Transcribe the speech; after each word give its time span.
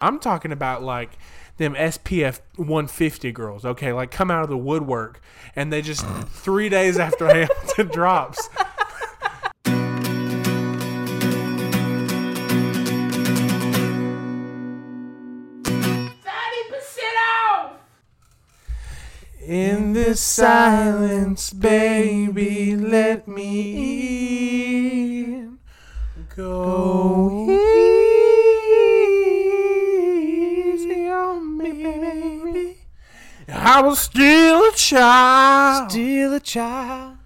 I'm 0.00 0.18
talking 0.18 0.52
about 0.52 0.82
like 0.82 1.18
them 1.58 1.74
SPF 1.74 2.40
150 2.56 3.32
girls, 3.32 3.64
okay? 3.64 3.92
Like 3.92 4.10
come 4.10 4.30
out 4.30 4.42
of 4.42 4.48
the 4.48 4.56
woodwork 4.56 5.20
and 5.54 5.72
they 5.72 5.82
just 5.82 6.06
three 6.28 6.68
days 6.68 6.98
after 6.98 7.26
Hamilton 7.34 7.88
drops. 7.88 8.48
In 19.42 19.94
this 19.94 20.20
silence, 20.20 21.52
baby, 21.52 22.76
let 22.76 23.26
me 23.26 23.74
in. 25.24 25.58
Go 26.36 27.49
I 33.72 33.82
was 33.82 34.00
still 34.00 34.64
a 34.68 34.72
child. 34.72 35.90
Still 35.92 36.34
a 36.34 36.40
child. 36.40 37.16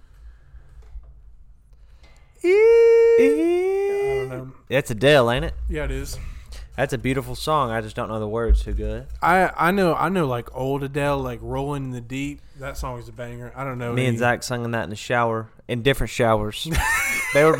I 2.43 4.27
don't 4.29 4.29
know. 4.29 4.51
That's 4.69 4.91
Adele, 4.91 5.31
ain't 5.31 5.45
it? 5.45 5.53
Yeah, 5.67 5.85
it 5.85 5.91
is. 5.91 6.19
That's 6.77 6.93
a 6.93 6.97
beautiful 6.99 7.33
song. 7.35 7.71
I 7.71 7.81
just 7.81 7.95
don't 7.95 8.09
know 8.09 8.19
the 8.19 8.27
words 8.27 8.61
too 8.61 8.73
good. 8.73 9.07
I 9.23 9.49
I 9.57 9.71
know 9.71 9.95
I 9.95 10.09
know 10.09 10.27
like 10.27 10.53
old 10.55 10.83
Adele, 10.83 11.17
like 11.19 11.39
"Rolling 11.41 11.85
in 11.85 11.91
the 11.91 12.01
Deep." 12.01 12.41
That 12.59 12.77
song 12.77 12.99
is 12.99 13.07
a 13.09 13.11
banger. 13.13 13.51
I 13.55 13.63
don't 13.63 13.79
know. 13.79 13.93
Me 13.93 14.05
and 14.05 14.19
Zach 14.19 14.43
sung 14.43 14.69
that 14.69 14.83
in 14.83 14.89
the 14.91 14.95
shower, 14.95 15.49
in 15.67 15.81
different 15.81 16.11
showers. 16.11 16.67
they 17.33 17.43
were 17.43 17.57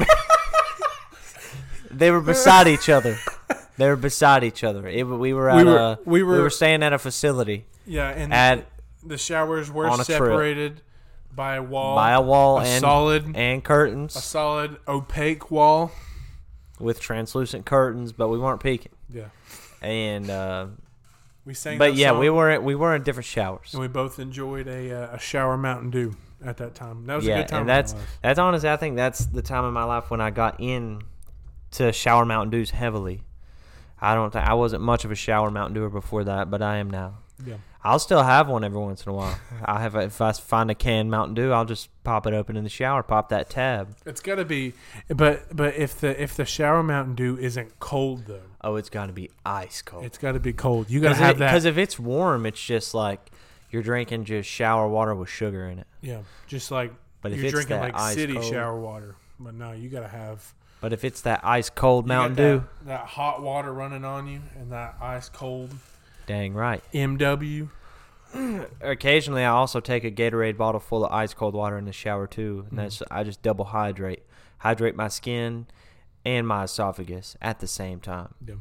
they 1.90 2.12
were 2.12 2.22
beside 2.22 2.68
each 2.68 2.90
other. 2.90 3.18
They 3.78 3.88
were 3.88 3.96
beside 3.96 4.44
each 4.44 4.64
other. 4.64 4.88
It, 4.88 5.04
we 5.06 5.34
were 5.34 5.50
at 5.50 5.58
We 5.58 5.64
were- 5.64 5.78
a, 5.78 6.00
we 6.06 6.22
were- 6.22 6.50
staying 6.52 6.84
at 6.84 6.94
a 6.94 7.00
facility 7.00 7.66
Yeah, 7.88 8.10
and 8.10 8.32
at 8.34 8.66
the 9.06 9.18
showers 9.18 9.70
were 9.72 9.88
on 9.88 10.00
a 10.00 10.04
trip. 10.04 10.18
separated 10.18 10.82
by 11.34 11.56
a 11.56 11.64
wall, 11.64 11.96
by 11.96 12.12
a 12.12 12.22
wall 12.22 12.60
a 12.60 12.64
and 12.66 12.82
solid, 12.82 13.36
and 13.36 13.64
curtains, 13.64 14.16
a 14.16 14.22
solid 14.22 14.78
opaque 14.88 15.52
wall. 15.52 15.92
with 16.80 17.00
translucent 17.00 17.66
curtains, 17.66 18.12
but 18.12 18.30
we 18.30 18.38
weren't 18.40 18.62
peeking. 18.62 18.92
Yeah, 19.14 19.26
And 19.82 20.30
uh, 20.30 20.68
we 21.46 21.54
sang. 21.54 21.78
but 21.78 21.96
yeah, 21.96 22.10
song, 22.12 22.20
we 22.20 22.30
were 22.30 22.60
we 22.62 22.76
were 22.76 22.96
in 22.96 23.04
different 23.04 23.26
showers. 23.28 23.74
and 23.74 23.82
we 23.82 23.88
both 23.88 24.20
enjoyed 24.20 24.68
a 24.68 24.92
uh, 25.12 25.16
a 25.16 25.20
shower 25.20 25.58
Mountain 25.58 25.92
Dew 25.92 26.16
at 26.44 26.58
that 26.58 26.76
time. 26.76 27.06
That 27.06 27.16
was 27.16 27.28
a 27.28 27.30
good 27.36 27.48
time. 27.48 27.62
and 27.62 27.70
that's 27.70 27.96
that's 28.22 28.40
honestly, 28.40 28.70
I 28.70 28.78
think 28.78 28.96
that's 28.96 29.26
the 29.26 29.42
time 29.42 29.66
in 29.66 29.74
my 29.74 29.84
life 29.84 30.10
when 30.10 30.22
I 30.22 30.32
got 30.32 30.60
in 30.60 31.02
to 31.72 31.92
shower 31.92 32.26
Mountain 32.26 32.52
Dews 32.52 32.72
heavily. 32.72 33.22
I 34.00 34.14
don't 34.16 34.32
think 34.32 34.46
I 34.46 34.54
wasn't 34.54 34.84
much 34.84 35.06
of 35.06 35.12
a 35.12 35.16
shower 35.16 35.50
Mountain 35.52 35.74
Dewer 35.76 35.90
before 35.90 36.24
that, 36.26 36.50
but 36.50 36.62
I 36.62 36.78
am 36.78 36.90
now. 36.90 37.20
yeah. 37.46 37.56
I'll 37.86 38.00
still 38.00 38.24
have 38.24 38.50
one 38.50 38.64
every 38.64 38.80
once 38.80 39.06
in 39.06 39.12
a 39.12 39.14
while. 39.14 39.38
I 39.66 39.82
have 39.82 39.96
if 39.96 40.20
I 40.20 40.32
find 40.32 40.72
a 40.72 40.76
can 40.76 41.10
Mountain 41.10 41.36
Dew, 41.36 41.52
I'll 41.52 41.66
just 41.66 41.90
pop 42.04 42.26
it 42.28 42.34
open 42.34 42.58
in 42.58 42.64
the 42.64 42.70
shower, 42.70 43.04
pop 43.04 43.30
that 43.30 43.50
tab. 43.50 43.96
It's 44.06 44.22
got 44.22 44.36
to 44.36 44.46
be, 44.46 44.74
but 45.08 45.56
but 45.56 45.76
if 45.76 46.00
the 46.02 46.22
if 46.22 46.36
the 46.36 46.46
shower 46.46 46.82
Mountain 46.84 47.16
Dew 47.16 47.38
isn't 47.38 47.80
cold 47.80 48.26
though, 48.26 48.42
Oh, 48.62 48.76
it's 48.78 48.90
got 48.90 49.06
to 49.08 49.14
be 49.14 49.30
ice 49.46 49.82
cold. 49.84 50.04
it's 50.06 50.18
got 50.18 50.32
to 50.32 50.40
be 50.40 50.52
cold. 50.54 50.90
You 50.90 51.00
got 51.00 51.10
to 51.10 51.16
have 51.16 51.38
that. 51.38 51.50
Because 51.52 51.66
if 51.66 51.78
it's 51.78 52.00
warm, 52.00 52.46
it's 52.48 52.62
just 52.64 52.94
like 52.96 53.32
you're 53.70 53.84
drinking 53.84 54.26
just 54.26 54.50
shower 54.50 54.88
water 54.88 55.14
with 55.14 55.30
sugar 55.30 55.68
in 55.68 55.80
it. 55.80 55.88
yeah, 56.02 56.22
just 56.48 56.72
like 56.72 56.92
But 57.22 57.32
if 57.34 57.38
you're 57.38 57.46
it's 57.48 57.54
drinking 57.54 57.80
like 57.80 57.96
ice 57.96 58.16
city 58.16 58.34
cold- 58.34 58.46
shower 58.46 58.80
water. 58.80 59.16
But 59.40 59.54
no, 59.54 59.74
you 59.74 59.90
got 59.90 60.00
to 60.02 60.08
have 60.08 60.54
But 60.82 60.94
if 60.94 61.04
it's 61.04 61.22
that 61.22 61.42
ice 61.44 61.70
cold 61.70 62.06
you 62.06 62.10
got 62.10 62.16
Mountain 62.32 62.36
Dew, 62.38 62.58
that, 62.84 62.88
that 62.88 63.06
hot 63.08 63.42
water 63.44 63.72
running 63.74 64.04
on 64.06 64.28
you 64.28 64.42
and 64.58 64.72
that 64.72 64.96
ice 65.02 65.30
cold 65.30 65.72
dang 66.28 66.54
right. 66.54 66.84
MW. 66.94 67.70
Occasionally, 68.82 69.44
I 69.44 69.50
also 69.50 69.80
take 69.80 70.04
a 70.04 70.12
Gatorade 70.12 70.58
bottle 70.58 70.80
full 70.82 71.06
of 71.06 71.12
ice 71.12 71.34
cold 71.34 71.54
water 71.54 71.78
in 71.78 71.86
the 71.86 71.94
shower 71.94 72.28
too, 72.28 72.66
and 72.70 72.80
that's 72.80 73.02
I 73.10 73.24
just 73.24 73.42
double 73.42 73.66
hydrate, 73.66 74.24
hydrate 74.60 74.96
my 74.96 75.08
skin 75.08 75.68
and 76.26 76.48
my 76.48 76.64
esophagus 76.64 77.38
at 77.42 77.60
the 77.60 77.68
same 77.68 78.00
time. 78.00 78.34
Yeah. 78.46 78.56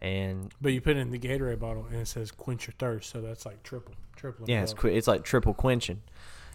And 0.00 0.54
But 0.62 0.72
you 0.72 0.80
put 0.80 0.96
it 0.96 1.00
in 1.00 1.10
the 1.10 1.18
Gatorade 1.18 1.58
bottle 1.58 1.84
and 1.90 2.00
it 2.00 2.08
says 2.08 2.30
quench 2.30 2.66
your 2.66 2.74
thirst, 2.78 3.10
so 3.10 3.20
that's 3.20 3.44
like 3.44 3.62
triple, 3.62 3.94
triple. 4.16 4.46
yeah, 4.48 4.62
it's 4.62 4.72
qui- 4.72 4.94
it's 4.96 5.06
like 5.08 5.24
triple 5.24 5.52
quenching. 5.52 6.00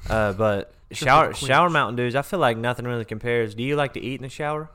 Uh, 0.09 0.33
but 0.33 0.73
shower 0.91 1.25
quench. 1.25 1.39
shower 1.45 1.69
Mountain 1.69 1.97
Dews, 1.97 2.15
I 2.15 2.23
feel 2.23 2.39
like 2.39 2.57
nothing 2.57 2.85
really 2.85 3.05
compares. 3.05 3.53
Do 3.53 3.61
you 3.61 3.75
like 3.75 3.93
to 3.93 4.01
eat 4.01 4.15
in 4.15 4.23
the 4.23 4.29
shower? 4.29 4.71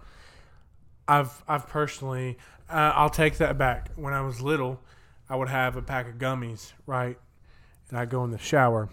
I've 1.09 1.43
I've 1.49 1.67
personally, 1.67 2.39
uh, 2.69 2.93
I'll 2.95 3.11
take 3.11 3.39
that 3.39 3.59
back. 3.59 3.89
When 3.97 4.13
I 4.15 4.21
was 4.21 4.41
little, 4.41 4.81
I 5.31 5.37
would 5.37 5.49
have 5.49 5.77
a 5.77 5.83
pack 5.83 6.09
of 6.09 6.17
gummies, 6.17 6.73
right, 6.87 7.17
and 7.89 7.99
I 7.99 8.05
go 8.05 8.25
in 8.25 8.31
the 8.33 8.39
shower, 8.39 8.89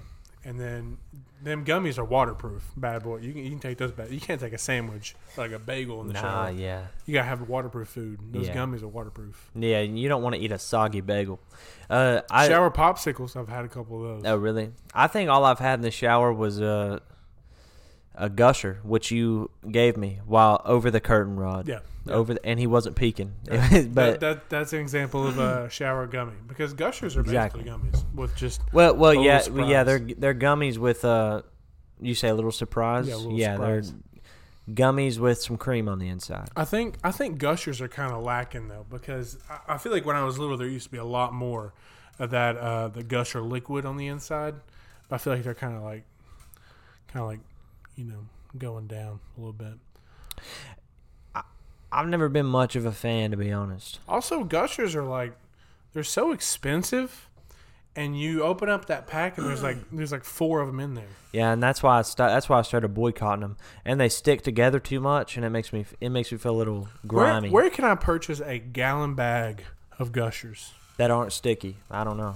and 0.46 0.60
then 0.60 0.98
them 1.44 1.66
gummies 1.66 1.98
are 1.98 2.06
waterproof. 2.06 2.64
Bad 2.78 3.04
boy, 3.04 3.18
you 3.18 3.34
can 3.34 3.44
you 3.44 3.50
can 3.50 3.60
take 3.60 3.78
those 3.80 3.92
bad. 3.92 4.12
You 4.12 4.20
can't 4.20 4.40
take 4.40 4.54
a 4.54 4.58
sandwich 4.58 5.16
like 5.36 5.52
a 5.52 5.60
bagel 5.60 6.02
in 6.02 6.08
the 6.08 6.14
Nah, 6.14 6.22
shower. 6.22 6.52
yeah, 6.52 6.88
You 7.06 7.14
gotta 7.16 7.28
have 7.28 7.48
waterproof 7.50 7.88
food. 7.90 8.20
Those 8.32 8.48
Yeah. 8.48 8.56
gummies 8.56 8.82
are 8.84 8.88
waterproof. 8.88 9.50
yeah. 9.56 9.80
And 9.80 10.00
you 10.00 10.08
don't 10.10 10.22
want 10.24 10.36
to 10.36 10.42
eat 10.42 10.52
a 10.52 10.60
soggy 10.60 11.02
bagel. 11.02 11.40
Uh, 11.90 12.22
I 12.32 12.48
shower 12.48 12.70
popsicles. 12.72 13.36
I've 13.36 13.50
had 13.50 13.66
a 13.66 13.70
couple 13.70 14.04
of 14.04 14.24
those. 14.24 14.32
Oh, 14.32 14.36
really? 14.38 14.72
I 14.94 15.08
think 15.08 15.30
all 15.30 15.44
I've 15.46 15.60
had 15.60 15.76
in 15.80 15.82
the 15.82 15.92
shower 15.92 16.32
was 16.34 16.60
a 16.62 17.02
a 18.18 18.30
gusher, 18.30 18.80
which 18.84 19.12
you 19.12 19.50
gave 19.70 19.96
me 19.98 20.20
while 20.26 20.62
over 20.66 20.92
the 20.92 21.00
curtain 21.00 21.36
rod. 21.36 21.68
Yeah. 21.68 21.80
yeah. 22.06 22.14
Over 22.14 22.34
the, 22.34 22.46
and 22.46 22.60
he 22.60 22.68
wasn't 22.68 22.96
peeking. 22.96 23.34
that, 23.44 23.90
but 23.94 24.20
that 24.20 24.50
that's 24.50 24.74
an 24.74 24.80
example 24.80 25.28
of 25.28 25.38
a 25.40 25.70
shower 25.70 26.08
gummy 26.08 26.34
because 26.48 26.74
gushers 26.74 27.16
are 27.16 27.22
Exactly. 27.22 27.64
basically 27.64 27.90
gummies 27.90 28.04
with 28.14 28.36
just 28.36 28.62
well, 28.74 28.96
well, 28.96 29.14
yeah, 29.14 29.48
well, 29.50 29.70
yeah. 29.70 29.84
They're 29.84 30.00
they're 30.00 30.36
gummies 30.36 30.78
with 30.78 31.06
uh, 31.06 31.44
you 32.02 32.16
say 32.16 32.30
a 32.30 32.36
little 32.36 32.52
surprise. 32.52 33.08
Yeah, 33.08 33.16
a 33.16 33.18
little 33.18 33.38
they're 33.38 33.84
gummies 34.70 35.18
with 35.18 35.42
some 35.42 35.58
cream 35.58 35.88
on 35.88 36.00
the 36.00 36.08
inside. 36.08 36.50
I 36.56 36.66
think 36.66 36.98
I 37.04 37.12
think 37.12 37.38
gushers 37.38 37.82
are 37.82 37.88
kind 37.88 38.14
of 38.14 38.24
lacking 38.24 38.68
though 38.68 38.86
because 38.90 39.38
I, 39.50 39.76
I 39.76 39.78
feel 39.78 39.92
like 39.92 40.06
when 40.06 40.16
I 40.16 40.24
was 40.24 40.38
little 40.38 40.58
there 40.58 40.68
used 40.68 40.86
to 40.86 40.92
be 40.92 40.98
a 40.98 41.06
lot 41.06 41.34
more 41.34 41.74
of 42.20 42.32
that 42.32 42.58
uh, 42.58 42.88
the 42.90 43.04
gusher 43.04 43.42
liquid 43.42 43.86
on 43.86 43.98
the 43.98 44.08
inside. 44.08 44.56
But 45.10 45.16
I 45.16 45.18
feel 45.20 45.34
like 45.34 45.44
they're 45.44 45.54
kind 45.56 45.76
of 45.76 45.84
like 45.84 46.04
kind 47.08 47.24
of 47.24 47.28
like 47.30 47.40
you 47.98 48.06
know 48.06 48.26
going 48.58 48.88
down 48.88 49.20
a 49.36 49.40
little 49.40 49.52
bit. 49.54 49.74
I've 51.92 52.08
never 52.08 52.28
been 52.30 52.46
much 52.46 52.76
of 52.76 52.86
a 52.86 52.92
fan, 52.92 53.32
to 53.32 53.38
be 53.38 53.52
honest. 53.52 54.00
Also, 54.08 54.44
gushers 54.44 54.94
are 54.96 55.04
like 55.04 55.34
they're 55.94 56.04
so 56.04 56.32
expensive, 56.32 57.30
and 57.96 58.20
you 58.20 58.44
open 58.44 58.70
up 58.70 58.86
that 58.88 59.08
pack 59.08 59.38
and 59.38 59.48
there's 59.48 59.64
like 59.64 59.78
there's 59.92 60.12
like 60.12 60.26
four 60.26 60.60
of 60.62 60.68
them 60.68 60.80
in 60.82 60.96
there. 60.96 61.08
Yeah, 61.32 61.54
and 61.54 61.64
that's 61.64 61.82
why 61.82 62.00
I 62.00 62.02
sta- 62.02 62.28
that's 62.28 62.50
why 62.50 62.60
I 62.60 62.62
started 62.64 62.90
boycotting 62.90 63.42
them. 63.42 63.58
And 63.86 64.00
they 64.02 64.10
stick 64.10 64.42
together 64.42 64.80
too 64.80 65.00
much, 65.00 65.38
and 65.38 65.46
it 65.46 65.50
makes 65.50 65.72
me 65.72 65.86
it 66.02 66.10
makes 66.10 66.32
me 66.32 66.38
feel 66.38 66.52
a 66.52 66.58
little 66.58 66.82
Where, 67.04 67.26
grimy. 67.26 67.50
where 67.50 67.70
can 67.70 67.86
I 67.86 67.96
purchase 67.96 68.42
a 68.42 68.60
gallon 68.60 69.16
bag 69.16 69.64
of 69.98 70.12
gushers? 70.12 70.74
that 70.98 71.12
aren't 71.12 71.32
sticky. 71.32 71.76
I 71.92 72.04
don't 72.04 72.18
know. 72.18 72.36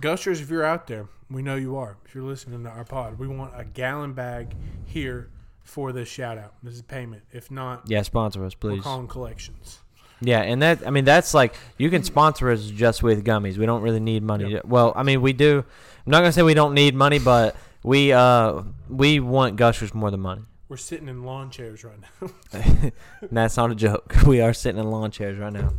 Gushers, 0.00 0.40
if 0.40 0.50
you're 0.50 0.64
out 0.64 0.86
there, 0.86 1.06
we 1.30 1.42
know 1.42 1.56
you 1.56 1.76
are. 1.76 1.96
If 2.04 2.14
you're 2.14 2.24
listening 2.24 2.64
to 2.64 2.70
our 2.70 2.84
pod, 2.84 3.18
we 3.18 3.28
want 3.28 3.52
a 3.56 3.64
gallon 3.64 4.12
bag 4.12 4.54
here 4.84 5.30
for 5.62 5.92
this 5.92 6.08
shout 6.08 6.36
out. 6.36 6.54
This 6.62 6.74
is 6.74 6.82
payment. 6.82 7.22
If 7.32 7.50
not, 7.50 7.82
Yeah, 7.88 8.02
sponsor 8.02 8.44
us, 8.44 8.54
please. 8.54 8.78
we're 8.78 8.82
calling 8.82 9.06
collections. 9.08 9.80
Yeah, 10.20 10.40
and 10.40 10.62
that 10.62 10.86
I 10.86 10.90
mean 10.90 11.04
that's 11.04 11.34
like 11.34 11.54
you 11.76 11.90
can 11.90 12.02
sponsor 12.02 12.50
us 12.50 12.66
just 12.66 13.02
with 13.02 13.24
gummies. 13.24 13.58
We 13.58 13.66
don't 13.66 13.82
really 13.82 14.00
need 14.00 14.22
money. 14.22 14.52
Yep. 14.52 14.64
Well, 14.64 14.92
I 14.96 15.02
mean 15.02 15.20
we 15.20 15.32
do. 15.32 15.58
I'm 16.06 16.10
not 16.10 16.20
gonna 16.20 16.32
say 16.32 16.42
we 16.42 16.54
don't 16.54 16.72
need 16.72 16.94
money, 16.94 17.18
but 17.18 17.56
we 17.82 18.12
uh 18.12 18.62
we 18.88 19.20
want 19.20 19.56
gushers 19.56 19.92
more 19.92 20.10
than 20.10 20.20
money. 20.20 20.42
We're 20.68 20.76
sitting 20.78 21.08
in 21.08 21.24
lawn 21.24 21.50
chairs 21.50 21.84
right 21.84 21.98
now. 22.22 22.90
That's 23.30 23.56
not 23.56 23.70
a 23.70 23.74
joke. 23.74 24.14
We 24.26 24.40
are 24.40 24.54
sitting 24.54 24.80
in 24.80 24.90
lawn 24.90 25.10
chairs 25.10 25.38
right 25.38 25.52
now. 25.52 25.72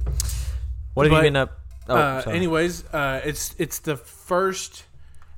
What 0.93 1.05
have 1.05 1.11
But, 1.11 1.17
you 1.17 1.21
been 1.23 1.35
up? 1.37 1.59
Oh, 1.87 1.95
uh, 1.95 2.23
anyways, 2.27 2.85
uh, 2.87 3.21
it's 3.23 3.55
it's 3.57 3.79
the 3.79 3.95
first 3.95 4.83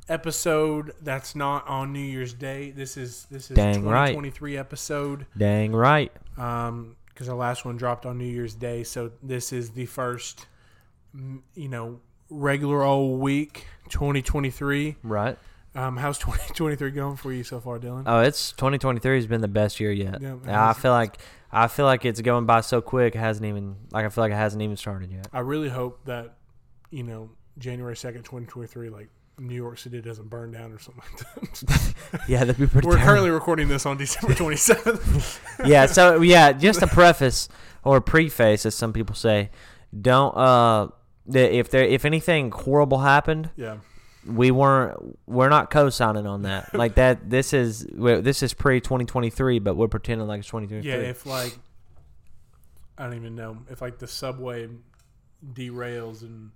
episode 0.09 0.93
that's 1.01 1.35
not 1.35 1.67
on 1.67 1.91
New 1.91 1.99
Year's 1.99 2.33
Day. 2.33 2.71
This 2.71 2.97
is 2.97 3.25
this 3.29 3.51
is 3.51 3.55
Dang 3.55 3.83
right. 3.83 4.09
2023 4.09 4.57
episode. 4.57 5.25
Dang 5.37 5.73
right. 5.73 6.11
Um, 6.37 6.95
because 7.07 7.29
our 7.29 7.35
last 7.35 7.65
one 7.65 7.77
dropped 7.77 8.05
on 8.05 8.19
New 8.19 8.25
Year's 8.25 8.53
Day, 8.53 8.83
so 8.83 9.11
this 9.23 9.51
is 9.51 9.71
the 9.71 9.87
first, 9.87 10.45
you 11.55 11.67
know, 11.67 11.99
regular 12.29 12.83
old 12.83 13.19
week 13.19 13.65
2023. 13.89 14.97
Right. 15.01 15.35
Um, 15.73 15.97
how's 15.97 16.17
2023 16.19 16.91
going 16.91 17.15
for 17.17 17.33
you 17.33 17.43
so 17.43 17.59
far, 17.59 17.79
Dillon? 17.79 18.03
Oh, 18.07 18.21
it's 18.21 18.51
2023 18.53 19.15
has 19.15 19.27
been 19.27 19.41
the 19.41 19.47
best 19.47 19.79
year 19.79 19.91
yet. 19.91 20.21
Yeah, 20.21 20.69
I 20.69 20.73
feel 20.73 20.91
like 20.91 21.17
I 21.51 21.67
feel 21.67 21.85
like 21.85 22.03
it's 22.05 22.21
going 22.21 22.45
by 22.45 22.61
so 22.61 22.81
quick. 22.81 23.15
It 23.15 23.19
hasn't 23.19 23.45
even 23.45 23.75
like 23.91 24.05
I 24.05 24.09
feel 24.09 24.23
like 24.23 24.31
it 24.31 24.37
hasn't 24.37 24.61
even 24.61 24.77
started 24.77 25.11
yet. 25.11 25.27
I 25.31 25.39
really 25.39 25.69
hope 25.69 26.05
that, 26.05 26.36
you 26.89 27.03
know, 27.03 27.29
January 27.57 27.95
2nd, 27.95 28.17
2023, 28.23 28.89
like 28.89 29.09
New 29.39 29.55
York 29.55 29.77
City 29.77 30.01
doesn't 30.01 30.29
burn 30.29 30.51
down 30.51 30.71
or 30.71 30.79
something 30.79 31.03
like 31.09 31.17
that. 31.59 31.93
Yeah, 32.27 32.39
that'd 32.45 32.57
be 32.57 32.67
pretty. 32.67 32.87
We're 32.87 32.93
terrible. 32.93 33.07
currently 33.11 33.29
recording 33.31 33.67
this 33.67 33.85
on 33.85 33.97
December 33.97 34.33
27th. 34.33 35.39
yeah. 35.67 35.85
So 35.85 36.21
yeah, 36.21 36.53
just 36.53 36.81
a 36.81 36.87
preface 36.87 37.49
or 37.83 37.97
a 37.97 38.01
preface, 38.01 38.65
as 38.65 38.75
some 38.75 38.93
people 38.93 39.15
say. 39.15 39.49
Don't 39.99 40.35
uh 40.37 40.87
if 41.33 41.69
there 41.69 41.83
if 41.83 42.05
anything 42.05 42.51
horrible 42.51 42.99
happened, 42.99 43.49
Yeah. 43.57 43.77
we 44.25 44.49
weren't 44.51 45.17
we're 45.27 45.49
not 45.49 45.69
co-signing 45.69 46.25
on 46.25 46.43
that. 46.43 46.73
like 46.73 46.95
that 46.95 47.29
this 47.29 47.53
is 47.53 47.85
this 47.91 48.41
is 48.43 48.53
pre 48.53 48.79
2023, 48.81 49.59
but 49.59 49.75
we're 49.75 49.87
pretending 49.89 50.27
like 50.27 50.39
it's 50.39 50.47
2023. 50.47 50.89
Yeah, 50.89 51.09
if 51.09 51.25
like 51.25 51.57
I 52.97 53.03
don't 53.03 53.15
even 53.15 53.35
know 53.35 53.57
if 53.69 53.81
like 53.81 53.99
the 53.99 54.07
subway 54.07 54.69
derails 55.53 56.21
and 56.21 56.51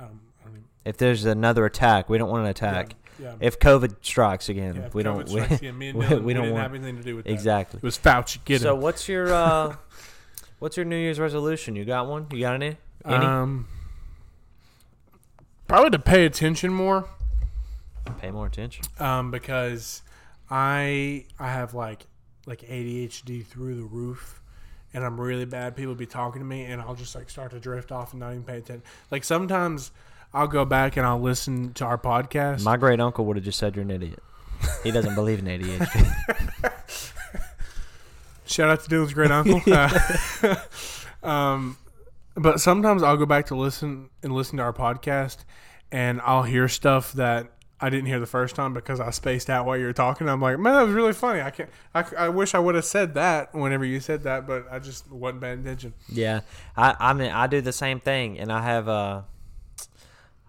um, 0.00 0.20
I 0.40 0.44
don't 0.44 0.52
even 0.52 0.64
if 0.84 0.96
there's 0.98 1.24
another 1.24 1.64
attack, 1.64 2.08
we 2.08 2.18
don't 2.18 2.30
want 2.30 2.44
an 2.44 2.50
attack. 2.50 2.94
Yeah, 3.18 3.30
yeah. 3.30 3.34
If 3.40 3.58
COVID 3.58 3.96
strikes 4.02 4.48
again, 4.48 4.76
yeah, 4.76 4.82
if 4.86 4.94
we 4.94 5.02
COVID 5.02 5.04
don't. 5.04 5.28
We, 5.32 5.40
again, 5.40 5.78
me 5.78 5.88
and 5.88 5.98
we- 5.98 6.06
Dillon, 6.06 6.20
we 6.22 6.26
we, 6.26 6.34
don't 6.34 6.42
didn't 6.44 6.54
want- 6.54 6.62
have 6.62 6.74
anything 6.74 6.96
to 6.98 7.02
do 7.02 7.16
with 7.16 7.24
that. 7.24 7.32
exactly. 7.32 7.78
It 7.78 7.82
was 7.82 7.96
Fauci. 7.98 8.38
Get 8.44 8.60
So 8.60 8.74
him. 8.74 8.82
what's 8.82 9.08
your 9.08 9.32
uh, 9.32 9.76
what's 10.58 10.76
your 10.76 10.86
New 10.86 10.96
Year's 10.96 11.18
resolution? 11.18 11.74
You 11.76 11.84
got 11.84 12.06
one? 12.06 12.26
You 12.30 12.40
got 12.40 12.54
any? 12.54 12.76
Any? 13.04 13.24
Um, 13.24 13.68
probably 15.68 15.90
to 15.90 15.98
pay 15.98 16.24
attention 16.26 16.72
more. 16.72 17.08
Pay 18.20 18.30
more 18.30 18.46
attention. 18.46 18.84
um, 19.00 19.30
because 19.30 20.02
I 20.50 21.24
I 21.38 21.48
have 21.50 21.74
like 21.74 22.06
like 22.46 22.60
ADHD 22.60 23.44
through 23.44 23.74
the 23.76 23.82
roof, 23.84 24.40
and 24.96 25.04
I'm 25.04 25.20
really 25.20 25.44
bad. 25.44 25.76
People 25.76 25.94
be 25.94 26.06
talking 26.06 26.40
to 26.40 26.46
me, 26.46 26.64
and 26.64 26.80
I'll 26.80 26.94
just 26.94 27.14
like 27.14 27.28
start 27.28 27.50
to 27.50 27.60
drift 27.60 27.92
off 27.92 28.12
and 28.12 28.20
not 28.20 28.30
even 28.30 28.44
pay 28.44 28.56
attention. 28.56 28.82
Like 29.10 29.24
sometimes 29.24 29.92
I'll 30.32 30.46
go 30.48 30.64
back 30.64 30.96
and 30.96 31.06
I'll 31.06 31.20
listen 31.20 31.74
to 31.74 31.84
our 31.84 31.98
podcast. 31.98 32.64
My 32.64 32.78
great 32.78 32.98
uncle 32.98 33.26
would 33.26 33.36
have 33.36 33.44
just 33.44 33.58
said 33.58 33.76
you're 33.76 33.84
an 33.84 33.90
idiot. 33.90 34.22
He 34.82 34.90
doesn't 34.90 35.14
believe 35.14 35.40
in 35.40 35.44
ADHD. 35.44 36.72
Shout 38.46 38.70
out 38.70 38.82
to 38.84 38.88
Dillon's 38.88 39.12
great 39.12 39.30
uncle. 39.30 39.60
Uh, 39.70 40.56
um, 41.22 41.76
but 42.34 42.58
sometimes 42.58 43.02
I'll 43.02 43.18
go 43.18 43.26
back 43.26 43.46
to 43.46 43.54
listen 43.54 44.08
and 44.22 44.32
listen 44.32 44.56
to 44.56 44.62
our 44.62 44.72
podcast, 44.72 45.44
and 45.92 46.22
I'll 46.22 46.44
hear 46.44 46.68
stuff 46.68 47.12
that 47.12 47.52
I 47.78 47.90
didn't 47.90 48.06
hear 48.06 48.18
the 48.18 48.26
first 48.26 48.56
time 48.56 48.72
because 48.72 49.00
I 49.00 49.10
spaced 49.10 49.50
out 49.50 49.66
while 49.66 49.76
you 49.76 49.84
were 49.84 49.92
talking. 49.92 50.28
I'm 50.28 50.40
like, 50.40 50.58
man, 50.58 50.74
that 50.74 50.82
was 50.82 50.94
really 50.94 51.12
funny. 51.12 51.42
I 51.42 51.50
can't. 51.50 51.68
I, 51.94 52.04
I 52.16 52.28
wish 52.30 52.54
I 52.54 52.58
would 52.58 52.74
have 52.74 52.86
said 52.86 53.14
that 53.14 53.54
whenever 53.54 53.84
you 53.84 54.00
said 54.00 54.22
that, 54.22 54.46
but 54.46 54.66
I 54.70 54.78
just 54.78 55.10
wasn't 55.10 55.42
paying 55.42 55.60
attention. 55.60 55.92
yeah, 56.08 56.40
I 56.76 56.94
I 56.98 57.12
mean 57.12 57.30
I 57.30 57.46
do 57.46 57.60
the 57.60 57.72
same 57.72 58.00
thing, 58.00 58.38
and 58.38 58.50
I 58.50 58.62
have 58.62 58.88
uh, 58.88 59.22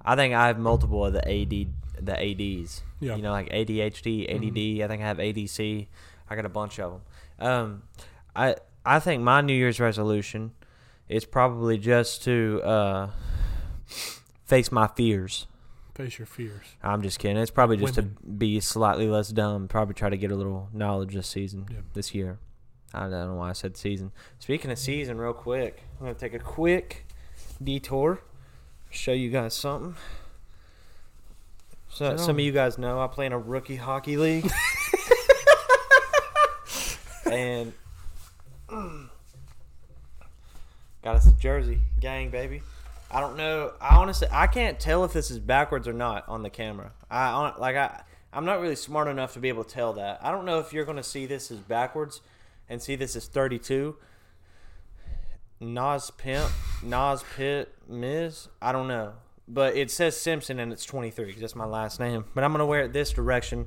I 0.05 0.15
think 0.15 0.33
I 0.33 0.47
have 0.47 0.57
multiple 0.57 1.05
of 1.05 1.13
the 1.13 1.27
AD 1.27 1.67
the 1.99 2.13
ADs. 2.13 2.83
Yeah. 2.99 3.15
You 3.15 3.21
know, 3.21 3.31
like 3.31 3.49
ADHD, 3.49 4.25
ADD. 4.33 4.83
I 4.83 4.87
think 4.87 5.03
I 5.03 5.07
have 5.07 5.17
ADC. 5.17 5.87
I 6.29 6.35
got 6.35 6.45
a 6.45 6.49
bunch 6.49 6.79
of 6.79 6.93
them. 6.93 7.01
Um, 7.39 7.83
I 8.35 8.55
I 8.85 8.99
think 8.99 9.21
my 9.21 9.41
New 9.41 9.53
Year's 9.53 9.79
resolution 9.79 10.53
is 11.09 11.25
probably 11.25 11.77
just 11.77 12.23
to 12.23 12.61
uh, 12.63 13.09
face 14.45 14.71
my 14.71 14.87
fears. 14.87 15.47
Face 15.97 16.19
your 16.19 16.27
fears. 16.27 16.63
I'm 16.83 17.01
just 17.01 17.17
kidding. 17.17 17.37
It's 17.37 17.49
probably 17.49 17.77
just 17.77 17.95
to 17.95 18.03
be 18.03 18.59
slightly 18.59 19.07
less 19.07 19.29
dumb. 19.29 19.67
Probably 19.67 19.95
try 19.95 20.11
to 20.11 20.17
get 20.17 20.29
a 20.29 20.35
little 20.35 20.69
knowledge 20.71 21.15
this 21.15 21.27
season, 21.27 21.65
Yeah. 21.71 21.77
this 21.95 22.13
year. 22.13 22.37
I 22.93 23.09
don't 23.09 23.29
know 23.29 23.33
why 23.33 23.49
I 23.49 23.53
said 23.53 23.75
season. 23.77 24.11
Speaking 24.37 24.69
of 24.69 24.77
season, 24.77 25.17
real 25.17 25.33
quick, 25.33 25.81
I'm 25.99 26.05
gonna 26.05 26.13
take 26.13 26.35
a 26.35 26.39
quick 26.39 27.07
detour, 27.63 28.21
show 28.91 29.11
you 29.11 29.31
guys 29.31 29.55
something. 29.55 29.95
So 31.89 32.15
some 32.15 32.25
on. 32.25 32.35
of 32.35 32.39
you 32.41 32.51
guys 32.51 32.77
know 32.77 33.01
I 33.01 33.07
play 33.07 33.25
in 33.25 33.33
a 33.33 33.39
rookie 33.39 33.77
hockey 33.77 34.17
league, 34.17 34.45
and 37.25 37.73
mm, 38.69 39.09
got 41.03 41.15
us 41.15 41.25
a 41.25 41.31
jersey, 41.31 41.79
gang, 41.99 42.29
baby. 42.29 42.61
I 43.09 43.21
don't 43.21 43.37
know. 43.37 43.73
I 43.79 43.95
honestly, 43.97 44.27
I 44.31 44.47
can't 44.47 44.79
tell 44.79 45.03
if 45.03 45.13
this 45.13 45.31
is 45.31 45.39
backwards 45.39 45.87
or 45.87 45.93
not 45.93 46.27
on 46.27 46.43
the 46.43 46.49
camera. 46.49 46.91
I 47.09 47.53
like 47.57 47.75
I, 47.75 48.03
I'm 48.33 48.45
not 48.45 48.59
really 48.59 48.75
smart 48.75 49.07
enough 49.07 49.33
to 49.33 49.39
be 49.39 49.49
able 49.49 49.63
to 49.63 49.73
tell 49.73 49.93
that. 49.93 50.19
I 50.21 50.31
don't 50.31 50.45
know 50.45 50.59
if 50.59 50.73
you're 50.73 50.85
going 50.85 50.97
to 50.97 51.03
see 51.03 51.25
this 51.25 51.49
as 51.49 51.59
backwards 51.59 52.21
and 52.69 52.81
see 52.81 52.95
this 52.95 53.15
as 53.15 53.27
32. 53.27 53.95
Nas 55.59 56.11
Pimp, 56.11 56.51
Nas 56.83 57.23
Pit, 57.35 57.73
Miz. 57.87 58.47
I 58.61 58.71
don't 58.71 58.87
know, 58.87 59.13
but 59.47 59.75
it 59.75 59.89
says 59.89 60.19
Simpson 60.19 60.59
and 60.59 60.71
it's 60.71 60.85
23 60.85 61.25
because 61.25 61.41
that's 61.41 61.55
my 61.55 61.65
last 61.65 61.99
name. 61.99 62.25
But 62.35 62.43
I'm 62.43 62.51
going 62.51 62.59
to 62.59 62.65
wear 62.65 62.81
it 62.81 62.93
this 62.93 63.11
direction, 63.11 63.65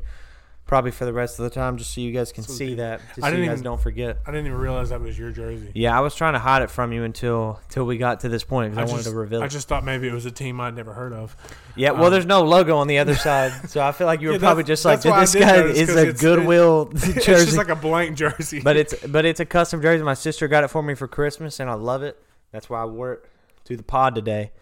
probably 0.70 0.93
for 0.93 1.05
the 1.05 1.12
rest 1.12 1.40
of 1.40 1.43
the 1.43 1.50
time, 1.50 1.76
just 1.78 1.93
so 1.93 2.00
you 2.00 2.12
guys 2.12 2.31
can 2.31 2.44
So 2.44 2.52
see 2.52 2.76
that. 2.76 3.00
Just 3.08 3.19
I 3.19 3.22
so 3.22 3.26
you 3.31 3.32
didn't 3.38 3.46
guys 3.49 3.52
even- 3.55 3.64
don't 3.64 3.81
forget. 3.81 4.19
I 4.25 4.31
didn't 4.31 4.46
even 4.46 4.56
realize 4.58 4.90
that 4.90 5.00
was 5.00 5.19
your 5.19 5.32
jersey. 5.32 5.72
Yeah, 5.75 5.96
I 5.99 6.00
was 6.00 6.14
trying 6.14 6.34
to 6.34 6.38
hide 6.38 6.62
it 6.62 6.70
from 6.70 6.93
you 6.93 7.02
until 7.02 7.58
until 7.64 7.84
we 7.87 7.99
got 7.99 8.20
to 8.20 8.28
this 8.28 8.44
point 8.44 8.72
because 8.72 8.88
I, 8.88 8.93
wanted 8.93 9.02
just, 9.02 9.12
to 9.12 9.19
reveal 9.19 9.43
I 9.43 9.46
it. 9.46 9.49
just 9.49 9.67
thought 9.67 9.84
maybe 9.84 10.06
it 10.06 10.12
was 10.12 10.26
a 10.26 10.31
team 10.31 10.61
I'd 10.61 10.76
never 10.76 10.93
heard 10.94 11.12
of. 11.12 11.37
Yeah, 11.75 11.90
well, 11.90 12.05
Um, 12.06 12.12
there's 12.12 12.25
no 12.26 12.44
logo 12.44 12.76
on 12.76 12.87
the 12.87 12.99
other 13.00 13.17
side, 13.17 13.50
so 13.69 13.81
I 13.84 13.90
feel 13.90 14.06
like 14.06 14.20
you 14.20 14.28
were 14.28 14.34
Yeah, 14.37 14.38
probably 14.38 14.62
that's- 14.62 14.78
just 14.78 14.84
like, 14.84 14.99
that's 14.99 15.02
"Did 15.02 15.11
why 15.11 15.17
I 15.17 15.20
this 15.22 15.32
did 15.32 15.40
guy 15.40 15.56
notice, 15.56 15.78
is 15.78 15.88
'cause 15.88 15.96
a 15.96 16.00
it's- 16.02 16.20
Goodwill 16.20 16.84
jersey?" 16.93 17.12
It's 17.16 17.26
just 17.26 17.56
like 17.58 17.69
a 17.69 17.75
blank 17.76 18.16
jersey. 18.16 18.61
but 18.61 18.76
it's 18.76 18.94
but 19.08 19.25
it's 19.25 19.40
a 19.40 19.44
custom 19.44 19.82
jersey. 19.82 20.05
My 20.05 20.14
sister 20.14 20.46
got 20.46 20.62
it 20.62 20.69
for 20.69 20.84
me 20.84 20.94
for 20.94 21.08
Christmas, 21.08 21.58
and 21.58 21.69
I 21.69 21.75
love 21.75 22.05
it. 22.05 22.16
That's 22.52 22.70
why 22.70 22.81
I 22.81 22.84
wore 22.84 23.14
it 23.14 23.25
to 23.64 23.76
the 23.76 23.82
pod 23.82 24.14
today, 24.14 24.52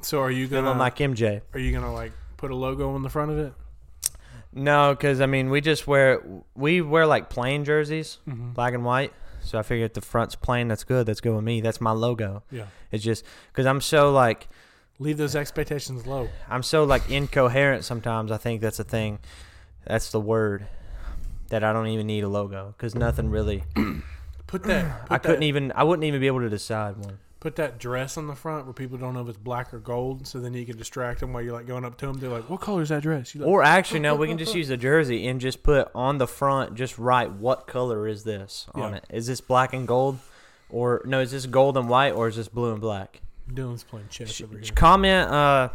so 0.00 0.20
are 0.22 0.30
you 0.30 0.48
feeling 0.48 0.64
gonna 0.64 0.78
like 0.78 0.96
MJ. 0.96 1.42
are 1.52 1.60
you 1.60 1.72
gonna 1.72 1.92
like 1.92 2.12
put 2.38 2.50
a 2.50 2.56
logo 2.56 2.90
on 2.94 3.02
the 3.02 3.10
front 3.10 3.30
of 3.32 3.38
it? 3.38 3.52
No, 4.56 4.94
because 4.94 5.20
I 5.20 5.26
mean, 5.26 5.50
we 5.50 5.60
just 5.60 5.86
wear 5.86 6.20
we 6.54 6.80
wear 6.80 7.06
like 7.06 7.28
plain 7.30 7.64
jerseys, 7.64 8.18
Mm-hmm. 8.28 8.52
black 8.52 8.74
and 8.74 8.84
white. 8.84 9.12
So 9.42 9.58
I 9.58 9.62
figured 9.62 9.90
if 9.90 9.94
the 9.94 10.00
front's 10.00 10.34
plain, 10.34 10.66
that's 10.66 10.82
good. 10.82 11.06
That's 11.06 11.20
good 11.20 11.34
with 11.34 11.44
me. 11.44 11.60
That's 11.60 11.80
my 11.80 11.92
logo. 11.92 12.42
Yeah. 12.50 12.64
It's 12.90 13.04
just 13.04 13.24
because 13.52 13.66
I'm 13.66 13.80
so 13.80 14.10
like 14.10 14.48
Leave 14.98 15.18
those 15.18 15.36
expectations 15.36 16.06
low. 16.06 16.30
I'm 16.48 16.62
so 16.62 16.84
like 16.84 17.10
incoherent 17.10 17.84
sometimes. 17.84 18.32
I 18.32 18.38
think 18.38 18.62
that's 18.62 18.78
a 18.80 18.84
thing. 18.84 19.18
That's 19.86 20.10
the 20.10 20.20
word 20.20 20.66
that 21.50 21.62
I 21.62 21.74
don't 21.74 21.88
even 21.88 22.06
need 22.06 22.24
a 22.24 22.28
logo 22.28 22.72
because 22.76 22.94
nothing 22.94 23.28
really. 23.28 23.62
Put 24.46 24.62
that. 24.64 25.02
Put 25.02 25.12
I 25.12 25.18
couldn't 25.18 25.40
that, 25.40 25.46
even. 25.46 25.70
I 25.76 25.84
wouldn't 25.84 26.04
even 26.04 26.18
be 26.20 26.28
able 26.28 26.40
to 26.40 26.48
decide 26.48 26.96
one. 26.96 27.18
Put 27.46 27.54
that 27.56 27.78
dress 27.78 28.16
on 28.18 28.26
the 28.26 28.34
front 28.34 28.64
where 28.64 28.72
people 28.72 28.98
don't 28.98 29.14
know 29.14 29.20
if 29.22 29.28
it's 29.28 29.38
black 29.38 29.72
or 29.72 29.78
gold, 29.78 30.26
so 30.26 30.40
then 30.40 30.52
you 30.52 30.66
can 30.66 30.76
distract 30.76 31.20
them 31.20 31.32
while 31.32 31.40
you're 31.44 31.52
like 31.52 31.68
going 31.68 31.84
up 31.84 31.96
to 31.98 32.06
them. 32.06 32.18
They're 32.18 32.28
like, 32.28 32.50
"What 32.50 32.60
color 32.60 32.82
is 32.82 32.88
that 32.88 33.04
dress?" 33.04 33.36
You 33.36 33.42
like, 33.42 33.48
Or 33.48 33.62
actually, 33.62 34.00
no, 34.00 34.16
we 34.22 34.26
can 34.26 34.36
just 34.36 34.52
use 34.52 34.68
a 34.68 34.76
jersey 34.76 35.28
and 35.28 35.40
just 35.40 35.62
put 35.62 35.88
on 35.94 36.18
the 36.18 36.26
front, 36.26 36.74
just 36.74 36.98
write 36.98 37.30
what 37.34 37.68
color 37.68 38.08
is 38.08 38.24
this 38.24 38.66
on 38.74 38.90
Yeah. 38.90 38.96
it. 38.96 39.04
Is 39.10 39.28
this 39.28 39.40
black 39.40 39.72
and 39.72 39.86
gold, 39.86 40.18
or 40.70 41.02
no? 41.04 41.20
Is 41.20 41.30
this 41.30 41.46
gold 41.46 41.76
and 41.76 41.88
white, 41.88 42.14
or 42.14 42.26
is 42.26 42.34
this 42.34 42.48
blue 42.48 42.72
and 42.72 42.80
black? 42.80 43.20
Dillon's 43.54 43.84
playing 43.84 44.08
chess 44.08 44.32
Sh- 44.32 44.42
over 44.42 44.58
here. 44.58 44.72
comment. 44.74 45.30
Uh, 45.30 45.68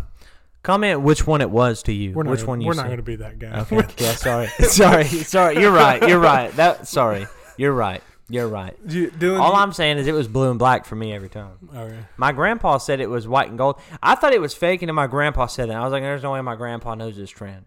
comment 0.64 1.00
which 1.00 1.26
one 1.26 1.40
it 1.40 1.52
was 1.52 1.84
to 1.84 1.94
you. 1.94 2.12
We're 2.12 2.26
which 2.26 2.40
gonna, 2.42 2.50
one 2.50 2.60
you 2.60 2.68
We're 2.68 2.74
said. 2.74 2.82
not 2.82 2.88
going 2.88 2.98
to 2.98 3.04
be 3.04 3.16
that 3.16 3.40
guy. 3.40 3.62
Okay. 3.62 3.78
yeah. 4.04 4.12
Sorry. 4.12 4.48
sorry. 4.60 5.06
Sorry. 5.06 5.62
You're 5.62 5.72
right. 5.72 6.06
You're 6.06 6.20
right. 6.20 6.52
That. 6.58 6.86
Sorry. 6.86 7.28
You're 7.56 7.72
right. 7.72 8.04
You're 8.32 8.48
right. 8.48 8.76
You- 8.88 9.12
All 9.40 9.56
I'm 9.56 9.74
saying 9.74 9.98
is 9.98 10.08
it 10.08 10.14
was 10.14 10.28
blue 10.28 10.50
and 10.50 10.58
black 10.58 10.86
for 10.86 10.96
me 10.96 11.14
every 11.14 11.30
time. 11.30 11.70
Oh, 11.74 11.80
okay. 11.82 12.00
My 12.18 12.32
grandpa 12.32 12.78
said 12.78 13.00
it 13.00 13.10
was 13.10 13.28
white 13.28 13.50
and 13.50 13.58
gold. 13.58 13.80
I 14.02 14.16
thought 14.16 14.34
it 14.34 14.42
was 14.42 14.54
fake, 14.54 14.82
and 14.82 14.90
then 14.90 14.96
my 14.96 15.08
grandpa 15.08 15.48
said 15.48 15.70
that. 15.70 15.76
I 15.76 15.84
was 15.84 15.92
like, 15.92 16.02
"There's 16.04 16.24
no 16.24 16.32
way 16.32 16.42
my 16.42 16.56
grandpa 16.56 16.96
knows 16.96 17.16
this 17.18 17.30
trend." 17.30 17.66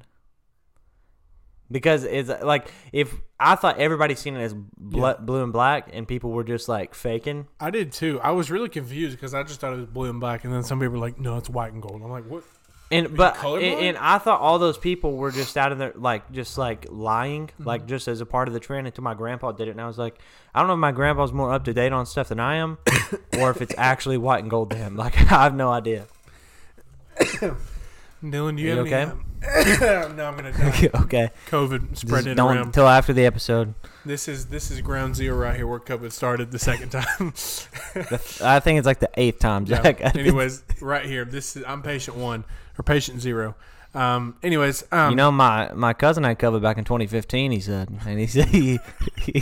Because 1.70 2.04
it's 2.04 2.28
like 2.42 2.68
if 2.92 3.12
I 3.40 3.56
thought 3.56 3.78
everybody 3.78 4.14
seen 4.14 4.36
it 4.36 4.42
as 4.42 4.54
bl- 4.54 4.98
Yeah. 5.00 5.14
blue 5.18 5.42
and 5.42 5.52
black, 5.52 5.88
and 5.92 6.06
people 6.06 6.30
were 6.30 6.44
just 6.44 6.68
like 6.68 6.94
faking. 6.94 7.46
I 7.58 7.70
did 7.70 7.90
too. 7.92 8.20
I 8.22 8.30
was 8.32 8.50
really 8.50 8.68
confused 8.68 9.16
because 9.16 9.34
I 9.34 9.42
just 9.42 9.60
thought 9.60 9.72
it 9.72 9.76
was 9.76 9.86
blue 9.86 10.10
and 10.10 10.20
black, 10.20 10.44
and 10.44 10.52
then 10.52 10.62
some 10.62 10.78
people 10.78 10.92
were 10.92 10.98
like, 10.98 11.18
"No, 11.18 11.36
it's 11.36 11.48
white 11.50 11.72
and 11.72 11.82
gold." 11.82 12.02
I'm 12.02 12.10
like, 12.10 12.24
"What?" 12.28 12.44
And 12.94 13.16
but 13.16 13.42
and, 13.44 13.62
and 13.62 13.96
I 13.98 14.18
thought 14.18 14.40
all 14.40 14.58
those 14.58 14.78
people 14.78 15.16
were 15.16 15.30
just 15.30 15.56
out 15.56 15.72
of 15.72 15.78
their 15.78 15.92
like 15.96 16.30
just 16.32 16.56
like 16.58 16.86
lying, 16.90 17.46
Mm-hmm. 17.48 17.64
like 17.64 17.86
just 17.86 18.08
as 18.08 18.20
a 18.20 18.26
part 18.26 18.48
of 18.48 18.54
the 18.54 18.60
trend 18.60 18.86
until 18.86 19.04
my 19.04 19.14
grandpa 19.14 19.52
did 19.52 19.68
it, 19.68 19.72
and 19.72 19.80
I 19.80 19.86
was 19.86 19.98
like, 19.98 20.18
I 20.54 20.60
don't 20.60 20.68
know 20.68 20.74
if 20.74 20.78
my 20.80 20.92
grandpa's 20.92 21.32
more 21.32 21.52
up 21.52 21.64
to 21.64 21.72
date 21.74 21.92
on 21.92 22.06
stuff 22.06 22.28
than 22.28 22.40
I 22.40 22.56
am, 22.56 22.78
or 23.38 23.50
if 23.50 23.60
it's 23.62 23.74
actually 23.76 24.18
white 24.18 24.40
and 24.42 24.50
gold 24.50 24.70
to 24.70 24.76
him. 24.76 24.96
Like 24.96 25.16
I 25.32 25.42
have 25.44 25.54
no 25.54 25.70
idea. 25.70 26.06
Dillon, 28.28 28.56
do 28.56 28.62
you, 28.62 28.72
Are 28.72 28.76
have 28.76 28.86
you 28.88 28.94
any? 28.94 29.10
um, 29.10 30.16
no, 30.16 30.24
I'm 30.26 30.36
gonna 30.36 30.52
die. 30.52 30.90
okay, 31.02 31.30
COVID 31.48 31.96
spread 31.96 32.26
it 32.26 32.34
don't 32.36 32.56
around. 32.56 32.66
until 32.66 32.88
after 32.88 33.12
the 33.12 33.26
episode. 33.26 33.74
This 34.06 34.28
is 34.28 34.46
this 34.46 34.70
is 34.70 34.80
ground 34.80 35.16
zero 35.16 35.36
right 35.36 35.54
here 35.56 35.66
where 35.66 35.80
COVID 35.80 36.10
started 36.12 36.50
the 36.50 36.58
second 36.58 36.90
time. 36.90 37.34
I 38.42 38.60
think 38.60 38.78
it's 38.78 38.86
like 38.86 39.00
the 39.00 39.10
eighth 39.14 39.40
time, 39.40 39.66
Yeah. 39.68 39.80
Anyways, 39.82 40.62
right 40.80 41.04
here, 41.04 41.24
this 41.26 41.56
is 41.56 41.64
I'm 41.66 41.82
patient 41.82 42.16
one 42.16 42.44
or 42.78 42.82
patient 42.82 43.20
zero. 43.20 43.54
Um. 43.94 44.36
Anyways, 44.42 44.84
um, 44.90 45.10
you 45.10 45.16
know, 45.16 45.30
my 45.30 45.72
my 45.72 45.92
cousin 45.92 46.24
had 46.24 46.38
COVID 46.38 46.60
back 46.62 46.78
in 46.78 46.84
2015. 46.84 47.52
He 47.52 47.60
said, 47.60 47.88
and 48.06 48.18
he 48.18 48.26
said 48.26 48.46
he 48.48 48.78
he, 49.16 49.40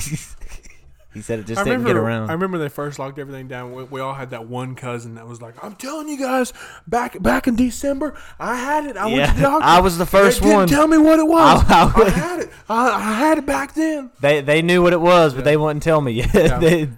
he 1.14 1.20
said 1.22 1.38
it 1.40 1.46
just 1.46 1.58
I 1.60 1.64
didn't 1.64 1.80
remember, 1.84 1.88
get 1.88 1.96
around. 1.96 2.28
I 2.30 2.34
remember 2.34 2.58
they 2.58 2.68
first 2.68 2.98
locked 2.98 3.18
everything 3.18 3.48
down. 3.48 3.72
We, 3.72 3.84
we 3.84 4.00
all 4.00 4.12
had 4.14 4.30
that 4.30 4.46
one 4.48 4.74
cousin 4.74 5.14
that 5.14 5.26
was 5.26 5.40
like, 5.40 5.62
"I'm 5.64 5.74
telling 5.76 6.08
you 6.08 6.18
guys, 6.18 6.52
back 6.86 7.20
back 7.22 7.46
in 7.48 7.56
December, 7.56 8.14
I 8.38 8.56
had 8.56 8.84
it. 8.86 8.96
I 8.98 9.06
went 9.06 9.30
to 9.30 9.36
the 9.36 9.40
doctor. 9.42 9.64
I 9.64 9.80
was 9.80 9.96
the 9.96 10.04
first 10.06 10.40
they 10.40 10.48
didn't 10.48 10.58
one. 10.58 10.68
Tell 10.68 10.86
me 10.86 10.98
what 10.98 11.18
it 11.18 11.26
was. 11.26 11.64
I- 11.68 11.92
I, 11.96 12.02
I- 12.04 12.10
had 12.10 12.40
it. 12.40 12.50
I, 12.68 12.88
I 12.90 13.12
had 13.14 13.38
it 13.38 13.46
back 13.46 13.74
then." 13.74 14.10
they 14.20 14.42
they 14.42 14.60
knew 14.60 14.82
what 14.82 14.92
it 14.92 15.00
was, 15.00 15.32
but 15.32 15.40
Yeah. 15.40 15.44
they 15.44 15.56
wouldn't 15.56 15.82
tell 15.82 16.02
me 16.02 16.12
yet. 16.12 16.34
Yeah. 16.34 16.58
They- 16.60 16.88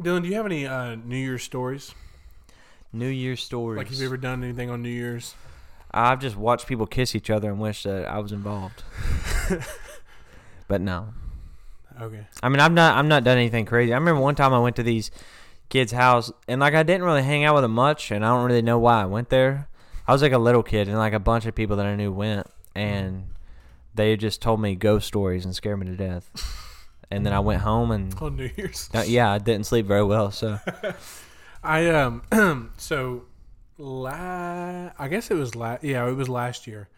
Dillon, 0.00 0.22
do 0.22 0.28
you 0.28 0.34
have 0.34 0.46
any 0.46 0.66
uh, 0.66 0.94
New 0.94 1.16
Year's 1.16 1.42
stories? 1.42 1.94
New 2.92 3.08
Year's 3.08 3.42
stories. 3.42 3.78
Like, 3.78 3.88
have 3.88 3.96
you 3.98 4.06
ever 4.06 4.16
done 4.16 4.44
anything 4.44 4.70
on 4.70 4.82
New 4.82 4.88
Year's? 4.90 5.34
I've 5.96 6.20
just 6.20 6.36
watched 6.36 6.66
people 6.66 6.86
kiss 6.86 7.14
each 7.14 7.30
other 7.30 7.50
and 7.50 7.58
wish 7.58 7.82
that 7.84 8.06
I 8.06 8.18
was 8.18 8.32
involved. 8.32 8.82
but 10.68 10.80
no. 10.80 11.14
Okay. 12.00 12.26
I 12.42 12.48
mean, 12.48 12.60
I've 12.60 12.72
not 12.72 12.96
I'm 12.96 13.08
not 13.08 13.24
done 13.24 13.38
anything 13.38 13.64
crazy. 13.64 13.92
I 13.92 13.96
remember 13.96 14.20
one 14.20 14.34
time 14.34 14.52
I 14.52 14.58
went 14.58 14.76
to 14.76 14.82
these 14.82 15.10
kids' 15.68 15.92
house 15.92 16.30
and 16.46 16.60
like 16.60 16.74
I 16.74 16.82
didn't 16.82 17.04
really 17.04 17.22
hang 17.22 17.44
out 17.44 17.54
with 17.54 17.62
them 17.64 17.72
much, 17.72 18.10
and 18.10 18.24
I 18.24 18.28
don't 18.28 18.46
really 18.46 18.62
know 18.62 18.78
why 18.78 19.02
I 19.02 19.06
went 19.06 19.30
there. 19.30 19.68
I 20.06 20.12
was 20.12 20.22
like 20.22 20.32
a 20.32 20.38
little 20.38 20.62
kid, 20.62 20.88
and 20.88 20.98
like 20.98 21.14
a 21.14 21.18
bunch 21.18 21.46
of 21.46 21.54
people 21.54 21.76
that 21.76 21.86
I 21.86 21.96
knew 21.96 22.12
went, 22.12 22.46
and 22.74 23.28
they 23.94 24.16
just 24.16 24.42
told 24.42 24.60
me 24.60 24.74
ghost 24.74 25.06
stories 25.06 25.44
and 25.44 25.54
scared 25.54 25.80
me 25.80 25.86
to 25.86 25.96
death. 25.96 26.30
And 27.10 27.24
then 27.24 27.32
I 27.32 27.40
went 27.40 27.62
home 27.62 27.92
and 27.92 28.14
On 28.20 28.36
New 28.36 28.50
Year's. 28.56 28.90
uh, 28.92 29.04
yeah, 29.06 29.32
I 29.32 29.38
didn't 29.38 29.64
sleep 29.66 29.86
very 29.86 30.04
well. 30.04 30.30
So 30.30 30.58
I 31.64 31.86
um 31.90 32.72
so 32.76 33.22
la 33.78 34.90
I 34.98 35.08
guess 35.08 35.30
it 35.30 35.34
was 35.34 35.54
la 35.54 35.78
yeah 35.82 36.08
it 36.08 36.12
was 36.14 36.28
last 36.28 36.66
year. 36.66 36.88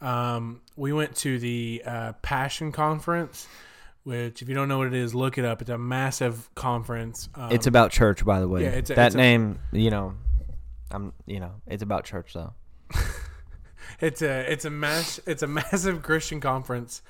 Um, 0.00 0.60
we 0.76 0.92
went 0.92 1.14
to 1.18 1.38
the 1.38 1.82
uh, 1.86 2.12
Passion 2.22 2.72
Conference, 2.72 3.46
which 4.02 4.42
if 4.42 4.48
you 4.48 4.54
don't 4.54 4.68
know 4.68 4.78
what 4.78 4.88
it 4.88 4.94
is, 4.94 5.14
look 5.14 5.38
it 5.38 5.44
up. 5.44 5.60
It's 5.60 5.70
a 5.70 5.78
massive 5.78 6.52
conference. 6.56 7.28
Um, 7.36 7.52
it's 7.52 7.68
about 7.68 7.92
church, 7.92 8.24
by 8.24 8.40
the 8.40 8.48
way. 8.48 8.64
yeah, 8.64 8.70
it's 8.70 8.90
a- 8.90 8.94
that 8.94 9.06
it's 9.06 9.14
a- 9.14 9.18
name, 9.18 9.60
you 9.70 9.90
know, 9.90 10.14
I'm 10.90 11.12
you 11.26 11.38
know, 11.40 11.52
it's 11.68 11.82
about 11.84 12.04
church 12.04 12.32
though. 12.34 12.52
it's 14.00 14.22
a 14.22 14.50
it's 14.52 14.64
a 14.64 14.70
mass 14.70 15.20
it's 15.26 15.42
a 15.42 15.46
massive 15.46 16.02
Christian 16.02 16.40
conference 16.40 17.02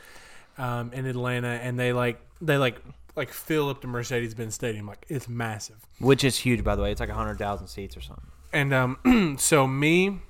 um, 0.59 0.93
in 0.93 1.07
Atlanta, 1.07 1.49
and 1.49 1.79
they 1.79 1.93
like 1.95 2.21
they 2.43 2.59
like 2.59 2.77
like 3.17 3.31
fill 3.31 3.71
up 3.71 3.81
the 3.81 3.87
Mercedes 3.89 4.35
Benz 4.35 4.55
Stadium. 4.55 4.87
Like 4.87 5.07
it's 5.09 5.29
massive. 5.31 5.77
Which 5.99 6.25
is 6.25 6.37
huge, 6.37 6.63
by 6.63 6.77
the 6.77 6.83
way. 6.83 6.93
It's 6.93 7.01
like 7.01 7.09
hundred 7.11 7.39
thousand 7.39 7.69
seats 7.69 7.97
or 7.97 8.03
something. 8.03 8.27
And 8.53 8.73
um, 8.73 9.37
so 9.39 9.67
me 9.67 10.21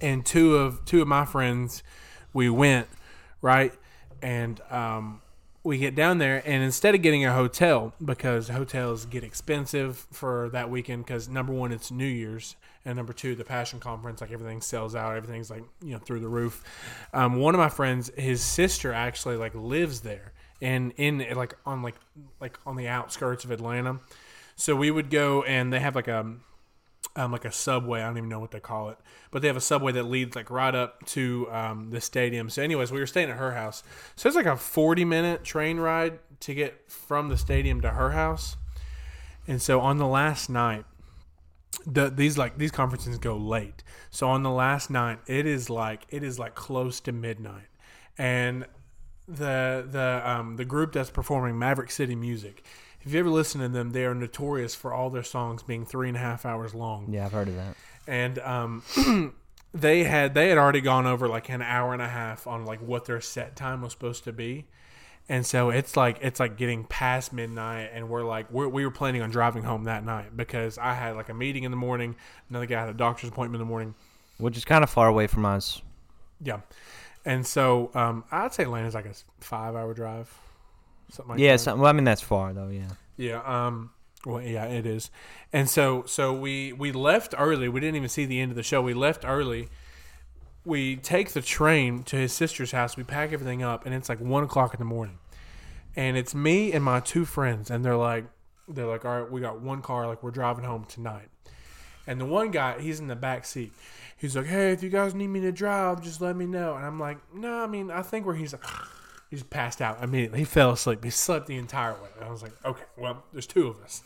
and 0.00 0.24
two 0.24 0.56
of 0.56 0.84
two 0.84 1.02
of 1.02 1.08
my 1.08 1.24
friends, 1.24 1.82
we 2.32 2.48
went 2.48 2.88
right, 3.42 3.72
and 4.22 4.60
um, 4.70 5.20
we 5.62 5.78
get 5.78 5.94
down 5.94 6.18
there, 6.18 6.42
and 6.44 6.62
instead 6.62 6.94
of 6.94 7.02
getting 7.02 7.24
a 7.24 7.32
hotel 7.32 7.94
because 8.04 8.48
hotels 8.48 9.06
get 9.06 9.24
expensive 9.24 10.06
for 10.12 10.48
that 10.50 10.70
weekend, 10.70 11.04
because 11.04 11.28
number 11.28 11.52
one, 11.52 11.72
it's 11.72 11.90
New 11.90 12.06
Year's, 12.06 12.56
and 12.84 12.96
number 12.96 13.12
two, 13.12 13.34
the 13.34 13.44
Passion 13.44 13.80
Conference, 13.80 14.20
like 14.20 14.32
everything 14.32 14.60
sells 14.60 14.94
out, 14.94 15.16
everything's 15.16 15.50
like 15.50 15.64
you 15.82 15.92
know 15.92 15.98
through 15.98 16.20
the 16.20 16.28
roof. 16.28 16.62
Um, 17.12 17.36
one 17.36 17.54
of 17.54 17.58
my 17.58 17.68
friends, 17.68 18.10
his 18.16 18.42
sister 18.42 18.92
actually 18.92 19.36
like 19.36 19.54
lives 19.54 20.00
there, 20.00 20.32
and 20.60 20.92
in 20.96 21.26
like 21.34 21.54
on 21.66 21.82
like 21.82 21.96
like 22.40 22.58
on 22.66 22.76
the 22.76 22.88
outskirts 22.88 23.44
of 23.44 23.50
Atlanta. 23.50 24.00
So 24.56 24.76
we 24.76 24.90
would 24.90 25.10
go, 25.10 25.42
and 25.42 25.72
they 25.72 25.80
have 25.80 25.96
like 25.96 26.08
a 26.08 26.36
um, 27.16 27.32
like 27.32 27.44
a 27.44 27.52
subway. 27.52 28.00
I 28.00 28.06
don't 28.06 28.18
even 28.18 28.28
know 28.28 28.40
what 28.40 28.50
they 28.50 28.60
call 28.60 28.90
it, 28.90 28.98
but 29.30 29.42
they 29.42 29.48
have 29.48 29.56
a 29.56 29.60
subway 29.60 29.92
that 29.92 30.04
leads 30.04 30.34
like 30.34 30.50
right 30.50 30.74
up 30.74 31.04
to 31.06 31.48
um, 31.50 31.90
the 31.90 32.00
stadium. 32.00 32.50
So, 32.50 32.62
anyways, 32.62 32.90
we 32.90 33.00
were 33.00 33.06
staying 33.06 33.30
at 33.30 33.36
her 33.36 33.52
house. 33.52 33.82
So 34.16 34.28
it's 34.28 34.36
like 34.36 34.46
a 34.46 34.56
forty-minute 34.56 35.44
train 35.44 35.78
ride 35.78 36.18
to 36.40 36.54
get 36.54 36.90
from 36.90 37.28
the 37.28 37.36
stadium 37.36 37.80
to 37.82 37.90
her 37.90 38.10
house. 38.10 38.56
And 39.46 39.60
so 39.60 39.80
on 39.80 39.98
the 39.98 40.06
last 40.06 40.48
night, 40.48 40.84
the 41.86 42.08
these 42.08 42.38
like 42.38 42.58
these 42.58 42.70
conferences 42.70 43.18
go 43.18 43.36
late. 43.36 43.82
So 44.10 44.28
on 44.28 44.42
the 44.42 44.50
last 44.50 44.90
night, 44.90 45.18
it 45.26 45.46
is 45.46 45.68
like 45.68 46.06
it 46.08 46.22
is 46.22 46.38
like 46.38 46.54
close 46.54 47.00
to 47.00 47.12
midnight, 47.12 47.68
and 48.16 48.66
the 49.28 49.86
the 49.90 50.22
um 50.24 50.56
the 50.56 50.64
group 50.64 50.92
that's 50.92 51.10
performing 51.10 51.58
Maverick 51.58 51.90
City 51.90 52.14
Music. 52.14 52.64
If 53.04 53.12
you 53.12 53.20
ever 53.20 53.28
listen 53.30 53.60
to 53.60 53.68
them, 53.68 53.90
they 53.90 54.04
are 54.04 54.14
notorious 54.14 54.74
for 54.74 54.92
all 54.92 55.10
their 55.10 55.22
songs 55.22 55.62
being 55.62 55.84
three 55.84 56.08
and 56.08 56.16
a 56.16 56.20
half 56.20 56.46
hours 56.46 56.74
long. 56.74 57.12
Yeah, 57.12 57.26
I've 57.26 57.32
heard 57.32 57.48
of 57.48 57.56
that. 57.56 57.76
and 58.06 58.38
um, 58.38 58.82
they 59.74 60.04
had 60.04 60.34
they 60.34 60.48
had 60.48 60.58
already 60.58 60.80
gone 60.80 61.06
over 61.06 61.28
like 61.28 61.48
an 61.50 61.60
hour 61.62 61.92
and 61.92 62.00
a 62.02 62.08
half 62.08 62.46
on 62.46 62.64
like 62.64 62.80
what 62.80 63.04
their 63.04 63.20
set 63.20 63.56
time 63.56 63.82
was 63.82 63.92
supposed 63.92 64.24
to 64.24 64.32
be, 64.32 64.66
and 65.28 65.44
so 65.44 65.70
it's 65.70 65.96
like 65.96 66.18
it's 66.22 66.40
like 66.40 66.56
getting 66.56 66.84
past 66.84 67.32
midnight, 67.32 67.90
and 67.92 68.08
we're 68.08 68.24
like 68.24 68.50
we're, 68.50 68.68
we 68.68 68.84
were 68.84 68.90
planning 68.90 69.20
on 69.20 69.30
driving 69.30 69.64
home 69.64 69.84
that 69.84 70.04
night 70.04 70.36
because 70.36 70.78
I 70.78 70.94
had 70.94 71.14
like 71.16 71.28
a 71.28 71.34
meeting 71.34 71.64
in 71.64 71.70
the 71.70 71.76
morning, 71.76 72.16
another 72.48 72.66
guy 72.66 72.80
had 72.80 72.88
a 72.88 72.94
doctor's 72.94 73.28
appointment 73.30 73.60
in 73.60 73.66
the 73.66 73.70
morning, 73.70 73.94
Which 74.38 74.56
is 74.56 74.64
kind 74.64 74.82
of 74.84 74.88
far 74.90 75.08
away 75.08 75.26
from 75.26 75.44
us. 75.44 75.82
yeah, 76.40 76.60
and 77.24 77.46
so 77.46 77.90
um, 77.94 78.24
I'd 78.32 78.54
say 78.54 78.62
Atlanta's 78.62 78.94
like 78.94 79.06
a 79.06 79.14
five 79.40 79.74
hour 79.74 79.92
drive, 79.92 80.32
something 81.10 81.32
like 81.32 81.40
yeah, 81.40 81.56
that. 81.56 81.78
well, 81.78 81.86
I 81.86 81.92
mean 81.92 82.04
that's 82.04 82.22
far 82.22 82.52
though. 82.52 82.68
Yeah. 82.68 82.88
Yeah. 83.16 83.42
Um. 83.44 83.90
Well, 84.26 84.40
yeah, 84.40 84.64
it 84.64 84.86
is. 84.86 85.10
And 85.52 85.68
so, 85.68 86.04
so 86.06 86.32
we 86.32 86.72
we 86.72 86.92
left 86.92 87.34
early. 87.36 87.68
We 87.68 87.80
didn't 87.80 87.96
even 87.96 88.08
see 88.08 88.24
the 88.24 88.40
end 88.40 88.50
of 88.50 88.56
the 88.56 88.62
show. 88.62 88.80
We 88.80 88.94
left 88.94 89.24
early. 89.26 89.68
We 90.64 90.96
take 90.96 91.32
the 91.32 91.42
train 91.42 92.04
to 92.04 92.16
his 92.16 92.32
sister's 92.32 92.72
house. 92.72 92.96
We 92.96 93.04
pack 93.04 93.32
everything 93.32 93.62
up, 93.62 93.84
and 93.84 93.94
it's 93.94 94.08
like 94.08 94.20
one 94.20 94.44
o'clock 94.44 94.72
in 94.72 94.78
the 94.78 94.86
morning. 94.86 95.18
And 95.94 96.16
it's 96.16 96.34
me 96.34 96.72
and 96.72 96.82
my 96.82 97.00
two 97.00 97.24
friends, 97.24 97.70
and 97.70 97.84
they're 97.84 97.96
like, 97.96 98.24
they're 98.66 98.86
like, 98.86 99.04
all 99.04 99.20
right, 99.20 99.30
we 99.30 99.40
got 99.40 99.60
one 99.60 99.82
car. 99.82 100.06
Like 100.06 100.22
we're 100.22 100.30
driving 100.30 100.64
home 100.64 100.84
tonight. 100.86 101.28
And 102.06 102.20
the 102.20 102.24
one 102.24 102.50
guy, 102.50 102.80
he's 102.80 103.00
in 103.00 103.08
the 103.08 103.16
back 103.16 103.44
seat. 103.44 103.72
He's 104.16 104.36
like, 104.36 104.46
hey, 104.46 104.72
if 104.72 104.82
you 104.82 104.90
guys 104.90 105.14
need 105.14 105.28
me 105.28 105.40
to 105.40 105.52
drive, 105.52 106.02
just 106.02 106.20
let 106.20 106.36
me 106.36 106.46
know. 106.46 106.74
And 106.76 106.84
I'm 106.84 106.98
like, 106.98 107.18
no, 107.34 107.62
I 107.62 107.66
mean, 107.66 107.90
I 107.90 108.02
think 108.02 108.26
where 108.26 108.34
he's 108.34 108.52
like. 108.52 108.64
He's 109.34 109.42
passed 109.42 109.82
out 109.82 110.00
immediately. 110.00 110.38
He 110.38 110.44
fell 110.44 110.70
asleep. 110.70 111.02
He 111.02 111.10
slept 111.10 111.48
the 111.48 111.56
entire 111.56 111.94
way. 111.94 112.08
And 112.14 112.24
I 112.24 112.30
was 112.30 112.40
like, 112.40 112.52
okay, 112.64 112.84
well, 112.96 113.24
there's 113.32 113.48
two 113.48 113.66
of 113.66 113.82
us. 113.82 114.04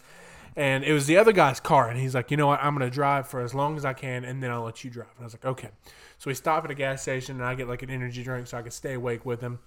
And 0.56 0.82
it 0.85 0.94
was 0.94 1.06
the 1.06 1.18
other 1.18 1.32
guy's 1.32 1.61
car. 1.61 1.90
And 1.90 2.00
he's 2.00 2.14
like, 2.14 2.30
you 2.30 2.38
know 2.38 2.47
what? 2.47 2.61
I'm 2.62 2.75
going 2.75 2.88
to 2.88 2.94
drive 2.94 3.28
for 3.28 3.42
as 3.42 3.54
long 3.54 3.76
as 3.76 3.85
I 3.85 3.92
can, 3.92 4.25
and 4.25 4.42
then 4.42 4.50
I'll 4.50 4.62
let 4.62 4.82
you 4.85 4.90
drive. 4.90 5.11
And 5.16 5.20
I 5.20 5.25
was 5.25 5.35
like, 5.35 5.44
okay. 5.44 5.68
So 6.16 6.30
we 6.30 6.35
stop 6.35 6.64
at 6.64 6.70
a 6.70 6.75
gas 6.75 7.02
station, 7.02 7.37
and 7.37 7.44
I 7.44 7.54
get 7.56 7.68
like 7.68 7.82
an 7.82 7.90
energy 7.90 8.25
drink 8.25 8.47
so 8.47 8.56
I 8.56 8.62
can 8.62 8.70
stay 8.70 8.94
awake 8.94 9.26
with 9.26 9.42
him. 9.42 9.58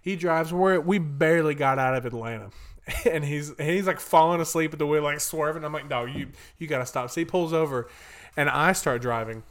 He 0.00 0.14
drives. 0.14 0.52
We're, 0.52 0.78
we 0.78 1.00
barely 1.00 1.56
got 1.56 1.80
out 1.80 1.96
of 1.96 2.06
Atlanta. 2.06 2.50
And 3.04 3.24
he's 3.24 3.50
and 3.50 3.68
he's 3.68 3.86
like 3.86 4.00
falling 4.00 4.40
asleep 4.40 4.72
at 4.72 4.78
the 4.78 4.86
wheel, 4.86 5.02
like 5.02 5.20
swerving. 5.20 5.64
I'm 5.64 5.72
like, 5.72 5.88
no, 5.88 6.06
you 6.06 6.28
you 6.58 6.66
got 6.66 6.78
to 6.78 6.86
stop. 6.86 7.10
So 7.10 7.20
he 7.20 7.24
pulls 7.24 7.52
over, 7.52 7.88
and 8.36 8.48
I 8.48 8.72
start 8.72 9.02
driving. 9.02 9.42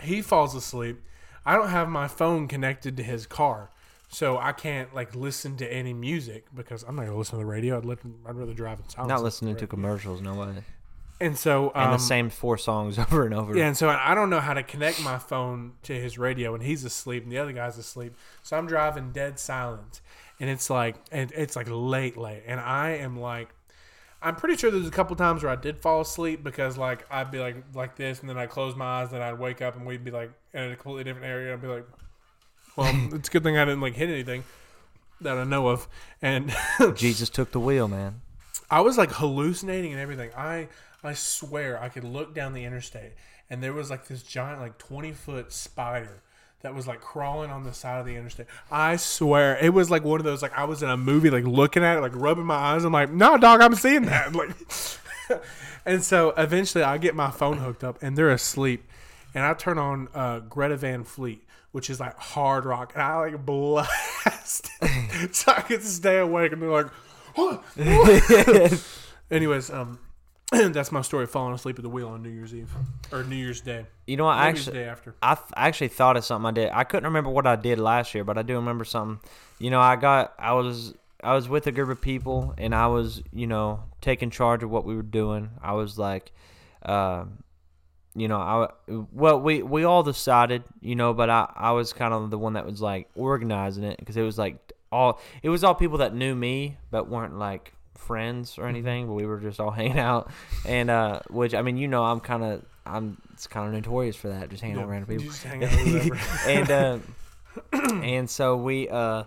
He 0.00 0.22
falls 0.22 0.54
asleep. 0.54 1.00
I 1.46 1.56
don't 1.56 1.68
have 1.68 1.88
my 1.88 2.08
phone 2.08 2.46
connected 2.46 2.96
to 2.98 3.02
his 3.02 3.26
car. 3.26 3.70
So 4.12 4.36
I 4.36 4.52
can't 4.52 4.94
like 4.94 5.14
listen 5.16 5.56
to 5.56 5.72
any 5.72 5.94
music 5.94 6.44
because 6.54 6.82
I'm 6.82 6.96
not 6.96 7.06
gonna 7.06 7.16
listen 7.16 7.38
to 7.38 7.44
the 7.44 7.50
radio. 7.50 7.78
I'd 7.78 7.86
let 7.86 7.98
I'd 8.26 8.36
rather 8.36 8.52
drive 8.52 8.78
in 8.78 8.88
silence. 8.88 9.08
Not 9.08 9.22
listening 9.22 9.56
to 9.56 9.66
commercials, 9.66 10.20
no 10.20 10.34
way. 10.34 10.54
And 11.18 11.38
so 11.38 11.68
um, 11.74 11.84
And 11.84 11.94
the 11.94 11.98
same 11.98 12.28
four 12.28 12.58
songs 12.58 12.98
over 12.98 13.24
and 13.24 13.32
over. 13.32 13.56
Yeah, 13.56 13.68
and 13.68 13.76
so 13.76 13.88
I 13.88 14.14
don't 14.14 14.28
know 14.28 14.40
how 14.40 14.52
to 14.52 14.62
connect 14.62 15.02
my 15.02 15.18
phone 15.18 15.72
to 15.84 15.94
his 15.94 16.18
radio, 16.18 16.54
and 16.54 16.62
he's 16.62 16.84
asleep, 16.84 17.22
and 17.22 17.32
the 17.32 17.38
other 17.38 17.52
guy's 17.52 17.78
asleep. 17.78 18.14
So 18.42 18.56
I'm 18.58 18.66
driving 18.66 19.12
dead 19.12 19.38
silent, 19.38 20.02
and 20.38 20.50
it's 20.50 20.68
like 20.68 20.96
and 21.10 21.32
it's 21.32 21.56
like 21.56 21.68
late, 21.70 22.18
late, 22.18 22.42
and 22.46 22.60
I 22.60 22.90
am 22.96 23.18
like, 23.18 23.48
I'm 24.20 24.36
pretty 24.36 24.58
sure 24.58 24.70
there's 24.70 24.86
a 24.86 24.90
couple 24.90 25.16
times 25.16 25.42
where 25.42 25.52
I 25.52 25.56
did 25.56 25.78
fall 25.80 26.02
asleep 26.02 26.44
because 26.44 26.76
like 26.76 27.06
I'd 27.10 27.30
be 27.30 27.38
like 27.38 27.56
like 27.72 27.96
this, 27.96 28.20
and 28.20 28.28
then 28.28 28.36
I'd 28.36 28.50
close 28.50 28.76
my 28.76 28.84
eyes, 29.02 29.12
and 29.14 29.22
I'd 29.22 29.38
wake 29.38 29.62
up, 29.62 29.74
and 29.74 29.86
we'd 29.86 30.04
be 30.04 30.10
like 30.10 30.32
in 30.52 30.70
a 30.70 30.76
completely 30.76 31.04
different 31.04 31.28
area. 31.28 31.54
I'd 31.54 31.62
be 31.62 31.68
like, 31.68 31.86
well, 32.76 32.94
it's 33.12 33.28
a 33.28 33.32
good 33.32 33.42
thing 33.42 33.56
I 33.56 33.64
didn't 33.64 33.80
like 33.80 33.94
hit 33.94 34.08
anything 34.08 34.44
that 35.20 35.38
I 35.38 35.44
know 35.44 35.68
of, 35.68 35.88
and 36.20 36.54
Jesus 36.94 37.28
took 37.28 37.52
the 37.52 37.60
wheel, 37.60 37.88
man. 37.88 38.20
I 38.70 38.80
was 38.80 38.96
like 38.98 39.12
hallucinating 39.12 39.92
and 39.92 40.00
everything. 40.00 40.30
I 40.36 40.68
I 41.04 41.14
swear 41.14 41.80
I 41.82 41.88
could 41.88 42.04
look 42.04 42.34
down 42.34 42.52
the 42.52 42.64
interstate 42.64 43.12
and 43.52 43.62
there 43.62 43.74
was 43.74 43.90
like 43.90 44.06
this 44.06 44.22
giant 44.22 44.60
like 44.60 44.78
20 44.78 45.12
foot 45.12 45.52
spider 45.52 46.22
that 46.62 46.74
was 46.74 46.86
like 46.86 47.02
crawling 47.02 47.50
on 47.50 47.64
the 47.64 47.74
side 47.74 47.98
of 47.98 48.06
the 48.06 48.16
interstate. 48.16 48.46
I 48.70 48.96
swear 48.96 49.58
it 49.60 49.74
was 49.74 49.90
like 49.90 50.04
one 50.04 50.20
of 50.20 50.24
those 50.24 50.40
like 50.40 50.56
I 50.56 50.64
was 50.64 50.82
in 50.82 50.88
a 50.88 50.96
movie 50.96 51.28
like 51.28 51.44
looking 51.44 51.84
at 51.84 51.98
it 51.98 52.00
like 52.00 52.16
rubbing 52.16 52.46
my 52.46 52.54
eyes. 52.54 52.82
I'm 52.82 52.94
like, 52.94 53.10
no, 53.10 53.36
dog, 53.36 53.60
I'm 53.60 53.74
seeing 53.74 54.06
that. 54.06 54.32
Like, 54.32 54.56
and 55.86 56.02
so 56.02 56.30
eventually 56.30 56.82
I 56.82 56.96
get 56.96 57.14
my 57.14 57.30
phone 57.30 57.58
hooked 57.58 57.84
up 57.84 58.02
and 58.02 58.16
they're 58.16 58.30
asleep, 58.30 58.88
and 59.34 59.44
I 59.44 59.52
turn 59.52 59.76
on 59.76 60.08
uh, 60.14 60.40
Greta 60.40 60.76
Van 60.78 61.04
Fleet. 61.04 61.44
Which 61.72 61.90
is 61.90 61.98
like 61.98 62.16
hard 62.18 62.64
rock, 62.64 62.92
and 62.94 63.02
I 63.02 63.16
like 63.18 63.44
blast 63.44 64.70
so 65.32 65.52
I 65.52 65.62
could 65.62 65.82
stay 65.82 66.18
awake. 66.18 66.52
And 66.52 66.62
they're 66.62 66.70
like, 66.70 66.88
what? 67.34 67.64
Anyways, 69.30 69.70
um, 69.70 69.98
that's 70.52 70.92
my 70.92 71.00
story. 71.00 71.24
of 71.24 71.30
Falling 71.30 71.54
asleep 71.54 71.78
at 71.78 71.82
the 71.82 71.88
wheel 71.88 72.08
on 72.08 72.22
New 72.22 72.28
Year's 72.28 72.54
Eve 72.54 72.70
or 73.10 73.24
New 73.24 73.36
Year's 73.36 73.62
Day. 73.62 73.86
You 74.06 74.18
know 74.18 74.24
what? 74.24 74.36
I 74.36 74.50
it's 74.50 74.60
actually, 74.60 74.78
the 74.78 74.84
day 74.84 74.88
after. 74.90 75.14
I 75.22 75.34
th- 75.34 75.46
I 75.54 75.68
actually 75.68 75.88
thought 75.88 76.18
of 76.18 76.24
something 76.26 76.46
I 76.46 76.50
did. 76.50 76.70
I 76.72 76.84
couldn't 76.84 77.04
remember 77.04 77.30
what 77.30 77.46
I 77.46 77.56
did 77.56 77.78
last 77.78 78.14
year, 78.14 78.22
but 78.22 78.36
I 78.36 78.42
do 78.42 78.56
remember 78.56 78.84
something. 78.84 79.26
You 79.58 79.70
know, 79.70 79.80
I 79.80 79.96
got 79.96 80.34
I 80.38 80.52
was 80.52 80.92
I 81.24 81.34
was 81.34 81.48
with 81.48 81.66
a 81.68 81.72
group 81.72 81.88
of 81.88 82.02
people 82.02 82.54
and 82.58 82.74
I 82.74 82.88
was, 82.88 83.22
you 83.32 83.46
know, 83.46 83.84
taking 84.02 84.28
charge 84.28 84.62
of 84.62 84.70
what 84.70 84.84
we 84.84 84.94
were 84.94 85.02
doing. 85.02 85.50
I 85.62 85.72
was 85.72 85.98
like 85.98 86.32
um 86.84 87.44
you 88.14 88.28
know, 88.28 88.38
I 88.38 88.68
well 89.12 89.40
we 89.40 89.62
we 89.62 89.84
all 89.84 90.02
decided, 90.02 90.64
you 90.80 90.94
know, 90.94 91.14
but 91.14 91.30
I 91.30 91.50
I 91.54 91.72
was 91.72 91.92
kind 91.92 92.12
of 92.12 92.30
the 92.30 92.38
one 92.38 92.54
that 92.54 92.66
was 92.66 92.80
like 92.80 93.08
organizing 93.14 93.84
it 93.84 93.98
because 93.98 94.16
it 94.16 94.22
was 94.22 94.38
like 94.38 94.56
all 94.90 95.20
it 95.42 95.48
was 95.48 95.64
all 95.64 95.74
people 95.74 95.98
that 95.98 96.14
knew 96.14 96.34
me 96.34 96.76
but 96.90 97.08
weren't 97.08 97.38
like 97.38 97.72
friends 97.96 98.58
or 98.58 98.66
anything, 98.66 99.06
but 99.06 99.14
we 99.14 99.24
were 99.24 99.40
just 99.40 99.60
all 99.60 99.70
hanging 99.80 99.98
out. 99.98 100.30
And 100.66 100.90
uh, 100.90 101.20
which 101.30 101.54
I 101.54 101.62
mean, 101.62 101.76
you 101.76 101.88
know, 101.88 102.04
I'm 102.04 102.20
kind 102.20 102.44
of 102.44 102.64
I'm 102.84 103.20
it's 103.32 103.46
kind 103.46 103.66
of 103.66 103.72
notorious 103.72 104.16
for 104.16 104.28
that, 104.28 104.50
just 104.50 104.62
hanging 104.62 104.78
out 104.78 104.88
with 104.88 104.90
random 104.90 105.18
people. 105.18 105.32
out 106.10 106.20
and 106.46 106.70
uh, 106.70 106.98
and 108.02 108.28
so 108.28 108.56
we 108.56 108.88
uh, 108.88 109.24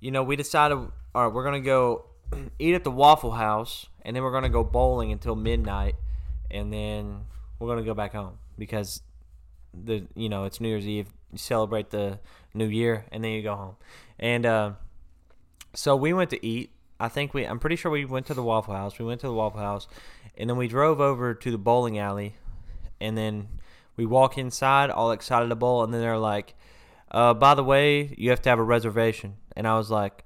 you 0.00 0.10
know, 0.10 0.22
we 0.22 0.36
decided, 0.36 0.74
all 0.74 0.90
right, 1.14 1.32
we're 1.32 1.44
gonna 1.44 1.60
go 1.60 2.06
eat 2.58 2.74
at 2.74 2.84
the 2.84 2.90
Waffle 2.90 3.32
House, 3.32 3.86
and 4.02 4.16
then 4.16 4.22
we're 4.22 4.32
gonna 4.32 4.48
go 4.48 4.64
bowling 4.64 5.12
until 5.12 5.36
midnight, 5.36 5.94
and 6.50 6.72
then 6.72 7.20
we're 7.58 7.68
gonna 7.68 7.82
go 7.82 7.94
back 7.94 8.12
home 8.12 8.38
because 8.56 9.02
the 9.74 10.06
you 10.14 10.28
know 10.28 10.44
it's 10.44 10.60
New 10.60 10.68
Year's 10.68 10.86
Eve. 10.86 11.08
You 11.32 11.38
celebrate 11.38 11.90
the 11.90 12.20
New 12.54 12.66
Year, 12.66 13.04
and 13.12 13.22
then 13.22 13.32
you 13.32 13.42
go 13.42 13.54
home. 13.54 13.76
And 14.18 14.46
uh, 14.46 14.72
so 15.74 15.96
we 15.96 16.12
went 16.12 16.30
to 16.30 16.46
eat. 16.46 16.70
I 17.00 17.08
think 17.08 17.34
we. 17.34 17.44
I'm 17.44 17.58
pretty 17.58 17.76
sure 17.76 17.90
we 17.90 18.04
went 18.04 18.26
to 18.26 18.34
the 18.34 18.42
Waffle 18.42 18.74
House. 18.74 18.98
We 18.98 19.04
went 19.04 19.20
to 19.20 19.26
the 19.26 19.34
Waffle 19.34 19.60
House, 19.60 19.88
and 20.36 20.48
then 20.48 20.56
we 20.56 20.68
drove 20.68 21.00
over 21.00 21.34
to 21.34 21.50
the 21.50 21.58
bowling 21.58 21.98
alley, 21.98 22.36
and 23.00 23.16
then 23.16 23.48
we 23.96 24.06
walk 24.06 24.38
inside, 24.38 24.90
all 24.90 25.12
excited 25.12 25.48
to 25.48 25.56
bowl, 25.56 25.84
and 25.84 25.92
then 25.92 26.00
they're 26.00 26.18
like, 26.18 26.54
uh, 27.10 27.34
"By 27.34 27.54
the 27.54 27.64
way, 27.64 28.14
you 28.16 28.30
have 28.30 28.42
to 28.42 28.48
have 28.48 28.58
a 28.58 28.64
reservation." 28.64 29.36
And 29.54 29.66
I 29.66 29.76
was 29.76 29.90
like, 29.90 30.24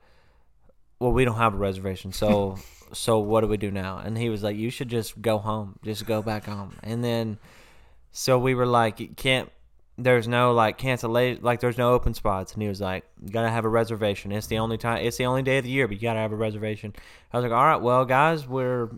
"Well, 0.98 1.12
we 1.12 1.24
don't 1.24 1.36
have 1.36 1.54
a 1.54 1.58
reservation, 1.58 2.12
so 2.12 2.58
so 2.92 3.18
what 3.18 3.40
do 3.42 3.46
we 3.46 3.56
do 3.56 3.70
now?" 3.70 3.98
And 3.98 4.16
he 4.16 4.28
was 4.28 4.42
like, 4.42 4.56
"You 4.56 4.70
should 4.70 4.88
just 4.88 5.20
go 5.20 5.38
home, 5.38 5.78
just 5.82 6.06
go 6.06 6.22
back 6.22 6.44
home." 6.46 6.76
And 6.82 7.02
then 7.02 7.38
so 8.12 8.38
we 8.38 8.54
were 8.54 8.66
like, 8.66 9.00
"You 9.00 9.08
can't." 9.08 9.50
There's 9.98 10.26
no 10.26 10.52
like 10.52 10.78
cancellation, 10.78 11.42
like 11.42 11.60
there's 11.60 11.78
no 11.78 11.92
open 11.92 12.14
spots, 12.14 12.52
and 12.54 12.62
he 12.62 12.68
was 12.68 12.80
like, 12.80 13.04
"You 13.22 13.30
gotta 13.30 13.50
have 13.50 13.64
a 13.64 13.68
reservation. 13.68 14.32
It's 14.32 14.46
the 14.46 14.58
only 14.58 14.78
time, 14.78 15.04
it's 15.04 15.16
the 15.16 15.26
only 15.26 15.42
day 15.42 15.58
of 15.58 15.64
the 15.64 15.70
year, 15.70 15.86
but 15.88 15.96
you 15.96 16.02
gotta 16.02 16.20
have 16.20 16.32
a 16.32 16.36
reservation." 16.36 16.94
I 17.32 17.36
was 17.38 17.44
like, 17.44 17.52
"All 17.52 17.64
right, 17.64 17.80
well, 17.80 18.04
guys, 18.04 18.46
we're 18.46 18.90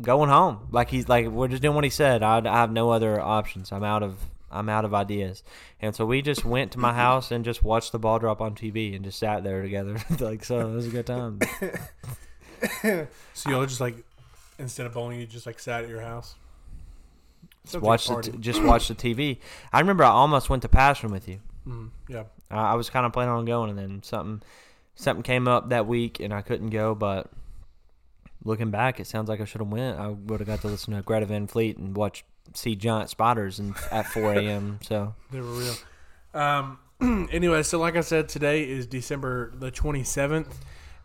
going 0.00 0.30
home." 0.30 0.68
Like 0.70 0.90
he's 0.90 1.08
like, 1.08 1.26
"We're 1.28 1.48
just 1.48 1.62
doing 1.62 1.74
what 1.74 1.84
he 1.84 1.90
said. 1.90 2.22
I, 2.22 2.38
I 2.38 2.58
have 2.58 2.72
no 2.72 2.90
other 2.90 3.20
options. 3.20 3.72
I'm 3.72 3.84
out 3.84 4.02
of 4.02 4.16
I'm 4.50 4.68
out 4.68 4.84
of 4.84 4.94
ideas." 4.94 5.42
And 5.80 5.94
so 5.94 6.06
we 6.06 6.22
just 6.22 6.44
went 6.44 6.72
to 6.72 6.78
my 6.78 6.94
house 7.04 7.30
and 7.30 7.44
just 7.44 7.62
watched 7.62 7.92
the 7.92 7.98
ball 7.98 8.18
drop 8.18 8.40
on 8.40 8.54
TV 8.54 8.94
and 8.94 9.04
just 9.04 9.18
sat 9.18 9.44
there 9.44 9.62
together. 9.62 9.98
like 10.20 10.44
so, 10.44 10.60
it 10.60 10.72
was 10.72 10.86
a 10.86 10.90
good 10.90 11.06
time. 11.06 11.40
So 13.34 13.50
y'all 13.50 13.66
just 13.66 13.80
like 13.80 13.96
instead 14.58 14.86
of 14.86 14.92
bowling, 14.94 15.20
you 15.20 15.26
just 15.26 15.46
like 15.46 15.58
sat 15.58 15.84
at 15.84 15.90
your 15.90 16.00
house. 16.00 16.34
Sounds 17.64 17.74
like 17.74 17.82
a 17.82 17.86
watch 17.86 18.08
the 18.08 18.22
t- 18.22 18.38
just 18.38 18.62
watch 18.62 18.88
the 18.88 18.94
TV. 18.94 19.38
I 19.72 19.80
remember 19.80 20.04
I 20.04 20.08
almost 20.10 20.48
went 20.50 20.62
to 20.62 20.68
Passion 20.68 21.10
with 21.10 21.28
you. 21.28 21.40
Mm, 21.66 21.90
yeah. 22.08 22.24
I 22.50 22.72
I 22.72 22.74
was 22.74 22.90
kind 22.90 23.04
of 23.06 23.12
planning 23.12 23.34
on 23.34 23.44
going, 23.44 23.70
and 23.70 23.78
then 23.78 24.02
something 24.02 24.42
something 24.94 25.22
came 25.22 25.46
up 25.46 25.68
that 25.68 25.86
week, 25.86 26.20
and 26.20 26.32
I 26.32 26.42
couldn't 26.42 26.70
go. 26.70 26.94
But 26.94 27.30
looking 28.44 28.70
back, 28.70 29.00
it 29.00 29.06
sounds 29.06 29.28
like 29.28 29.40
I 29.40 29.44
should 29.44 29.60
have 29.60 29.68
went. 29.70 29.98
I 29.98 30.08
would 30.08 30.40
have 30.40 30.46
got 30.46 30.60
to 30.62 30.68
listen 30.68 30.94
to 30.94 31.02
Greta 31.02 31.26
Van 31.26 31.46
Fleet 31.46 31.76
and 31.76 31.96
watch 31.96 32.24
see 32.54 32.74
giant 32.74 33.10
spiders 33.10 33.58
and 33.58 33.74
at 33.90 34.06
4 34.06 34.32
a.m. 34.38 34.78
So 34.82 35.14
They 35.30 35.40
were 35.40 35.46
real. 35.46 35.74
Um, 36.34 36.78
anyway, 37.30 37.62
so 37.62 37.78
like 37.78 37.96
I 37.96 38.00
said, 38.00 38.28
today 38.28 38.68
is 38.68 38.86
December 38.86 39.52
the 39.54 39.70
27th. 39.70 40.46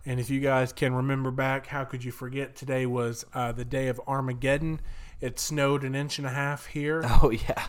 And 0.06 0.20
if 0.20 0.30
you 0.30 0.40
guys 0.42 0.74
can 0.74 0.94
remember 0.94 1.32
back, 1.32 1.68
how 1.68 1.86
could 1.86 2.04
you 2.04 2.12
forget? 2.12 2.56
Today 2.56 2.86
was 2.86 3.26
uh, 3.34 3.52
the 3.54 3.64
day 3.66 3.88
of 3.88 4.02
Armageddon. 4.08 4.82
It 5.22 5.40
snowed 5.40 5.84
an 5.84 5.96
inch 5.96 6.18
and 6.18 6.28
a 6.28 6.32
half 6.32 6.66
here, 6.66 7.02
oh 7.24 7.30
yeah, 7.30 7.68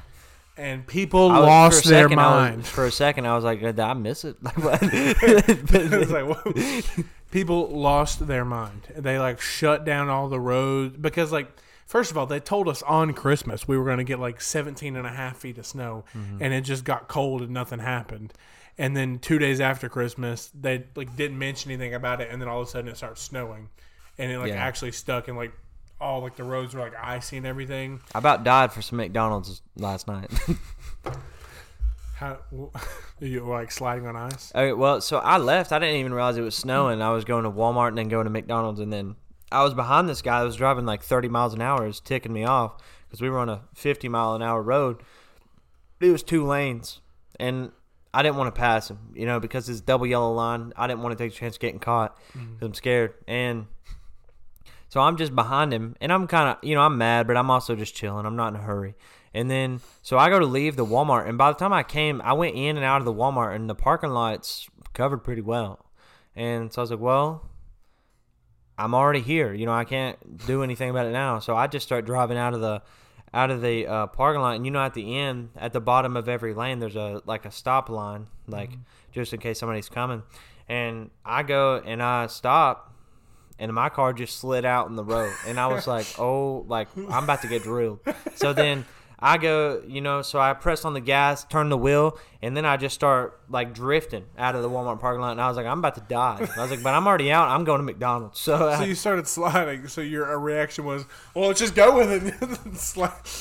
and 0.56 0.84
people 0.86 1.30
I 1.30 1.38
was- 1.38 1.46
lost 1.46 1.82
for 1.84 1.88
a 1.88 1.92
their 1.92 2.04
second, 2.06 2.18
I 2.18 2.26
was- 2.26 2.50
mind. 2.50 2.66
for 2.66 2.84
a 2.86 2.90
second, 2.90 3.26
I 3.26 3.34
was 3.36 3.44
like, 3.44 3.60
"Did 3.60 3.78
I 3.78 3.94
miss 3.94 4.24
it?" 4.24 4.36
Like 4.42 4.58
what? 4.58 4.80
It's 4.82 6.10
like, 6.10 6.24
whoa. 6.26 7.02
people 7.30 7.68
lost 7.68 8.26
their 8.26 8.44
mind. 8.44 8.82
They 8.96 9.18
like 9.20 9.40
shut 9.40 9.84
down 9.84 10.08
all 10.08 10.28
the 10.28 10.40
roads 10.40 10.96
because 10.96 11.30
like 11.30 11.48
first 11.86 12.10
of 12.10 12.18
all, 12.18 12.26
they 12.26 12.40
told 12.40 12.68
us 12.68 12.82
on 12.82 13.12
Christmas 13.12 13.68
we 13.68 13.78
were 13.78 13.84
going 13.84 13.98
to 13.98 14.04
get 14.04 14.18
like 14.18 14.40
17 14.40 14.96
and 14.96 15.06
a 15.06 15.10
half 15.10 15.36
feet 15.36 15.58
of 15.58 15.66
snow 15.66 16.04
and 16.40 16.52
it 16.52 16.62
just 16.62 16.82
got 16.84 17.06
cold 17.08 17.42
and 17.42 17.50
nothing 17.50 17.78
happened. 17.78 18.32
And 18.76 18.96
then 18.96 19.18
2 19.20 19.38
days 19.38 19.60
after 19.60 19.88
Christmas, 19.88 20.50
they 20.58 20.84
like 20.96 21.14
didn't 21.16 21.38
mention 21.38 21.70
anything 21.70 21.94
about 21.94 22.20
it 22.20 22.28
and 22.30 22.40
then 22.42 22.48
all 22.48 22.60
of 22.62 22.68
a 22.68 22.70
sudden 22.70 22.88
it 22.90 22.96
starts 22.96 23.22
snowing. 23.22 23.68
And 24.18 24.30
it 24.32 24.38
like 24.38 24.52
Yeah. 24.52 24.64
actually 24.64 24.92
stuck 24.92 25.28
and 25.28 25.36
like 25.36 25.52
all 26.00 26.20
like 26.22 26.36
the 26.36 26.44
roads 26.44 26.74
were 26.74 26.80
like 26.80 26.94
icy 27.00 27.36
and 27.36 27.46
everything. 27.46 28.00
I 28.14 28.18
about 28.18 28.42
died 28.44 28.72
for 28.72 28.82
some 28.82 28.96
McDonald's 28.98 29.62
last 29.76 30.08
night. 30.08 30.30
How 32.16 32.38
you 33.20 33.44
like 33.46 33.70
sliding 33.72 34.06
on 34.06 34.14
ice? 34.16 34.52
Okay, 34.54 34.72
well, 34.72 35.00
so 35.00 35.18
I 35.18 35.38
left. 35.38 35.72
I 35.72 35.78
didn't 35.78 35.96
even 35.96 36.14
realize 36.14 36.36
it 36.36 36.42
was 36.42 36.54
snowing. 36.56 37.02
I 37.02 37.10
was 37.10 37.24
going 37.24 37.44
to 37.44 37.50
Walmart 37.50 37.88
and 37.88 37.98
then 37.98 38.08
going 38.08 38.24
to 38.24 38.30
McDonald's, 38.30 38.78
and 38.80 38.92
then 38.92 39.16
I 39.50 39.62
was 39.64 39.74
behind 39.74 40.08
this 40.08 40.22
guy 40.22 40.38
that 40.40 40.46
was 40.46 40.56
driving 40.56 40.86
like 40.86 41.02
30 41.02 41.28
miles 41.28 41.54
an 41.54 41.60
hour. 41.60 41.84
It 41.84 41.88
was 41.88 42.00
ticking 42.00 42.32
me 42.32 42.44
off 42.44 42.76
because 43.06 43.20
we 43.20 43.28
were 43.28 43.38
on 43.38 43.48
a 43.48 43.62
50 43.74 44.08
mile 44.08 44.34
an 44.34 44.42
hour 44.42 44.62
road. 44.62 45.02
It 46.00 46.10
was 46.10 46.22
two 46.22 46.44
lanes, 46.46 47.00
and 47.40 47.72
I 48.14 48.22
didn't 48.22 48.36
want 48.36 48.54
to 48.54 48.58
pass 48.58 48.90
him, 48.90 48.98
you 49.14 49.26
know, 49.26 49.40
because 49.40 49.68
it's 49.68 49.80
double 49.80 50.06
yellow 50.06 50.32
line. 50.32 50.72
I 50.76 50.86
didn't 50.86 51.02
want 51.02 51.18
to 51.18 51.22
take 51.22 51.32
a 51.32 51.36
chance 51.36 51.56
of 51.56 51.60
getting 51.60 51.80
caught 51.80 52.16
mm-hmm. 52.32 52.54
because 52.54 52.66
I'm 52.66 52.74
scared. 52.74 53.14
And 53.26 53.66
so 54.88 55.00
I'm 55.00 55.16
just 55.16 55.34
behind 55.34 55.72
him, 55.72 55.96
and 56.00 56.12
I'm 56.12 56.28
kind 56.28 56.50
of, 56.50 56.62
you 56.62 56.76
know, 56.76 56.82
I'm 56.82 56.96
mad, 56.96 57.26
but 57.26 57.36
I'm 57.36 57.50
also 57.50 57.74
just 57.74 57.96
chilling. 57.96 58.26
I'm 58.26 58.36
not 58.36 58.54
in 58.54 58.60
a 58.60 58.62
hurry. 58.62 58.94
And 59.34 59.50
then, 59.50 59.80
so 60.02 60.16
I 60.16 60.30
go 60.30 60.38
to 60.38 60.46
leave 60.46 60.76
the 60.76 60.86
Walmart, 60.86 61.28
and 61.28 61.36
by 61.36 61.50
the 61.50 61.58
time 61.58 61.72
I 61.72 61.82
came, 61.82 62.22
I 62.22 62.34
went 62.34 62.54
in 62.54 62.76
and 62.76 62.84
out 62.84 63.00
of 63.00 63.04
the 63.04 63.12
Walmart, 63.12 63.56
and 63.56 63.68
the 63.68 63.74
parking 63.74 64.10
lot's 64.10 64.68
covered 64.92 65.24
pretty 65.24 65.42
well. 65.42 65.84
And 66.36 66.72
so 66.72 66.80
I 66.80 66.84
was 66.84 66.90
like, 66.92 67.00
well, 67.00 67.50
I'm 68.78 68.94
already 68.94 69.20
here. 69.20 69.52
You 69.52 69.66
know, 69.66 69.72
I 69.72 69.84
can't 69.84 70.46
do 70.46 70.62
anything 70.62 70.90
about 70.90 71.06
it 71.06 71.12
now. 71.12 71.40
So 71.40 71.56
I 71.56 71.66
just 71.66 71.84
start 71.84 72.06
driving 72.06 72.38
out 72.38 72.54
of 72.54 72.60
the 72.60 72.82
out 73.34 73.50
of 73.50 73.60
the 73.60 73.86
uh, 73.86 74.06
parking 74.06 74.40
lot, 74.40 74.54
and 74.54 74.64
you 74.64 74.70
know, 74.70 74.80
at 74.80 74.94
the 74.94 75.18
end, 75.18 75.50
at 75.56 75.72
the 75.72 75.80
bottom 75.80 76.16
of 76.16 76.28
every 76.28 76.54
lane, 76.54 76.78
there's 76.78 76.96
a 76.96 77.20
like 77.26 77.44
a 77.44 77.50
stop 77.50 77.90
line, 77.90 78.28
like 78.46 78.70
just 79.12 79.34
in 79.34 79.40
case 79.40 79.58
somebody's 79.58 79.88
coming. 79.88 80.22
And 80.68 81.10
I 81.24 81.42
go 81.42 81.82
and 81.84 82.02
I 82.02 82.28
stop, 82.28 82.94
and 83.58 83.72
my 83.74 83.88
car 83.88 84.12
just 84.12 84.38
slid 84.38 84.64
out 84.64 84.88
in 84.88 84.94
the 84.94 85.04
road, 85.04 85.32
and 85.46 85.58
I 85.58 85.66
was 85.66 85.86
like, 85.86 86.06
oh, 86.18 86.64
like 86.68 86.88
I'm 86.96 87.24
about 87.24 87.42
to 87.42 87.48
get 87.48 87.64
drilled. 87.64 87.98
So 88.36 88.52
then. 88.54 88.86
I 89.26 89.38
go, 89.38 89.82
you 89.88 90.02
know, 90.02 90.20
so 90.20 90.38
I 90.38 90.52
press 90.52 90.84
on 90.84 90.92
the 90.92 91.00
gas, 91.00 91.44
turn 91.44 91.70
the 91.70 91.78
wheel, 91.78 92.18
and 92.42 92.54
then 92.54 92.66
I 92.66 92.76
just 92.76 92.94
start 92.94 93.40
like 93.48 93.72
drifting 93.72 94.26
out 94.36 94.54
of 94.54 94.60
the 94.60 94.68
Walmart 94.68 95.00
parking 95.00 95.22
lot. 95.22 95.30
And 95.30 95.40
I 95.40 95.48
was 95.48 95.56
like, 95.56 95.64
I'm 95.64 95.78
about 95.78 95.94
to 95.94 96.02
die. 96.02 96.46
I 96.54 96.60
was 96.60 96.70
like, 96.70 96.82
but 96.82 96.92
I'm 96.92 97.06
already 97.06 97.32
out. 97.32 97.48
I'm 97.48 97.64
going 97.64 97.78
to 97.78 97.84
McDonald's. 97.84 98.38
So, 98.38 98.76
So 98.76 98.84
you 98.84 98.94
started 98.94 99.26
sliding. 99.26 99.88
So 99.88 100.02
your 100.02 100.38
reaction 100.38 100.84
was, 100.84 101.06
"Well, 101.32 101.46
let's 101.48 101.58
just 101.58 101.74
go 101.74 101.96
with 101.96 102.12
it." 102.12 102.34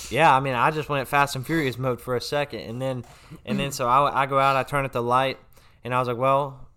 Yeah, 0.10 0.34
I 0.34 0.40
mean, 0.40 0.54
I 0.54 0.72
just 0.72 0.88
went 0.88 1.06
Fast 1.10 1.36
and 1.36 1.46
Furious 1.46 1.78
mode 1.78 2.00
for 2.00 2.16
a 2.16 2.22
second, 2.22 2.62
and 2.62 2.82
then, 2.82 3.04
and 3.46 3.60
then 3.60 3.74
so 3.74 3.86
I, 3.86 4.24
I 4.24 4.26
go 4.26 4.40
out, 4.40 4.56
I 4.56 4.64
turn 4.64 4.86
at 4.86 4.94
the 4.94 5.04
light, 5.04 5.38
and 5.84 5.94
I 5.94 6.00
was 6.00 6.08
like, 6.08 6.18
well, 6.18 6.70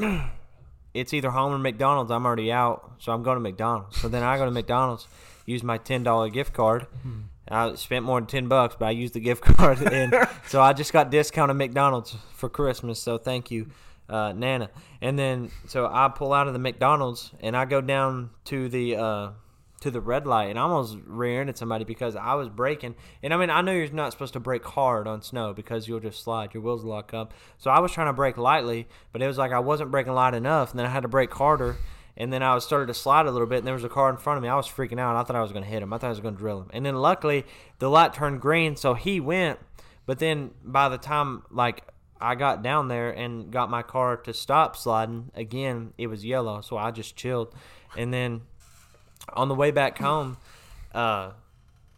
it's 0.94 1.14
either 1.14 1.30
home 1.30 1.52
or 1.54 1.58
McDonald's. 1.58 2.10
I'm 2.10 2.26
already 2.26 2.50
out, 2.50 2.94
so 2.98 3.12
I'm 3.12 3.22
going 3.22 3.36
to 3.36 3.40
McDonald's. 3.40 4.00
So 4.00 4.08
then 4.08 4.24
I 4.24 4.36
go 4.36 4.46
to 4.46 4.50
McDonald's, 4.50 5.06
use 5.46 5.62
my 5.62 5.78
ten 5.78 6.02
dollar 6.02 6.28
gift 6.28 6.52
card. 6.54 6.88
I 7.50 7.74
spent 7.74 8.04
more 8.04 8.20
than 8.20 8.26
ten 8.26 8.48
bucks, 8.48 8.76
but 8.78 8.86
I 8.86 8.90
used 8.90 9.14
the 9.14 9.20
gift 9.20 9.42
card, 9.56 9.80
and 9.80 10.14
so 10.46 10.60
I 10.60 10.72
just 10.72 10.92
got 10.92 11.10
discounted 11.10 11.56
McDonald's 11.56 12.16
for 12.34 12.48
Christmas. 12.48 13.00
So 13.00 13.18
thank 13.18 13.50
you, 13.50 13.68
uh, 14.08 14.32
Nana. 14.32 14.70
And 15.00 15.18
then 15.18 15.50
so 15.66 15.86
I 15.86 16.08
pull 16.08 16.32
out 16.32 16.46
of 16.46 16.52
the 16.52 16.58
McDonald's 16.58 17.32
and 17.40 17.56
I 17.56 17.64
go 17.64 17.80
down 17.80 18.30
to 18.46 18.68
the 18.68 18.96
uh, 18.96 19.30
to 19.80 19.90
the 19.90 20.00
red 20.00 20.26
light, 20.26 20.50
and 20.50 20.58
I 20.58 20.62
almost 20.62 20.98
rear-ended 21.06 21.56
somebody 21.56 21.84
because 21.84 22.16
I 22.16 22.34
was 22.34 22.48
braking. 22.48 22.96
And 23.22 23.32
I 23.32 23.36
mean, 23.36 23.50
I 23.50 23.60
know 23.60 23.72
you're 23.72 23.90
not 23.92 24.12
supposed 24.12 24.32
to 24.32 24.40
brake 24.40 24.64
hard 24.64 25.06
on 25.06 25.22
snow 25.22 25.52
because 25.52 25.86
you'll 25.86 26.00
just 26.00 26.22
slide, 26.22 26.52
your 26.52 26.62
wheels 26.62 26.84
lock 26.84 27.14
up. 27.14 27.32
So 27.58 27.70
I 27.70 27.78
was 27.78 27.92
trying 27.92 28.08
to 28.08 28.12
brake 28.12 28.36
lightly, 28.36 28.88
but 29.12 29.22
it 29.22 29.26
was 29.26 29.38
like 29.38 29.52
I 29.52 29.60
wasn't 29.60 29.90
braking 29.90 30.14
light 30.14 30.34
enough, 30.34 30.70
and 30.70 30.78
then 30.78 30.86
I 30.86 30.90
had 30.90 31.02
to 31.02 31.08
brake 31.08 31.32
harder. 31.32 31.76
And 32.18 32.32
then 32.32 32.42
I 32.42 32.54
was 32.54 32.64
started 32.64 32.86
to 32.88 32.94
slide 32.94 33.26
a 33.26 33.30
little 33.30 33.46
bit, 33.46 33.58
and 33.58 33.66
there 33.66 33.74
was 33.74 33.84
a 33.84 33.88
car 33.88 34.10
in 34.10 34.16
front 34.18 34.36
of 34.36 34.42
me. 34.42 34.48
I 34.48 34.56
was 34.56 34.66
freaking 34.66 34.98
out. 34.98 35.16
I 35.16 35.22
thought 35.22 35.36
I 35.36 35.40
was 35.40 35.52
going 35.52 35.64
to 35.64 35.70
hit 35.70 35.82
him. 35.82 35.92
I 35.92 35.98
thought 35.98 36.08
I 36.08 36.10
was 36.10 36.20
going 36.20 36.34
to 36.34 36.38
drill 36.38 36.60
him. 36.60 36.70
And 36.72 36.84
then 36.84 36.96
luckily, 36.96 37.46
the 37.78 37.88
light 37.88 38.12
turned 38.12 38.40
green, 38.40 38.76
so 38.76 38.94
he 38.94 39.20
went. 39.20 39.60
But 40.04 40.18
then 40.18 40.50
by 40.64 40.88
the 40.88 40.98
time 40.98 41.44
like 41.50 41.82
I 42.20 42.34
got 42.34 42.62
down 42.62 42.88
there 42.88 43.10
and 43.10 43.50
got 43.50 43.70
my 43.70 43.82
car 43.82 44.16
to 44.16 44.34
stop 44.34 44.76
sliding 44.76 45.30
again, 45.34 45.92
it 45.96 46.08
was 46.08 46.24
yellow. 46.24 46.60
So 46.60 46.76
I 46.76 46.90
just 46.90 47.14
chilled. 47.14 47.54
And 47.96 48.12
then 48.12 48.42
on 49.34 49.48
the 49.48 49.54
way 49.54 49.70
back 49.70 49.98
home, 49.98 50.38
uh, 50.94 51.32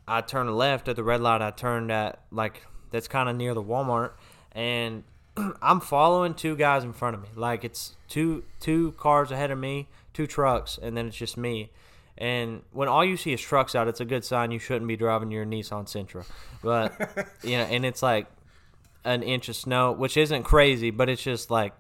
I 0.07 0.21
turned 0.23 0.55
left 0.57 0.89
at 0.89 0.97
the 0.97 1.05
red 1.05 1.21
light. 1.21 1.41
I 1.41 1.51
turned 1.51 1.93
at 1.93 2.21
like 2.31 2.67
that's 2.91 3.09
kind 3.09 3.29
of 3.29 3.37
near 3.37 3.55
the 3.55 3.63
Walmart, 3.63 4.13
and 4.53 5.05
I'm 5.63 5.81
following 5.81 6.35
two 6.35 6.57
guys 6.57 6.83
in 6.83 6.93
front 6.93 7.15
of 7.15 7.23
me. 7.23 7.29
Like 7.37 7.65
it's 7.65 7.97
two 8.09 8.43
two 8.59 8.93
cars 8.93 9.31
ahead 9.31 9.53
of 9.53 9.59
me, 9.59 9.89
two 10.13 10.27
trucks, 10.27 10.79
and 10.81 10.97
then 10.97 11.07
it's 11.07 11.17
just 11.17 11.37
me. 11.37 11.71
And 12.19 12.63
when 12.73 12.89
all 12.89 13.05
you 13.05 13.17
see 13.17 13.33
is 13.33 13.41
trucks 13.41 13.75
out, 13.75 13.89
it's 13.89 14.01
a 14.01 14.05
good 14.05 14.25
sign 14.25 14.51
you 14.51 14.59
shouldn't 14.59 14.89
be 14.89 14.97
driving 14.97 15.31
your 15.31 15.47
Nissan 15.47 15.87
Sentra. 15.87 16.27
But 16.63 16.93
you 17.43 17.57
know, 17.57 17.65
and 17.65 17.85
it's 17.85 18.03
like 18.03 18.27
an 19.05 19.23
inch 19.23 19.49
of 19.49 19.57
snow, 19.57 19.93
which 19.93 20.17
isn't 20.17 20.43
crazy, 20.43 20.91
but 20.91 21.09
it's 21.09 21.23
just 21.23 21.51
like 21.51 21.73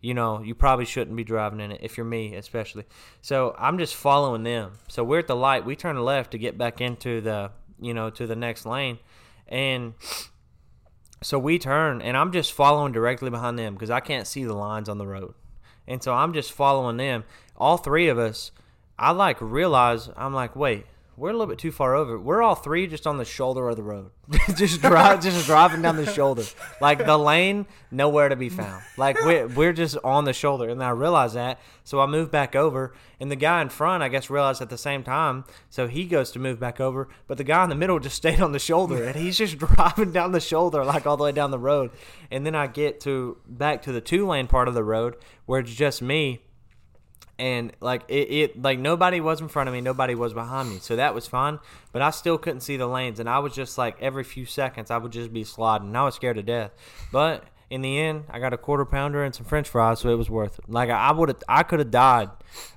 you 0.00 0.14
know, 0.14 0.42
you 0.42 0.54
probably 0.54 0.84
shouldn't 0.84 1.16
be 1.16 1.24
driving 1.24 1.60
in 1.60 1.72
it 1.72 1.80
if 1.82 1.96
you're 1.96 2.06
me, 2.06 2.34
especially. 2.34 2.84
So 3.22 3.56
I'm 3.58 3.78
just 3.78 3.94
following 3.94 4.42
them. 4.42 4.72
So 4.88 5.02
we're 5.02 5.20
at 5.20 5.26
the 5.26 5.34
light. 5.34 5.64
We 5.64 5.74
turn 5.74 5.96
left 6.00 6.32
to 6.32 6.38
get 6.38 6.58
back 6.58 6.80
into 6.80 7.20
the, 7.20 7.50
you 7.80 7.94
know, 7.94 8.10
to 8.10 8.26
the 8.26 8.36
next 8.36 8.66
lane, 8.66 8.98
and 9.48 9.94
so 11.22 11.38
we 11.38 11.58
turn, 11.58 12.02
and 12.02 12.16
I'm 12.16 12.30
just 12.30 12.52
following 12.52 12.92
directly 12.92 13.30
behind 13.30 13.58
them 13.58 13.74
because 13.74 13.90
I 13.90 14.00
can't 14.00 14.26
see 14.26 14.44
the 14.44 14.54
lines 14.54 14.88
on 14.88 14.98
the 14.98 15.06
road, 15.06 15.34
and 15.88 16.02
so 16.02 16.12
I'm 16.14 16.32
just 16.32 16.52
following 16.52 16.96
them. 16.98 17.24
All 17.58 17.76
three 17.76 18.08
of 18.08 18.18
us, 18.18 18.50
I 18.98 19.10
like 19.12 19.40
realize 19.40 20.10
I'm 20.16 20.34
like, 20.34 20.56
wait, 20.56 20.86
we're 21.16 21.30
a 21.30 21.32
little 21.32 21.46
bit 21.46 21.58
too 21.58 21.72
far 21.72 21.94
over. 21.94 22.18
We're 22.18 22.42
all 22.42 22.54
three 22.54 22.86
just 22.86 23.06
on 23.06 23.16
the 23.16 23.24
shoulder 23.24 23.68
of 23.70 23.76
the 23.76 23.82
road, 23.82 24.10
just 24.54 24.82
drive, 24.82 25.22
just 25.22 25.46
driving 25.46 25.80
down 25.80 25.96
the 25.96 26.12
shoulder. 26.12 26.44
Like 26.80 27.06
the 27.06 27.16
lane, 27.16 27.66
nowhere 27.90 28.28
to 28.28 28.36
be 28.36 28.50
found. 28.50 28.82
Like 28.98 29.18
we're 29.24 29.46
we're 29.48 29.72
just 29.72 29.96
on 30.04 30.24
the 30.24 30.34
shoulder, 30.34 30.68
and 30.68 30.82
I 30.84 30.90
realize 30.90 31.32
that, 31.32 31.58
so 31.84 32.00
I 32.00 32.06
move 32.06 32.30
back 32.30 32.54
over, 32.54 32.92
and 33.18 33.30
the 33.30 33.36
guy 33.36 33.62
in 33.62 33.70
front, 33.70 34.02
I 34.02 34.08
guess, 34.08 34.28
realized 34.28 34.60
at 34.60 34.68
the 34.68 34.76
same 34.76 35.02
time, 35.02 35.44
so 35.70 35.86
he 35.86 36.04
goes 36.04 36.30
to 36.32 36.38
move 36.38 36.60
back 36.60 36.80
over, 36.80 37.08
but 37.26 37.38
the 37.38 37.44
guy 37.44 37.64
in 37.64 37.70
the 37.70 37.76
middle 37.76 37.98
just 37.98 38.16
stayed 38.16 38.42
on 38.42 38.52
the 38.52 38.58
shoulder, 38.58 39.02
and 39.02 39.16
he's 39.16 39.38
just 39.38 39.56
driving 39.58 40.12
down 40.12 40.32
the 40.32 40.40
shoulder 40.40 40.84
like 40.84 41.06
all 41.06 41.16
the 41.16 41.24
way 41.24 41.32
down 41.32 41.50
the 41.50 41.58
road, 41.58 41.90
and 42.30 42.44
then 42.44 42.54
I 42.54 42.66
get 42.66 43.00
to 43.00 43.38
back 43.48 43.80
to 43.82 43.92
the 43.92 44.02
two 44.02 44.26
lane 44.26 44.48
part 44.48 44.68
of 44.68 44.74
the 44.74 44.84
road 44.84 45.16
where 45.46 45.60
it's 45.60 45.74
just 45.74 46.02
me 46.02 46.42
and 47.38 47.72
like 47.80 48.02
it, 48.08 48.30
it 48.30 48.62
like 48.62 48.78
nobody 48.78 49.20
was 49.20 49.40
in 49.40 49.48
front 49.48 49.68
of 49.68 49.74
me 49.74 49.80
nobody 49.80 50.14
was 50.14 50.32
behind 50.32 50.70
me 50.70 50.78
so 50.78 50.96
that 50.96 51.14
was 51.14 51.26
fine 51.26 51.58
but 51.92 52.00
i 52.00 52.10
still 52.10 52.38
couldn't 52.38 52.60
see 52.60 52.76
the 52.76 52.86
lanes 52.86 53.20
and 53.20 53.28
i 53.28 53.38
was 53.38 53.54
just 53.54 53.76
like 53.76 53.96
every 54.00 54.24
few 54.24 54.46
seconds 54.46 54.90
i 54.90 54.96
would 54.96 55.12
just 55.12 55.32
be 55.32 55.44
sliding 55.44 55.94
i 55.94 56.02
was 56.02 56.14
scared 56.14 56.36
to 56.36 56.42
death 56.42 56.70
but 57.12 57.44
in 57.68 57.82
the 57.82 57.98
end 57.98 58.24
i 58.30 58.38
got 58.38 58.52
a 58.52 58.56
quarter 58.56 58.84
pounder 58.84 59.22
and 59.22 59.34
some 59.34 59.44
french 59.44 59.68
fries 59.68 59.98
so 59.98 60.08
it 60.08 60.14
was 60.14 60.30
worth 60.30 60.58
it 60.58 60.64
like 60.68 60.88
i 60.88 61.12
would 61.12 61.28
have 61.28 61.42
i 61.48 61.62
could 61.62 61.78
have 61.78 61.90
died 61.90 62.30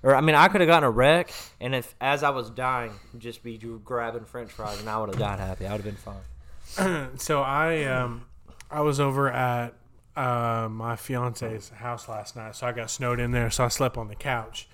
or 0.03 0.15
i 0.15 0.19
mean 0.21 0.35
i 0.35 0.47
could 0.47 0.59
have 0.61 0.67
gotten 0.67 0.83
a 0.87 0.91
wreck 0.91 1.31
and 1.61 1.73
if 1.73 1.95
as 2.01 2.23
i 2.23 2.29
was 2.29 2.49
dying 2.49 2.91
just 3.17 3.43
be 3.43 3.57
grabbing 3.83 4.25
french 4.25 4.51
fries 4.51 4.79
and 4.79 4.89
i 4.89 4.97
would 4.97 5.09
have 5.09 5.19
died 5.19 5.39
happy 5.39 5.65
i 5.65 5.71
would 5.71 5.81
have 5.81 5.85
been 5.85 5.95
fine. 5.95 7.09
So 7.17 7.41
i 7.41 7.83
um 7.85 8.25
i 8.69 8.81
was 8.81 8.99
over 8.99 9.31
at 9.31 9.73
uh, 10.19 10.67
my 10.69 10.97
fiance's 10.97 11.69
house 11.69 12.09
last 12.09 12.35
night, 12.35 12.53
so 12.53 12.67
I 12.67 12.73
got 12.73 12.91
snowed 12.91 13.21
in 13.21 13.31
there. 13.31 13.49
So 13.49 13.63
I 13.63 13.69
slept 13.69 13.97
on 13.97 14.09
the 14.09 14.15
couch, 14.15 14.67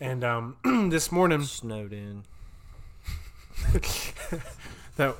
and 0.00 0.22
um, 0.22 0.56
this 0.90 1.10
morning 1.10 1.42
snowed 1.42 1.92
in. 1.92 2.22
that 4.96 5.16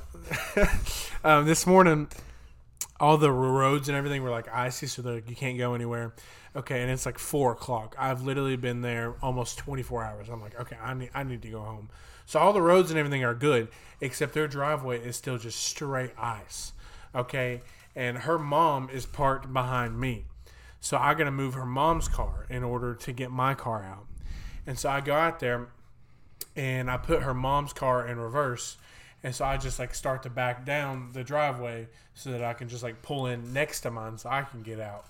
um, 1.25 1.45
this 1.45 1.67
morning, 1.67 2.07
all 2.97 3.17
the 3.17 3.29
roads 3.31 3.89
and 3.89 3.97
everything 3.97 4.23
were 4.23 4.29
like 4.29 4.47
icy, 4.53 4.87
so 4.87 5.01
like 5.01 5.29
you 5.29 5.35
can't 5.35 5.57
go 5.57 5.73
anywhere. 5.73 6.13
Okay, 6.55 6.81
and 6.81 6.89
it's 6.89 7.05
like 7.05 7.19
four 7.19 7.51
o'clock. 7.51 7.93
I've 7.99 8.21
literally 8.21 8.55
been 8.55 8.81
there 8.81 9.15
almost 9.21 9.57
twenty 9.57 9.83
four 9.83 10.01
hours. 10.01 10.29
I'm 10.29 10.41
like, 10.41 10.57
okay, 10.61 10.77
I 10.81 10.93
need 10.93 11.09
I 11.13 11.23
need 11.23 11.41
to 11.41 11.49
go 11.49 11.59
home. 11.59 11.89
So 12.25 12.39
all 12.39 12.53
the 12.53 12.61
roads 12.61 12.89
and 12.89 12.97
everything 12.97 13.25
are 13.25 13.33
good, 13.33 13.67
except 13.99 14.33
their 14.33 14.47
driveway 14.47 15.01
is 15.01 15.17
still 15.17 15.37
just 15.37 15.59
straight 15.59 16.11
ice. 16.17 16.71
Okay, 17.13 17.61
and 17.95 18.19
her 18.19 18.39
mom 18.39 18.89
is 18.89 19.05
parked 19.05 19.51
behind 19.51 19.99
me. 19.99 20.25
So 20.79 20.97
I 20.97 21.13
got 21.13 21.25
to 21.25 21.31
move 21.31 21.53
her 21.53 21.65
mom's 21.65 22.07
car 22.07 22.45
in 22.49 22.63
order 22.63 22.93
to 22.93 23.11
get 23.13 23.31
my 23.31 23.53
car 23.53 23.83
out. 23.83 24.05
And 24.67 24.77
so 24.77 24.89
I 24.89 25.01
go 25.01 25.13
out 25.13 25.39
there 25.39 25.67
and 26.55 26.89
I 26.91 26.97
put 26.97 27.23
her 27.23 27.33
mom's 27.33 27.73
car 27.73 28.07
in 28.07 28.19
reverse. 28.19 28.77
And 29.23 29.33
so 29.33 29.45
I 29.45 29.57
just 29.57 29.79
like 29.79 29.95
start 29.95 30.23
to 30.23 30.29
back 30.29 30.65
down 30.65 31.11
the 31.13 31.23
driveway 31.23 31.87
so 32.13 32.31
that 32.31 32.43
I 32.43 32.53
can 32.53 32.67
just 32.67 32.83
like 32.83 33.01
pull 33.01 33.27
in 33.27 33.53
next 33.53 33.81
to 33.81 33.91
mine 33.91 34.17
so 34.17 34.29
I 34.29 34.41
can 34.41 34.61
get 34.61 34.79
out. 34.79 35.05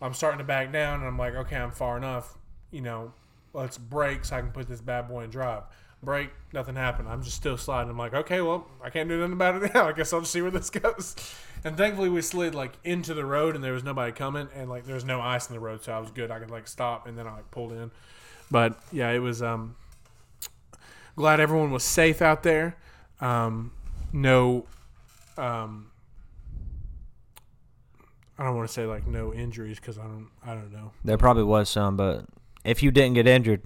I'm 0.00 0.14
starting 0.14 0.38
to 0.38 0.44
back 0.44 0.72
down 0.72 1.00
and 1.00 1.08
I'm 1.08 1.18
like, 1.18 1.34
okay, 1.34 1.56
I'm 1.56 1.70
far 1.70 1.98
enough. 1.98 2.38
You 2.70 2.80
know, 2.80 3.12
let's 3.52 3.76
brake 3.76 4.24
so 4.24 4.36
I 4.36 4.40
can 4.40 4.52
put 4.52 4.68
this 4.68 4.80
bad 4.80 5.08
boy 5.08 5.24
in 5.24 5.30
drive. 5.30 5.64
Brake, 6.02 6.30
nothing 6.52 6.76
happened. 6.76 7.08
I'm 7.08 7.22
just 7.22 7.36
still 7.36 7.58
sliding. 7.58 7.90
I'm 7.90 7.98
like, 7.98 8.14
okay, 8.14 8.40
well, 8.40 8.66
I 8.82 8.88
can't 8.88 9.08
do 9.08 9.18
nothing 9.18 9.34
about 9.34 9.62
it 9.62 9.74
now. 9.74 9.88
I 9.88 9.92
guess 9.92 10.12
I'll 10.12 10.20
just 10.20 10.32
see 10.32 10.40
where 10.40 10.50
this 10.50 10.70
goes. 10.70 11.14
And 11.62 11.76
thankfully, 11.76 12.08
we 12.08 12.22
slid 12.22 12.54
like 12.54 12.72
into 12.84 13.12
the 13.12 13.24
road, 13.24 13.54
and 13.54 13.62
there 13.62 13.74
was 13.74 13.84
nobody 13.84 14.12
coming, 14.12 14.48
and 14.54 14.70
like 14.70 14.86
there 14.86 14.94
was 14.94 15.04
no 15.04 15.20
ice 15.20 15.48
in 15.48 15.54
the 15.54 15.60
road, 15.60 15.82
so 15.84 15.92
I 15.92 15.98
was 15.98 16.10
good. 16.10 16.30
I 16.30 16.38
could 16.38 16.50
like 16.50 16.68
stop, 16.68 17.06
and 17.06 17.18
then 17.18 17.26
I 17.26 17.34
like 17.34 17.50
pulled 17.50 17.72
in. 17.72 17.90
But 18.50 18.80
yeah, 18.92 19.10
it 19.10 19.18
was. 19.18 19.42
Um, 19.42 19.76
glad 21.16 21.38
everyone 21.38 21.70
was 21.70 21.84
safe 21.84 22.22
out 22.22 22.42
there. 22.42 22.76
Um, 23.20 23.72
no, 24.12 24.66
um, 25.36 25.90
I 28.38 28.44
don't 28.44 28.56
want 28.56 28.68
to 28.68 28.72
say 28.72 28.86
like 28.86 29.06
no 29.06 29.34
injuries 29.34 29.78
because 29.78 29.98
I 29.98 30.04
don't. 30.04 30.28
I 30.46 30.54
don't 30.54 30.72
know. 30.72 30.92
There 31.04 31.18
probably 31.18 31.44
was 31.44 31.68
some, 31.68 31.98
but 31.98 32.24
if 32.64 32.82
you 32.82 32.90
didn't 32.90 33.14
get 33.14 33.26
injured, 33.26 33.60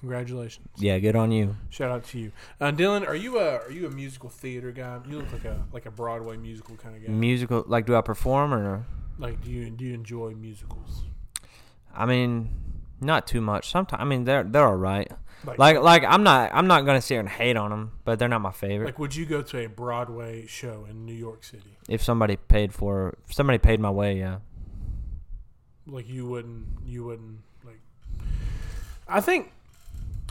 Congratulations. 0.00 0.66
Yeah, 0.78 0.98
good 0.98 1.14
on 1.14 1.30
you. 1.30 1.56
Shout 1.68 1.90
out 1.90 2.04
to 2.04 2.18
you, 2.18 2.32
uh, 2.58 2.70
Dillon. 2.70 3.04
Are 3.04 3.14
you 3.14 3.38
a 3.38 3.58
are 3.58 3.70
you 3.70 3.86
a 3.86 3.90
musical 3.90 4.30
theater 4.30 4.72
guy? 4.72 4.98
You 5.06 5.18
look 5.18 5.30
like 5.30 5.44
a 5.44 5.62
like 5.72 5.84
a 5.84 5.90
Broadway 5.90 6.38
musical 6.38 6.74
kind 6.76 6.96
of 6.96 7.02
guy. 7.02 7.12
Musical, 7.12 7.64
like, 7.66 7.84
do 7.84 7.94
I 7.94 8.00
perform 8.00 8.54
or? 8.54 8.86
Like, 9.18 9.42
do 9.44 9.50
you 9.50 9.68
do 9.68 9.84
you 9.84 9.92
enjoy 9.92 10.30
musicals? 10.30 11.04
I 11.94 12.06
mean, 12.06 12.48
not 13.00 13.26
too 13.26 13.42
much. 13.42 13.70
Sometimes, 13.70 14.00
I 14.00 14.04
mean, 14.06 14.24
they're 14.24 14.42
they're 14.42 14.66
all 14.66 14.74
right. 14.74 15.10
Like, 15.44 15.58
like, 15.58 15.80
like 15.80 16.04
I'm 16.04 16.22
not 16.22 16.50
I'm 16.54 16.66
not 16.66 16.86
gonna 16.86 17.02
sit 17.02 17.14
here 17.14 17.20
and 17.20 17.28
hate 17.28 17.58
on 17.58 17.70
them, 17.70 17.92
but 18.04 18.18
they're 18.18 18.28
not 18.28 18.40
my 18.40 18.52
favorite. 18.52 18.86
Like, 18.86 18.98
would 18.98 19.14
you 19.14 19.26
go 19.26 19.42
to 19.42 19.58
a 19.58 19.68
Broadway 19.68 20.46
show 20.46 20.86
in 20.88 21.04
New 21.04 21.14
York 21.14 21.44
City 21.44 21.76
if 21.90 22.02
somebody 22.02 22.36
paid 22.36 22.72
for 22.72 23.18
if 23.28 23.34
somebody 23.34 23.58
paid 23.58 23.80
my 23.80 23.90
way? 23.90 24.18
Yeah. 24.18 24.38
Like 25.86 26.08
you 26.08 26.26
wouldn't 26.26 26.66
you 26.86 27.04
wouldn't 27.04 27.40
like. 27.64 27.80
I 29.06 29.20
think 29.20 29.52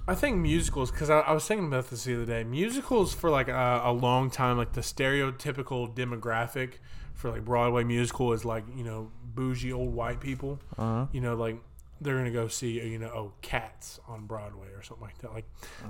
I 0.09 0.15
think 0.15 0.37
musicals, 0.37 0.89
because 0.89 1.11
I, 1.11 1.19
I, 1.19 1.33
was 1.33 1.45
thinking 1.45 1.67
about 1.67 1.91
this 1.91 2.03
the 2.03 2.15
other 2.15 2.25
day. 2.25 2.43
Musicals 2.43 3.13
for 3.13 3.29
like 3.29 3.47
a, 3.47 3.81
a, 3.85 3.93
long 3.93 4.31
time, 4.31 4.57
like 4.57 4.73
the 4.73 4.81
stereotypical 4.81 5.93
demographic 5.93 6.79
for 7.13 7.29
like 7.29 7.45
Broadway 7.45 7.83
musical 7.83 8.33
is 8.33 8.43
like 8.43 8.63
you 8.75 8.83
know 8.83 9.11
bougie 9.23 9.71
old 9.71 9.93
white 9.93 10.19
people. 10.19 10.59
Uh-huh. 10.79 11.05
You 11.11 11.21
know, 11.21 11.35
like 11.35 11.57
they're 12.01 12.17
gonna 12.17 12.31
go 12.31 12.47
see 12.47 12.81
you 12.81 12.97
know 12.97 13.09
oh 13.09 13.33
Cats 13.43 13.99
on 14.07 14.25
Broadway 14.25 14.69
or 14.75 14.81
something 14.81 15.05
like 15.05 15.19
that. 15.19 15.31
Like, 15.31 15.45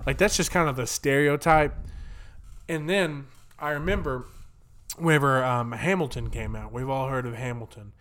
like 0.06 0.18
that's 0.18 0.36
just 0.36 0.52
kind 0.52 0.68
of 0.68 0.76
the 0.76 0.86
stereotype. 0.86 1.74
And 2.68 2.90
then 2.90 3.28
I 3.58 3.70
remember 3.70 4.26
whenever 4.98 5.42
um, 5.46 5.72
Hamilton 5.72 6.30
came 6.30 6.58
out, 6.58 6.74
we've 6.74 6.90
all 6.90 7.08
heard 7.08 7.26
of 7.26 7.36
Hamilton, 7.36 7.94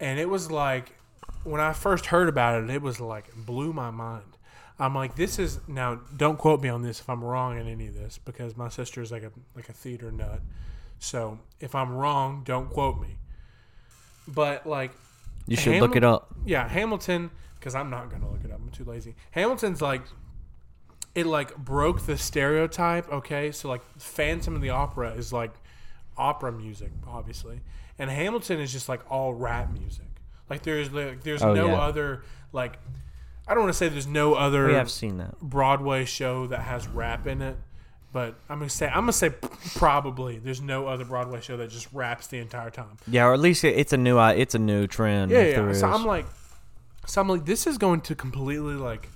and 0.00 0.18
it 0.18 0.30
was 0.30 0.50
like 0.50 0.94
when 1.42 1.60
I 1.60 1.74
first 1.74 2.06
heard 2.06 2.30
about 2.30 2.64
it, 2.64 2.70
it 2.70 2.80
was 2.80 2.98
like 2.98 3.26
blew 3.36 3.74
my 3.74 3.90
mind 3.90 4.33
I'm 4.78 4.94
like, 4.94 5.14
this 5.14 5.38
is 5.38 5.60
now. 5.68 6.00
Don't 6.16 6.36
quote 6.36 6.60
me 6.60 6.68
on 6.68 6.82
this 6.82 7.00
if 7.00 7.08
I'm 7.08 7.22
wrong 7.22 7.58
in 7.58 7.68
any 7.68 7.86
of 7.86 7.94
this, 7.94 8.18
because 8.24 8.56
my 8.56 8.68
sister 8.68 9.00
is 9.00 9.12
like 9.12 9.22
a 9.22 9.30
like 9.54 9.68
a 9.68 9.72
theater 9.72 10.10
nut. 10.10 10.40
So 10.98 11.38
if 11.60 11.74
I'm 11.74 11.94
wrong, 11.94 12.42
don't 12.44 12.68
quote 12.70 13.00
me. 13.00 13.16
But 14.26 14.66
like, 14.66 14.92
you 15.46 15.56
should 15.56 15.80
look 15.80 15.96
it 15.96 16.02
up. 16.02 16.34
Yeah, 16.44 16.66
Hamilton, 16.68 17.30
because 17.58 17.74
I'm 17.74 17.88
not 17.88 18.10
gonna 18.10 18.30
look 18.30 18.44
it 18.44 18.50
up. 18.50 18.58
I'm 18.60 18.70
too 18.70 18.84
lazy. 18.84 19.14
Hamilton's 19.30 19.80
like, 19.80 20.02
it 21.14 21.26
like 21.26 21.56
broke 21.56 22.06
the 22.06 22.18
stereotype. 22.18 23.08
Okay, 23.12 23.52
so 23.52 23.68
like 23.68 23.82
Phantom 23.98 24.56
of 24.56 24.60
the 24.60 24.70
Opera 24.70 25.12
is 25.12 25.32
like 25.32 25.52
opera 26.16 26.50
music, 26.50 26.90
obviously, 27.06 27.60
and 27.98 28.10
Hamilton 28.10 28.58
is 28.58 28.72
just 28.72 28.88
like 28.88 29.08
all 29.08 29.34
rap 29.34 29.72
music. 29.72 30.06
Like 30.50 30.62
there's 30.62 30.90
like 30.90 31.22
there's 31.22 31.42
oh, 31.42 31.54
no 31.54 31.66
yeah. 31.68 31.80
other 31.80 32.24
like 32.52 32.78
I 33.46 33.54
don't 33.54 33.64
want 33.64 33.72
to 33.72 33.78
say 33.78 33.88
there's 33.88 34.06
no 34.06 34.34
other. 34.34 34.66
We 34.66 34.74
have 34.74 34.90
seen 34.90 35.18
that 35.18 35.38
Broadway 35.40 36.04
show 36.04 36.46
that 36.46 36.60
has 36.60 36.88
rap 36.88 37.26
in 37.26 37.42
it, 37.42 37.56
but 38.12 38.36
I'm 38.48 38.58
gonna 38.58 38.70
say 38.70 38.86
I'm 38.88 39.02
gonna 39.02 39.12
say 39.12 39.30
probably 39.76 40.38
there's 40.38 40.62
no 40.62 40.86
other 40.86 41.04
Broadway 41.04 41.40
show 41.40 41.56
that 41.58 41.68
just 41.68 41.92
raps 41.92 42.26
the 42.28 42.38
entire 42.38 42.70
time. 42.70 42.96
Yeah, 43.06 43.26
or 43.26 43.34
at 43.34 43.40
least 43.40 43.64
it's 43.64 43.92
a 43.92 43.98
new 43.98 44.18
uh, 44.18 44.32
it's 44.32 44.54
a 44.54 44.58
new 44.58 44.86
trend. 44.86 45.30
Yeah, 45.30 45.42
yeah. 45.42 45.72
So 45.72 45.88
I'm 45.88 46.06
like, 46.06 46.26
so 47.06 47.20
I'm 47.20 47.28
like, 47.28 47.44
this 47.44 47.66
is 47.66 47.76
going 47.76 48.00
to 48.02 48.14
completely 48.14 48.74
like, 48.74 49.08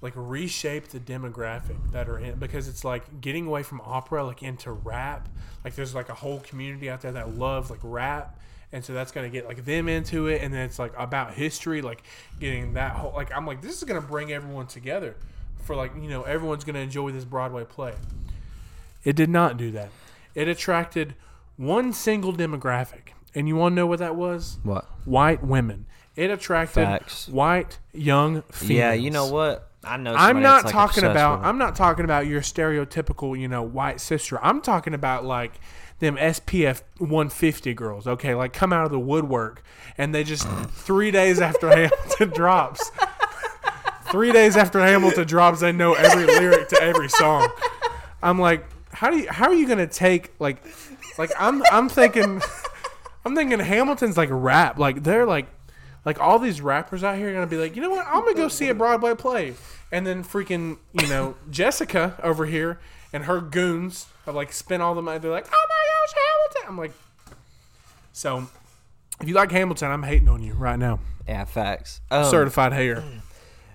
like 0.00 0.12
reshape 0.14 0.88
the 0.88 1.00
demographic 1.00 1.90
that 1.90 2.08
are 2.08 2.18
in 2.18 2.38
because 2.38 2.68
it's 2.68 2.84
like 2.84 3.20
getting 3.20 3.46
away 3.46 3.64
from 3.64 3.80
opera 3.80 4.24
like 4.24 4.44
into 4.44 4.70
rap. 4.70 5.28
Like 5.64 5.74
there's 5.74 5.94
like 5.94 6.08
a 6.08 6.14
whole 6.14 6.38
community 6.40 6.88
out 6.88 7.00
there 7.00 7.12
that 7.12 7.36
loves 7.36 7.68
like 7.70 7.80
rap 7.82 8.38
and 8.72 8.84
so 8.84 8.94
that's 8.94 9.12
gonna 9.12 9.28
get 9.28 9.46
like 9.46 9.64
them 9.64 9.88
into 9.88 10.28
it, 10.28 10.42
and 10.42 10.52
then 10.52 10.62
it's 10.62 10.78
like 10.78 10.92
about 10.96 11.34
history, 11.34 11.82
like 11.82 12.02
getting 12.40 12.74
that 12.74 12.92
whole 12.92 13.12
like 13.12 13.34
I'm 13.34 13.46
like 13.46 13.60
this 13.62 13.76
is 13.76 13.84
gonna 13.84 14.00
bring 14.00 14.32
everyone 14.32 14.66
together 14.66 15.16
for 15.62 15.76
like 15.76 15.92
you 15.94 16.08
know 16.08 16.22
everyone's 16.22 16.64
gonna 16.64 16.80
enjoy 16.80 17.10
this 17.12 17.24
Broadway 17.24 17.64
play. 17.64 17.94
It 19.04 19.16
did 19.16 19.28
not 19.28 19.56
do 19.56 19.70
that. 19.72 19.90
It 20.34 20.48
attracted 20.48 21.14
one 21.56 21.92
single 21.92 22.32
demographic, 22.32 23.10
and 23.34 23.46
you 23.48 23.56
want 23.56 23.72
to 23.72 23.76
know 23.76 23.86
what 23.86 23.98
that 23.98 24.16
was? 24.16 24.58
What? 24.62 24.86
White 25.04 25.44
women. 25.44 25.86
It 26.14 26.30
attracted 26.30 26.84
Facts. 26.84 27.28
white 27.28 27.78
young 27.92 28.42
females. 28.52 28.70
Yeah, 28.78 28.92
you 28.92 29.10
know 29.10 29.26
what? 29.26 29.70
I 29.84 29.96
know. 29.96 30.14
I'm 30.14 30.42
not 30.42 30.64
like 30.64 30.72
talking 30.72 31.04
about. 31.04 31.42
I'm 31.44 31.58
not 31.58 31.74
talking 31.74 32.04
about 32.04 32.26
your 32.26 32.40
stereotypical, 32.40 33.38
you 33.38 33.48
know, 33.48 33.62
white 33.62 34.00
sister. 34.00 34.38
I'm 34.42 34.60
talking 34.60 34.94
about 34.94 35.24
like 35.24 35.58
them 36.02 36.16
SPF 36.16 36.82
150 36.98 37.74
girls, 37.74 38.08
okay, 38.08 38.34
like 38.34 38.52
come 38.52 38.72
out 38.72 38.84
of 38.84 38.90
the 38.90 38.98
woodwork, 38.98 39.62
and 39.96 40.12
they 40.12 40.24
just 40.24 40.48
three 40.70 41.12
days 41.12 41.40
after 41.40 41.68
Hamilton 41.70 42.30
drops, 42.30 42.90
three 44.10 44.32
days 44.32 44.56
after 44.56 44.80
Hamilton 44.80 45.24
drops, 45.28 45.60
they 45.60 45.70
know 45.70 45.94
every 45.94 46.26
lyric 46.26 46.68
to 46.70 46.82
every 46.82 47.08
song. 47.08 47.48
I'm 48.20 48.40
like, 48.40 48.66
how 48.90 49.10
do 49.10 49.18
you, 49.18 49.30
how 49.30 49.46
are 49.46 49.54
you 49.54 49.68
gonna 49.68 49.86
take 49.86 50.32
like, 50.40 50.64
like 51.18 51.30
I'm 51.38 51.62
I'm 51.70 51.88
thinking, 51.88 52.42
I'm 53.24 53.36
thinking 53.36 53.60
Hamilton's 53.60 54.16
like 54.16 54.28
rap, 54.32 54.80
like 54.80 55.04
they're 55.04 55.24
like, 55.24 55.46
like 56.04 56.20
all 56.20 56.40
these 56.40 56.60
rappers 56.60 57.04
out 57.04 57.16
here 57.16 57.30
are 57.30 57.32
gonna 57.32 57.46
be 57.46 57.58
like, 57.58 57.76
you 57.76 57.82
know 57.82 57.90
what, 57.90 58.04
I'm 58.08 58.22
gonna 58.22 58.34
go 58.34 58.48
see 58.48 58.68
a 58.68 58.74
Broadway 58.74 59.14
play, 59.14 59.54
and 59.92 60.04
then 60.04 60.24
freaking 60.24 60.78
you 61.00 61.06
know 61.06 61.36
Jessica 61.48 62.18
over 62.24 62.44
here 62.44 62.80
and 63.12 63.24
her 63.24 63.40
goons 63.40 64.06
have 64.26 64.34
like 64.34 64.52
spent 64.52 64.82
all 64.82 64.94
the 64.94 65.02
money. 65.02 65.18
They're 65.18 65.30
like, 65.30 65.48
oh 65.52 65.66
my 65.68 65.81
Hamilton. 66.14 66.68
I'm 66.68 66.78
like, 66.78 66.92
so 68.12 68.48
if 69.20 69.28
you 69.28 69.34
like 69.34 69.50
Hamilton, 69.50 69.90
I'm 69.90 70.02
hating 70.02 70.28
on 70.28 70.42
you 70.42 70.54
right 70.54 70.78
now. 70.78 71.00
Yeah, 71.26 71.44
facts. 71.44 72.00
Um, 72.10 72.24
Certified 72.30 72.72
hater 72.72 73.04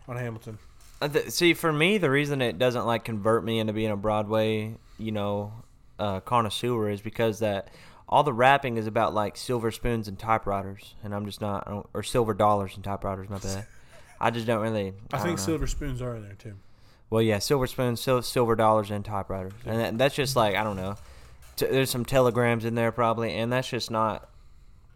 on 0.07 0.17
Hamilton. 0.17 0.57
Uh, 1.01 1.07
th- 1.07 1.29
See, 1.29 1.53
for 1.53 1.71
me, 1.71 1.97
the 1.97 2.09
reason 2.09 2.41
it 2.41 2.57
doesn't 2.57 2.85
like 2.85 3.03
convert 3.03 3.43
me 3.43 3.59
into 3.59 3.73
being 3.73 3.91
a 3.91 3.95
Broadway, 3.95 4.75
you 4.97 5.11
know, 5.11 5.53
uh, 5.99 6.19
connoisseur 6.21 6.89
is 6.89 7.01
because 7.01 7.39
that 7.39 7.69
all 8.09 8.23
the 8.23 8.33
rapping 8.33 8.77
is 8.77 8.87
about 8.87 9.13
like 9.13 9.37
silver 9.37 9.71
spoons 9.71 10.07
and 10.07 10.17
typewriters, 10.17 10.95
and 11.03 11.13
I'm 11.13 11.25
just 11.25 11.41
not, 11.41 11.67
I 11.67 11.81
or 11.93 12.03
silver 12.03 12.33
dollars 12.33 12.75
and 12.75 12.83
typewriters. 12.83 13.29
My 13.29 13.37
bad. 13.37 13.65
I 14.19 14.31
just 14.31 14.47
don't 14.47 14.61
really. 14.61 14.87
I, 15.13 15.17
don't 15.17 15.25
think 15.25 15.39
silver 15.39 15.67
spoons 15.67 16.01
are 16.01 16.15
in 16.15 16.23
there 16.23 16.33
too. 16.33 16.55
Well, 17.09 17.21
yeah, 17.21 17.39
silver 17.39 17.67
spoons, 17.67 18.01
sil- 18.03 18.21
silver 18.21 18.55
dollars, 18.55 18.91
and 18.91 19.05
typewriters, 19.05 19.53
and 19.65 19.79
that, 19.79 19.97
that's 19.97 20.15
just 20.15 20.35
like 20.35 20.55
I 20.55 20.63
don't 20.63 20.75
know. 20.75 20.95
T- 21.57 21.65
there's 21.65 21.89
some 21.89 22.05
telegrams 22.05 22.63
in 22.63 22.75
there 22.75 22.91
probably, 22.91 23.33
and 23.33 23.51
that's 23.51 23.69
just 23.69 23.91
not. 23.91 24.29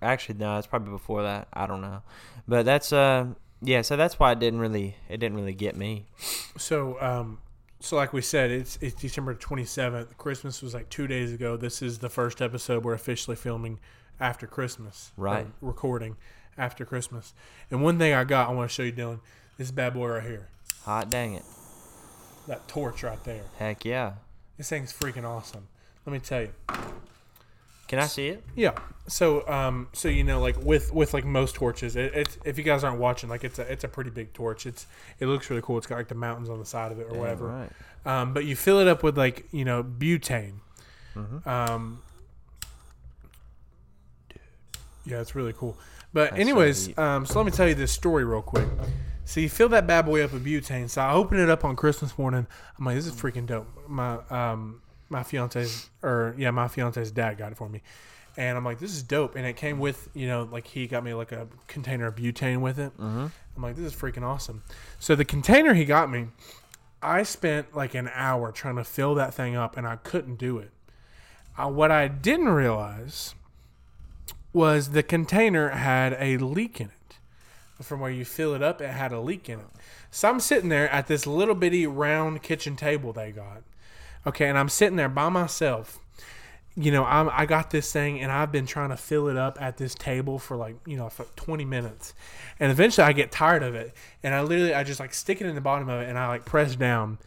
Actually, 0.02 0.40
no, 0.40 0.58
it's 0.58 0.66
probably 0.66 0.92
before 0.92 1.24
that. 1.24 1.48
I 1.54 1.68
don't 1.68 1.82
know, 1.82 2.02
but 2.48 2.66
that's 2.66 2.94
uh, 2.94 3.28
yeah. 3.62 3.82
So 3.82 3.98
that's 3.98 4.18
why 4.18 4.32
it 4.32 4.40
didn't 4.40 4.60
really, 4.60 4.96
it 5.10 5.18
didn't 5.18 5.38
really 5.38 5.54
get 5.54 5.76
me. 5.76 6.06
So, 6.58 7.00
um, 7.02 7.40
so 7.80 7.98
like 7.98 8.14
we 8.14 8.22
said, 8.22 8.50
it's 8.50 8.78
it's 8.82 8.96
December 8.96 9.36
27th. 9.36 10.18
Christmas 10.18 10.62
was 10.62 10.74
like 10.74 10.90
two 10.90 11.08
days 11.08 11.34
ago. 11.34 11.58
This 11.58 11.82
is 11.82 12.00
the 12.00 12.10
first 12.10 12.42
episode 12.42 12.84
we're 12.84 12.94
officially 12.94 13.36
filming 13.36 13.80
after 14.20 14.48
Christmas. 14.48 15.12
Right. 15.18 15.48
recording 15.62 16.16
after 16.58 16.86
Christmas. 16.86 17.34
And 17.70 17.84
one 17.84 17.98
thing 17.98 18.14
I 18.14 18.24
got, 18.24 18.50
I 18.50 18.54
want 18.54 18.70
to 18.70 18.74
show 18.74 18.84
you, 18.84 18.92
Dillon. 18.92 19.20
This 19.58 19.72
bad 19.72 19.94
boy 19.94 20.08
right 20.08 20.24
here. 20.24 20.48
Hot 20.86 21.10
dang 21.10 21.34
it! 21.34 21.44
That 22.48 22.68
torch 22.68 23.04
right 23.04 23.24
there. 23.24 23.44
Heck 23.58 23.86
yeah! 23.86 24.14
This 24.58 24.70
thing's 24.70 24.94
freaking 24.94 25.24
awesome. 25.24 25.68
Let 26.06 26.14
me 26.14 26.20
tell 26.20 26.42
you. 26.42 26.50
Can 27.88 28.00
I 28.00 28.06
see 28.06 28.28
it? 28.28 28.44
Yeah. 28.56 28.78
So, 29.08 29.46
um, 29.50 29.90
so 29.92 30.08
you 30.08 30.24
know, 30.24 30.40
like 30.40 30.56
with 30.64 30.94
with 30.94 31.14
like 31.14 31.26
most 31.26 31.56
torches, 31.56 31.96
it, 31.98 32.14
it's 32.16 32.38
if 32.46 32.58
you 32.58 32.64
guys 32.64 32.84
aren't 32.84 33.00
watching, 33.00 33.30
like 33.30 33.44
it's 33.44 33.60
a 33.60 33.70
it's 33.70 33.84
a 33.84 33.88
pretty 33.90 34.10
big 34.10 34.32
torch. 34.32 34.66
It's 34.66 34.88
it 35.20 35.26
looks 35.26 35.50
really 35.50 35.62
cool. 35.62 35.78
It's 35.78 35.88
got 35.88 35.98
like 35.98 36.08
the 36.08 36.16
mountains 36.16 36.50
on 36.50 36.60
the 36.60 36.66
side 36.66 36.94
of 36.94 37.00
it 37.00 37.08
or 37.12 37.20
whatever. 37.20 37.48
Right. 37.48 37.70
Um, 38.06 38.34
but 38.34 38.46
you 38.46 38.56
fill 38.56 38.80
it 38.80 38.88
up 38.88 39.04
with 39.04 39.18
like 39.18 39.46
you 39.52 39.66
know 39.66 39.84
butane. 39.84 40.54
Mm-hmm. 41.16 41.50
Um, 41.50 42.02
yeah, 45.06 45.20
it's 45.20 45.36
really 45.36 45.54
cool. 45.54 45.78
But 46.14 46.32
That's 46.32 46.42
anyways, 46.42 46.88
deep. 46.88 47.00
um, 47.00 47.26
so 47.26 47.40
let 47.40 47.46
me 47.46 47.52
tell 47.52 47.68
you 47.68 47.76
this 47.76 47.92
story 47.92 48.24
real 48.24 48.42
quick. 48.42 48.68
So 49.26 49.40
you 49.40 49.50
fill 49.50 49.70
that 49.70 49.88
bad 49.88 50.06
boy 50.06 50.24
up 50.24 50.34
with 50.34 50.46
butane. 50.46 50.90
So 50.90 51.02
I 51.02 51.14
open 51.14 51.40
it 51.40 51.50
up 51.50 51.64
on 51.66 51.76
Christmas 51.76 52.18
morning. 52.18 52.48
I'm 52.78 52.86
like, 52.86 52.96
this 52.96 53.06
is 53.06 53.14
freaking 53.14 53.46
dope. 53.46 53.68
My 53.88 54.20
um 54.30 54.82
my 55.12 55.24
fiance's 55.24 55.90
or 56.02 56.34
yeah, 56.38 56.52
my 56.52 56.68
fiance's 56.68 57.12
dad 57.12 57.38
got 57.38 57.52
it 57.52 57.58
for 57.58 57.70
me. 57.70 57.82
And 58.38 58.58
I'm 58.58 58.64
like, 58.64 58.80
this 58.80 58.92
is 58.94 59.04
dope. 59.04 59.36
And 59.36 59.46
it 59.46 59.58
came 59.58 59.78
with, 59.78 60.10
you 60.14 60.26
know, 60.26 60.48
like 60.50 60.66
he 60.66 60.88
got 60.88 61.04
me 61.04 61.14
like 61.14 61.34
a 61.34 61.48
container 61.68 62.08
of 62.08 62.16
butane 62.16 62.62
with 62.62 62.80
it. 62.80 62.98
Mm-hmm. 62.98 63.28
I'm 63.56 63.62
like, 63.62 63.76
this 63.76 63.94
is 63.94 64.00
freaking 64.00 64.24
awesome. 64.24 64.64
So 65.00 65.16
the 65.16 65.26
container 65.26 65.74
he 65.74 65.84
got 65.84 66.10
me, 66.10 66.28
I 67.04 67.24
spent 67.24 67.76
like 67.76 67.94
an 67.94 68.10
hour 68.14 68.52
trying 68.52 68.78
to 68.78 68.84
fill 68.84 69.16
that 69.16 69.34
thing 69.34 69.56
up, 69.56 69.76
and 69.76 69.86
I 69.86 69.98
couldn't 69.98 70.36
do 70.36 70.60
it. 70.60 70.72
Uh, 71.58 71.68
what 71.68 71.92
I 71.92 72.08
didn't 72.08 72.50
realize 72.50 73.36
was 74.54 74.92
the 74.92 75.04
container 75.04 75.70
had 75.70 76.16
a 76.20 76.38
leak 76.38 76.80
in 76.80 76.88
it. 76.88 77.84
From 77.84 78.00
where 78.00 78.12
you 78.12 78.24
fill 78.24 78.54
it 78.54 78.62
up, 78.62 78.80
it 78.80 78.90
had 78.90 79.12
a 79.12 79.20
leak 79.20 79.50
in 79.50 79.60
it. 79.60 79.66
So 80.12 80.30
I'm 80.30 80.40
sitting 80.40 80.70
there 80.70 80.88
at 80.90 81.08
this 81.08 81.26
little 81.26 81.56
bitty 81.56 81.88
round 81.88 82.44
kitchen 82.44 82.76
table 82.76 83.12
they 83.12 83.32
got. 83.32 83.64
Okay, 84.26 84.48
and 84.48 84.58
I'm 84.58 84.70
sitting 84.70 84.96
there 84.96 85.10
by 85.10 85.30
myself. 85.30 86.00
You 86.76 86.92
know, 86.92 87.04
I'm, 87.04 87.30
I 87.34 87.46
got 87.46 87.72
this 87.72 87.92
thing, 87.92 88.22
and 88.22 88.32
I've 88.32 88.52
been 88.52 88.66
trying 88.66 88.90
to 88.90 88.98
fill 88.98 89.28
it 89.28 89.36
up 89.36 89.58
at 89.62 89.78
this 89.78 89.94
table 89.94 90.40
for 90.40 90.56
like 90.56 90.76
you 90.86 90.96
know 90.96 91.10
for 91.10 91.26
20 91.36 91.66
minutes, 91.66 92.14
and 92.60 92.72
eventually 92.72 93.06
I 93.06 93.14
get 93.14 93.32
tired 93.32 93.64
of 93.64 93.76
it, 93.76 93.94
and 94.24 94.34
I 94.34 94.42
literally 94.42 94.74
I 94.74 94.84
just 94.84 95.00
like 95.00 95.14
stick 95.14 95.42
it 95.42 95.48
in 95.48 95.56
the 95.56 95.62
bottom 95.62 95.90
of 95.90 96.02
it, 96.02 96.10
and 96.10 96.18
I 96.18 96.28
like 96.28 96.46
press 96.46 96.76
down, 96.76 97.18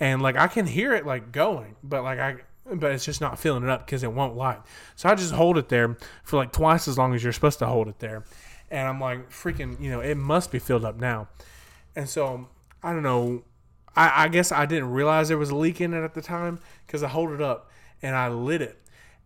and 0.00 0.22
like 0.22 0.36
I 0.36 0.48
can 0.48 0.66
hear 0.66 0.94
it 0.94 1.04
like 1.04 1.32
going, 1.32 1.76
but 1.82 2.02
like 2.02 2.18
I 2.18 2.36
but 2.72 2.92
it's 2.92 3.04
just 3.04 3.20
not 3.20 3.38
filling 3.38 3.62
it 3.62 3.68
up 3.68 3.84
because 3.84 4.02
it 4.02 4.12
won't 4.12 4.36
light. 4.36 4.60
So 4.96 5.08
I 5.08 5.14
just 5.14 5.34
hold 5.34 5.58
it 5.58 5.68
there 5.68 5.98
for 6.22 6.36
like 6.36 6.50
twice 6.52 6.88
as 6.88 6.96
long 6.96 7.14
as 7.14 7.22
you're 7.22 7.32
supposed 7.32 7.58
to 7.58 7.66
hold 7.66 7.88
it 7.88 7.98
there, 7.98 8.24
and 8.70 8.88
I'm 8.88 9.00
like 9.00 9.30
freaking 9.30 9.78
you 9.80 9.90
know 9.90 10.00
it 10.00 10.16
must 10.16 10.50
be 10.50 10.58
filled 10.58 10.84
up 10.84 10.96
now, 10.96 11.28
and 11.94 12.08
so 12.08 12.48
I 12.82 12.92
don't 12.92 13.02
know. 13.02 13.42
I, 13.96 14.24
I 14.24 14.28
guess 14.28 14.50
I 14.52 14.66
didn't 14.66 14.90
realize 14.90 15.28
there 15.28 15.38
was 15.38 15.50
a 15.50 15.56
leak 15.56 15.80
in 15.80 15.94
it 15.94 16.02
at 16.02 16.14
the 16.14 16.22
time 16.22 16.58
because 16.86 17.02
I 17.02 17.08
hold 17.08 17.30
it 17.32 17.40
up 17.40 17.70
and 18.02 18.14
I 18.16 18.28
lit 18.28 18.60
it, 18.62 18.78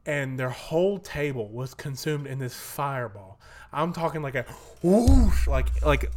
and 0.07 0.39
their 0.39 0.51
whole 0.51 0.99
table 0.99 1.49
was 1.49 1.75
consumed 1.75 2.27
in 2.27 2.39
this 2.39 2.55
fireball. 2.55 3.41
I'm 3.73 3.93
talking 3.93 4.23
like 4.23 4.35
a 4.35 4.45
whoosh, 4.83 5.47
like 5.47 5.85
like 5.85 6.11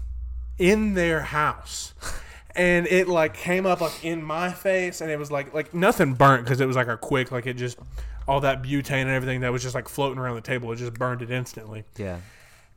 in 0.58 0.94
their 0.94 1.22
house. 1.22 1.94
And 2.54 2.86
it 2.88 3.08
like 3.08 3.34
came 3.34 3.66
up 3.66 3.80
like 3.80 4.04
in 4.04 4.22
my 4.22 4.52
face, 4.52 5.00
and 5.00 5.10
it 5.10 5.18
was 5.18 5.32
like 5.32 5.54
like 5.54 5.74
nothing 5.74 6.14
burnt 6.16 6.44
because 6.44 6.60
it 6.60 6.66
was 6.66 6.76
like 6.76 6.88
a 6.90 6.98
quick 6.98 7.32
like 7.32 7.48
it 7.48 7.54
just 7.54 7.80
all 8.28 8.42
that 8.42 8.62
butane 8.62 9.02
and 9.04 9.10
everything 9.10 9.40
that 9.42 9.52
was 9.54 9.64
just 9.64 9.74
like 9.74 9.88
floating 9.88 10.20
around 10.20 10.36
the 10.36 10.42
table. 10.42 10.70
It 10.74 10.76
just 10.76 10.94
burned 10.94 11.22
it 11.22 11.32
instantly 11.32 11.86
Yeah. 11.98 12.18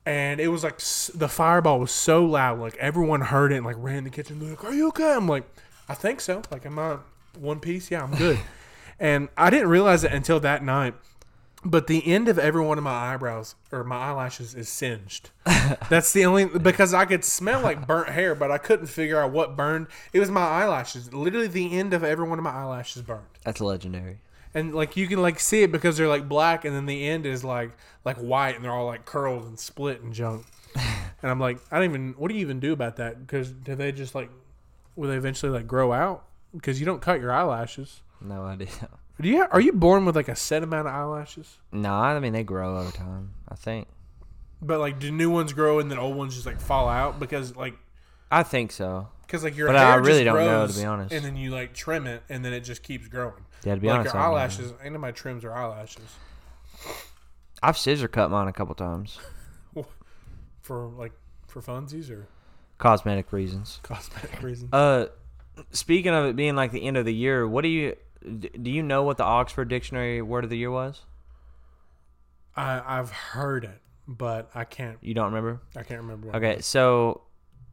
and 0.07 0.41
it 0.41 0.49
was 0.49 0.63
like 0.65 0.79
the 1.19 1.29
fireball 1.29 1.81
was 1.81 1.91
so 1.91 2.25
loud, 2.25 2.61
like 2.61 2.77
everyone 2.77 3.21
heard 3.21 3.53
it 3.53 3.57
and 3.57 3.67
like 3.67 3.77
ran 3.79 3.99
in 3.99 4.05
the 4.05 4.11
kitchen. 4.11 4.49
Like, 4.49 4.63
"Are 4.65 4.73
you 4.73 4.89
okay?" 4.89 5.13
I'm 5.13 5.27
like, 5.29 5.45
"I 5.88 5.94
think 5.94 6.20
so." 6.20 6.42
Like, 6.51 6.66
am 6.66 6.79
I 6.79 6.99
one 7.38 7.61
piece? 7.61 7.90
Yeah, 7.90 8.03
I'm 8.03 8.14
good. 8.14 8.38
and 9.01 9.29
I 9.37 9.51
didn't 9.51 9.68
realize 9.68 10.05
it 10.05 10.12
until 10.12 10.40
that 10.40 10.62
night. 10.64 10.94
But 11.66 11.87
the 11.87 12.07
end 12.07 12.29
of 12.29 12.38
every 12.38 12.62
one 12.62 12.77
of 12.77 12.85
my 12.85 13.14
eyebrows 13.14 13.55
or 13.73 13.85
my 13.85 13.97
eyelashes 13.97 14.55
is 14.55 14.68
singed. 14.68 15.31
That's 15.88 16.12
the 16.12 16.27
only 16.27 16.44
because 16.44 16.92
I 16.92 17.07
could 17.07 17.25
smell 17.25 17.62
like 17.62 17.87
burnt 17.87 18.11
hair, 18.11 18.35
but 18.35 18.51
I 18.51 18.59
couldn't 18.59 18.88
figure 18.88 19.18
out 19.18 19.31
what 19.33 19.57
burned. 19.57 19.87
It 20.12 20.20
was 20.20 20.31
my 20.31 20.42
eyelashes. 20.47 21.14
Literally, 21.14 21.47
the 21.47 21.79
end 21.79 21.94
of 21.94 22.05
every 22.05 22.29
one 22.29 22.38
of 22.38 22.42
my 22.44 22.51
eyelashes 22.51 23.01
burned 23.01 23.25
That's 23.44 23.62
legendary. 23.62 24.18
and 24.53 24.75
like 24.75 24.99
you 24.99 25.07
can 25.07 25.23
like 25.23 25.40
see 25.40 25.62
it 25.62 25.73
because 25.73 25.97
they're 25.97 26.07
like 26.07 26.29
black 26.29 26.66
and 26.66 26.77
then 26.77 26.85
the 26.85 27.09
end 27.09 27.25
is 27.25 27.42
like 27.42 27.70
like 28.05 28.18
white 28.18 28.57
and 28.57 28.62
they're 28.64 28.70
all 28.73 28.85
like 28.87 29.07
curled 29.07 29.44
and 29.47 29.59
split 29.59 30.03
and 30.03 30.12
junk 30.12 30.44
and 30.77 31.31
i'm 31.31 31.40
like 31.40 31.59
i 31.73 31.77
don't 31.79 31.88
even 31.88 32.14
what 32.18 32.29
do 32.29 32.35
you 32.35 32.40
even 32.42 32.61
do 32.61 32.73
about 32.73 32.97
that 32.97 33.20
because 33.27 33.51
do 33.51 33.75
they 33.75 33.90
just 33.90 34.14
like 34.14 34.31
will 34.96 35.09
they 35.11 35.16
eventually 35.16 35.50
like 35.52 35.66
grow 35.66 35.92
out 35.92 36.24
because 36.54 36.78
you 36.80 36.87
don't 36.87 37.00
cut 37.02 37.20
your 37.20 37.33
eyelashes 37.33 38.02
No 38.20 38.42
idea. 38.44 38.68
do 39.20 39.28
you 39.28 39.46
are 39.50 39.61
you 39.61 39.72
born 39.72 40.04
with 40.04 40.16
like 40.16 40.28
a 40.28 40.37
set 40.37 40.62
amount 40.62 40.87
of 40.88 40.94
eyelashes 40.94 41.59
No, 41.72 41.92
I 41.94 42.18
mean 42.20 42.33
they 42.33 42.44
grow 42.44 42.78
over 42.78 42.90
time. 42.90 43.35
I 43.48 43.54
think. 43.54 43.88
but 44.62 44.78
like 44.80 44.98
do 44.98 45.11
new 45.11 45.30
ones 45.30 45.52
grow 45.52 45.78
and 45.78 45.90
then 45.90 45.98
old 45.98 46.16
ones 46.16 46.35
just 46.35 46.46
like 46.46 46.61
fall 46.61 46.88
out 46.88 47.18
because 47.20 47.54
like 47.57 47.74
I 48.30 48.42
think 48.42 48.72
so. 48.72 49.09
because 49.22 49.44
like 49.44 49.57
your 49.57 49.68
But 49.68 49.76
hair 49.76 49.87
I 49.87 49.94
really 49.96 50.24
just 50.24 50.35
don't 50.35 50.46
know, 50.46 50.66
to 50.66 50.72
be 50.74 50.85
honest. 50.85 51.12
and 51.14 51.24
then 51.24 51.37
you 51.37 51.50
like 51.50 51.74
trim 51.74 52.07
it 52.07 52.22
and 52.28 52.44
then 52.44 52.52
it 52.52 52.61
just 52.61 52.83
keeps 52.83 53.07
growing 53.09 53.44
Yeah, 53.64 53.74
to 53.76 53.80
be 53.80 53.87
like 53.88 53.98
honest, 54.00 54.14
your 54.14 54.22
don't 54.22 54.30
know. 54.33 54.37
eyelashes 54.38 54.72
ain't 54.83 54.92
nobody 54.94 55.12
trims 55.12 55.42
their 55.42 55.54
eyelashes 55.54 56.16
I've 57.62 57.78
scissor 57.78 58.09
cut 58.09 58.30
mine 58.30 58.46
a 58.48 58.52
couple 58.52 58.74
times, 58.74 59.18
for 60.61 60.87
like 60.88 61.12
for 61.46 61.62
funsies 61.62 62.11
or 62.11 62.26
cosmetic 62.79 63.33
reasons. 63.33 63.81
cosmetic 63.83 64.43
reasons 64.43 64.73
Uh, 64.73 65.07
speaking 65.71 66.13
of 66.13 66.27
it 66.27 66.37
being 66.37 66.57
like 66.57 66.73
the 66.73 66.83
end 66.85 66.97
of 66.97 67.05
the 67.05 67.15
year, 67.15 67.47
what 67.47 67.63
do 67.63 67.69
you 67.69 67.97
do? 68.39 68.71
You 68.71 68.83
know 68.83 69.03
what 69.03 69.17
the 69.17 69.25
Oxford 69.25 69.69
Dictionary 69.69 70.23
word 70.23 70.45
of 70.45 70.51
the 70.51 70.59
year 70.59 70.71
was? 70.71 71.03
I, 72.57 72.83
I've 72.87 73.11
heard 73.11 73.65
it, 73.65 73.81
but 74.07 74.51
I 74.55 74.65
can't. 74.65 74.99
You 75.01 75.15
don't 75.15 75.27
remember? 75.27 75.61
I 75.77 75.83
can't 75.83 76.01
remember. 76.01 76.35
Okay, 76.37 76.61
so 76.61 77.23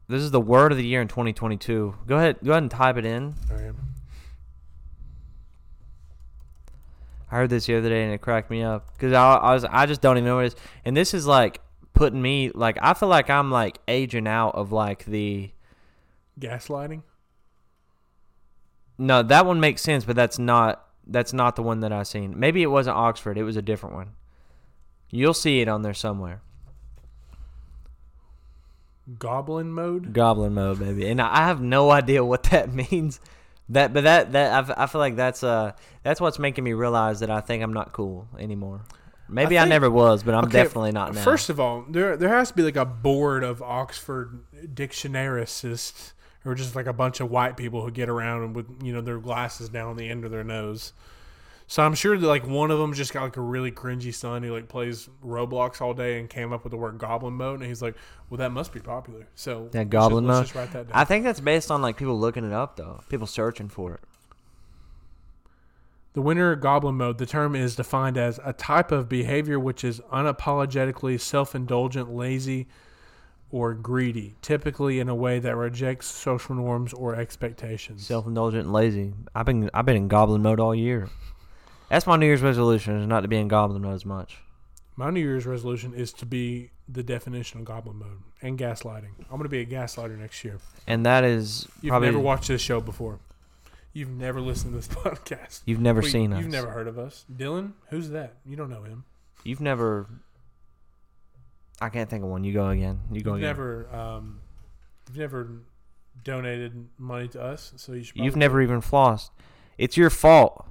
this 0.08 0.22
is 0.22 0.30
the 0.30 0.40
word 0.40 0.72
of 0.72 0.78
the 0.78 0.84
year 0.86 1.00
in 1.00 1.08
2022. 1.08 1.94
Go 2.06 2.16
ahead, 2.16 2.38
go 2.44 2.50
ahead 2.52 2.62
and 2.62 2.70
type 2.70 2.96
it 2.96 3.04
in. 3.04 3.34
It 3.50 3.52
was. 3.52 3.74
I 7.30 7.36
heard 7.36 7.48
this 7.48 7.64
the 7.64 7.76
other 7.76 7.88
day 7.88 8.04
and 8.04 8.12
it 8.12 8.20
cracked 8.20 8.50
me 8.50 8.62
up 8.62 8.92
because 8.92 9.14
I, 9.14 9.36
I 9.36 9.54
was 9.54 9.64
I 9.64 9.86
just 9.86 10.02
don't 10.02 10.18
even 10.18 10.26
know 10.26 10.36
what 10.36 10.44
it 10.44 10.48
is. 10.48 10.56
And 10.84 10.94
this 10.94 11.14
is 11.14 11.26
like 11.26 11.62
putting 12.02 12.20
me 12.20 12.50
like 12.52 12.76
I 12.82 12.94
feel 12.94 13.08
like 13.08 13.30
I'm 13.30 13.52
like 13.52 13.78
aging 13.86 14.26
out 14.26 14.56
of 14.56 14.72
like 14.72 15.04
the 15.04 15.52
Gaslighting. 16.40 17.02
no 18.98 19.22
that 19.22 19.46
one 19.46 19.60
makes 19.60 19.82
sense, 19.82 20.04
but 20.04 20.16
that's 20.16 20.36
not 20.36 20.84
that's 21.06 21.32
not 21.32 21.54
the 21.54 21.62
one 21.62 21.78
that 21.78 21.92
I 21.92 22.02
seen. 22.02 22.36
Maybe 22.36 22.60
it 22.60 22.66
wasn't 22.66 22.96
Oxford. 22.96 23.38
It 23.38 23.44
was 23.44 23.56
a 23.56 23.62
different 23.62 23.94
one. 23.94 24.14
You'll 25.10 25.32
see 25.32 25.60
it 25.60 25.68
on 25.68 25.82
there 25.82 25.94
somewhere. 25.94 26.42
Goblin 29.20 29.72
mode. 29.72 30.12
Goblin 30.12 30.54
mode, 30.54 30.80
baby. 30.80 31.08
And 31.08 31.20
I 31.20 31.46
have 31.46 31.60
no 31.60 31.92
idea 31.92 32.24
what 32.24 32.42
that 32.50 32.72
means. 32.72 33.20
That, 33.68 33.92
but 33.92 34.02
that 34.02 34.32
that 34.32 34.76
I 34.76 34.86
feel 34.86 35.00
like 35.00 35.14
that's 35.14 35.44
uh 35.44 35.70
that's 36.02 36.20
what's 36.20 36.40
making 36.40 36.64
me 36.64 36.72
realize 36.72 37.20
that 37.20 37.30
I 37.30 37.40
think 37.40 37.62
I'm 37.62 37.72
not 37.72 37.92
cool 37.92 38.26
anymore. 38.40 38.80
Maybe 39.32 39.58
I, 39.58 39.62
think- 39.62 39.70
never 39.70 39.90
was, 39.90 40.22
but 40.22 40.34
I'm 40.34 40.44
Okay, 40.44 40.62
definitely 40.62 40.92
not 40.92 41.14
now. 41.14 41.22
First 41.22 41.48
of 41.50 41.58
all, 41.58 41.84
there 41.88 42.16
there 42.16 42.28
has 42.28 42.48
to 42.48 42.54
be 42.54 42.62
like 42.62 42.76
a 42.76 42.84
board 42.84 43.42
of 43.44 43.62
Oxford 43.62 44.40
dictionarists, 44.74 46.12
or 46.44 46.54
just 46.54 46.76
like 46.76 46.86
a 46.86 46.92
bunch 46.92 47.20
of 47.20 47.30
white 47.30 47.56
people 47.56 47.82
who 47.82 47.90
get 47.90 48.08
around 48.08 48.54
with 48.54 48.66
you 48.82 48.92
know 48.92 49.00
their 49.00 49.18
glasses 49.18 49.68
down 49.68 49.96
the 49.96 50.08
end 50.08 50.24
of 50.24 50.30
their 50.30 50.44
nose. 50.44 50.92
So 51.68 51.82
I'm 51.82 51.94
sure 51.94 52.18
that 52.18 52.26
like 52.26 52.46
one 52.46 52.70
of 52.70 52.78
them 52.78 52.92
just 52.92 53.14
got 53.14 53.22
like 53.22 53.36
a 53.38 53.40
really 53.40 53.72
cringy 53.72 54.12
son 54.14 54.42
who 54.42 54.52
like 54.52 54.68
plays 54.68 55.08
Roblox 55.24 55.80
all 55.80 55.94
day 55.94 56.18
and 56.20 56.28
came 56.28 56.52
up 56.52 56.64
with 56.64 56.70
the 56.70 56.76
word 56.76 56.98
Goblin 56.98 57.34
mode, 57.34 57.60
and 57.60 57.68
he's 57.68 57.80
like, 57.80 57.94
"Well, 58.28 58.38
that 58.38 58.50
must 58.52 58.72
be 58.72 58.80
popular." 58.80 59.26
So 59.34 59.68
that 59.72 59.78
let's 59.78 59.90
goblin 59.90 60.26
mode. 60.26 60.44
just 60.44 60.54
write 60.54 60.72
that 60.72 60.88
down. 60.88 60.96
I 60.96 61.04
think 61.04 61.24
that's 61.24 61.40
based 61.40 61.70
on 61.70 61.80
like 61.80 61.96
people 61.96 62.18
looking 62.18 62.44
it 62.44 62.52
up 62.52 62.76
though. 62.76 63.00
People 63.08 63.26
searching 63.26 63.68
for 63.68 63.94
it. 63.94 64.00
The 66.14 66.20
winner 66.20 66.54
goblin 66.56 66.96
mode, 66.96 67.16
the 67.16 67.26
term 67.26 67.56
is 67.56 67.74
defined 67.74 68.18
as 68.18 68.38
a 68.44 68.52
type 68.52 68.92
of 68.92 69.08
behavior 69.08 69.58
which 69.58 69.82
is 69.82 70.00
unapologetically 70.12 71.18
self 71.18 71.54
indulgent, 71.54 72.10
lazy, 72.10 72.68
or 73.50 73.74
greedy, 73.74 74.34
typically 74.42 75.00
in 75.00 75.08
a 75.08 75.14
way 75.14 75.38
that 75.38 75.56
rejects 75.56 76.06
social 76.06 76.54
norms 76.54 76.92
or 76.92 77.14
expectations. 77.14 78.06
Self 78.06 78.26
indulgent 78.26 78.64
and 78.64 78.72
lazy. 78.72 79.14
I've 79.34 79.46
been 79.46 79.70
I've 79.72 79.86
been 79.86 79.96
in 79.96 80.08
goblin 80.08 80.42
mode 80.42 80.60
all 80.60 80.74
year. 80.74 81.08
That's 81.88 82.06
my 82.06 82.16
New 82.16 82.26
Year's 82.26 82.42
resolution 82.42 83.00
is 83.00 83.06
not 83.06 83.20
to 83.20 83.28
be 83.28 83.36
in 83.36 83.48
goblin 83.48 83.82
mode 83.82 83.94
as 83.94 84.04
much. 84.06 84.38
My 84.96 85.10
New 85.10 85.20
Year's 85.20 85.46
resolution 85.46 85.94
is 85.94 86.12
to 86.14 86.26
be 86.26 86.70
the 86.88 87.02
definition 87.02 87.60
of 87.60 87.66
goblin 87.66 87.96
mode 87.96 88.22
and 88.42 88.58
gaslighting. 88.58 89.12
I'm 89.18 89.38
going 89.38 89.44
to 89.44 89.48
be 89.48 89.60
a 89.60 89.66
gaslighter 89.66 90.18
next 90.18 90.44
year. 90.44 90.58
And 90.86 91.06
that 91.06 91.24
is 91.24 91.66
You've 91.80 91.90
probably 91.90 92.08
never 92.08 92.18
watched 92.18 92.48
this 92.48 92.60
show 92.60 92.80
before. 92.80 93.18
You've 93.92 94.08
never 94.10 94.40
listened 94.40 94.72
to 94.72 94.76
this 94.76 94.88
podcast. 95.04 95.62
you've 95.66 95.80
never 95.80 96.00
Wait, 96.00 96.10
seen 96.12 96.32
us. 96.32 96.40
You've 96.42 96.50
never 96.52 96.70
heard 96.70 96.88
of 96.88 96.98
us. 96.98 97.24
Dillon? 97.34 97.74
Who's 97.90 98.10
that? 98.10 98.34
You 98.46 98.56
don't 98.56 98.70
know 98.70 98.82
him. 98.82 99.04
You've 99.44 99.60
never. 99.60 100.06
I 101.80 101.88
can't 101.88 102.08
think 102.08 102.22
of 102.24 102.30
one. 102.30 102.44
You 102.44 102.52
go 102.52 102.68
again. 102.68 103.00
You 103.10 103.20
go 103.22 103.30
You've 103.32 103.38
again. 103.38 103.48
never, 103.48 103.94
um, 103.94 104.40
you've 105.08 105.18
never 105.18 105.50
donated 106.22 106.88
money 106.96 107.26
to 107.28 107.42
us, 107.42 107.72
so 107.76 107.92
you 107.92 108.04
should. 108.04 108.16
You've 108.16 108.36
never 108.36 108.62
even 108.62 108.80
flossed. 108.80 109.30
It's 109.78 109.96
your 109.96 110.08
fault. 110.10 110.64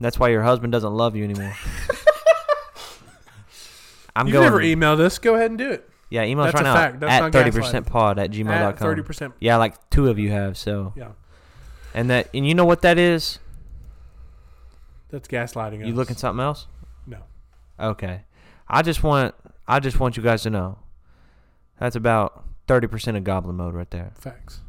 That's 0.00 0.18
why 0.18 0.28
your 0.28 0.42
husband 0.44 0.70
doesn't 0.72 0.92
love 0.94 1.16
you 1.16 1.24
anymore. 1.24 1.52
I'm 4.14 4.26
You've 4.26 4.32
going. 4.34 4.44
never 4.44 4.58
emailed 4.60 5.00
us. 5.00 5.18
Go 5.18 5.34
ahead 5.34 5.50
and 5.50 5.58
do 5.58 5.70
it. 5.70 5.88
yeah, 6.10 6.24
email 6.24 6.44
us 6.44 6.52
That's 6.52 6.62
right 6.64 6.70
now 6.70 6.74
fact. 6.74 7.00
That's 7.00 7.12
at 7.24 7.32
thirty 7.32 7.50
percent 7.50 7.86
pod 7.86 8.18
at 8.18 8.30
gmail 8.30 8.48
At 8.50 8.60
dot 8.62 8.76
com. 8.76 8.86
thirty 8.88 9.02
percent. 9.02 9.34
Yeah, 9.40 9.56
like 9.56 9.90
two 9.90 10.08
of 10.08 10.18
you 10.18 10.30
have. 10.30 10.56
So 10.56 10.92
Yeah, 10.96 11.08
and 11.98 12.10
that 12.10 12.28
and 12.32 12.46
you 12.46 12.54
know 12.54 12.64
what 12.64 12.82
that 12.82 12.96
is? 12.96 13.40
that's 15.10 15.26
gaslighting. 15.26 15.80
You 15.80 15.92
us. 15.92 15.96
looking 15.96 16.16
something 16.16 16.42
else? 16.42 16.66
No. 17.06 17.18
Okay. 17.80 18.22
I 18.68 18.82
just 18.82 19.02
want 19.02 19.34
I 19.66 19.80
just 19.80 19.98
want 19.98 20.16
you 20.16 20.22
guys 20.22 20.42
to 20.42 20.50
know. 20.50 20.78
That's 21.80 21.96
about 21.96 22.44
thirty 22.68 22.86
percent 22.86 23.16
of 23.16 23.24
goblin 23.24 23.56
mode 23.56 23.74
right 23.74 23.90
there. 23.90 24.12
Facts. 24.14 24.60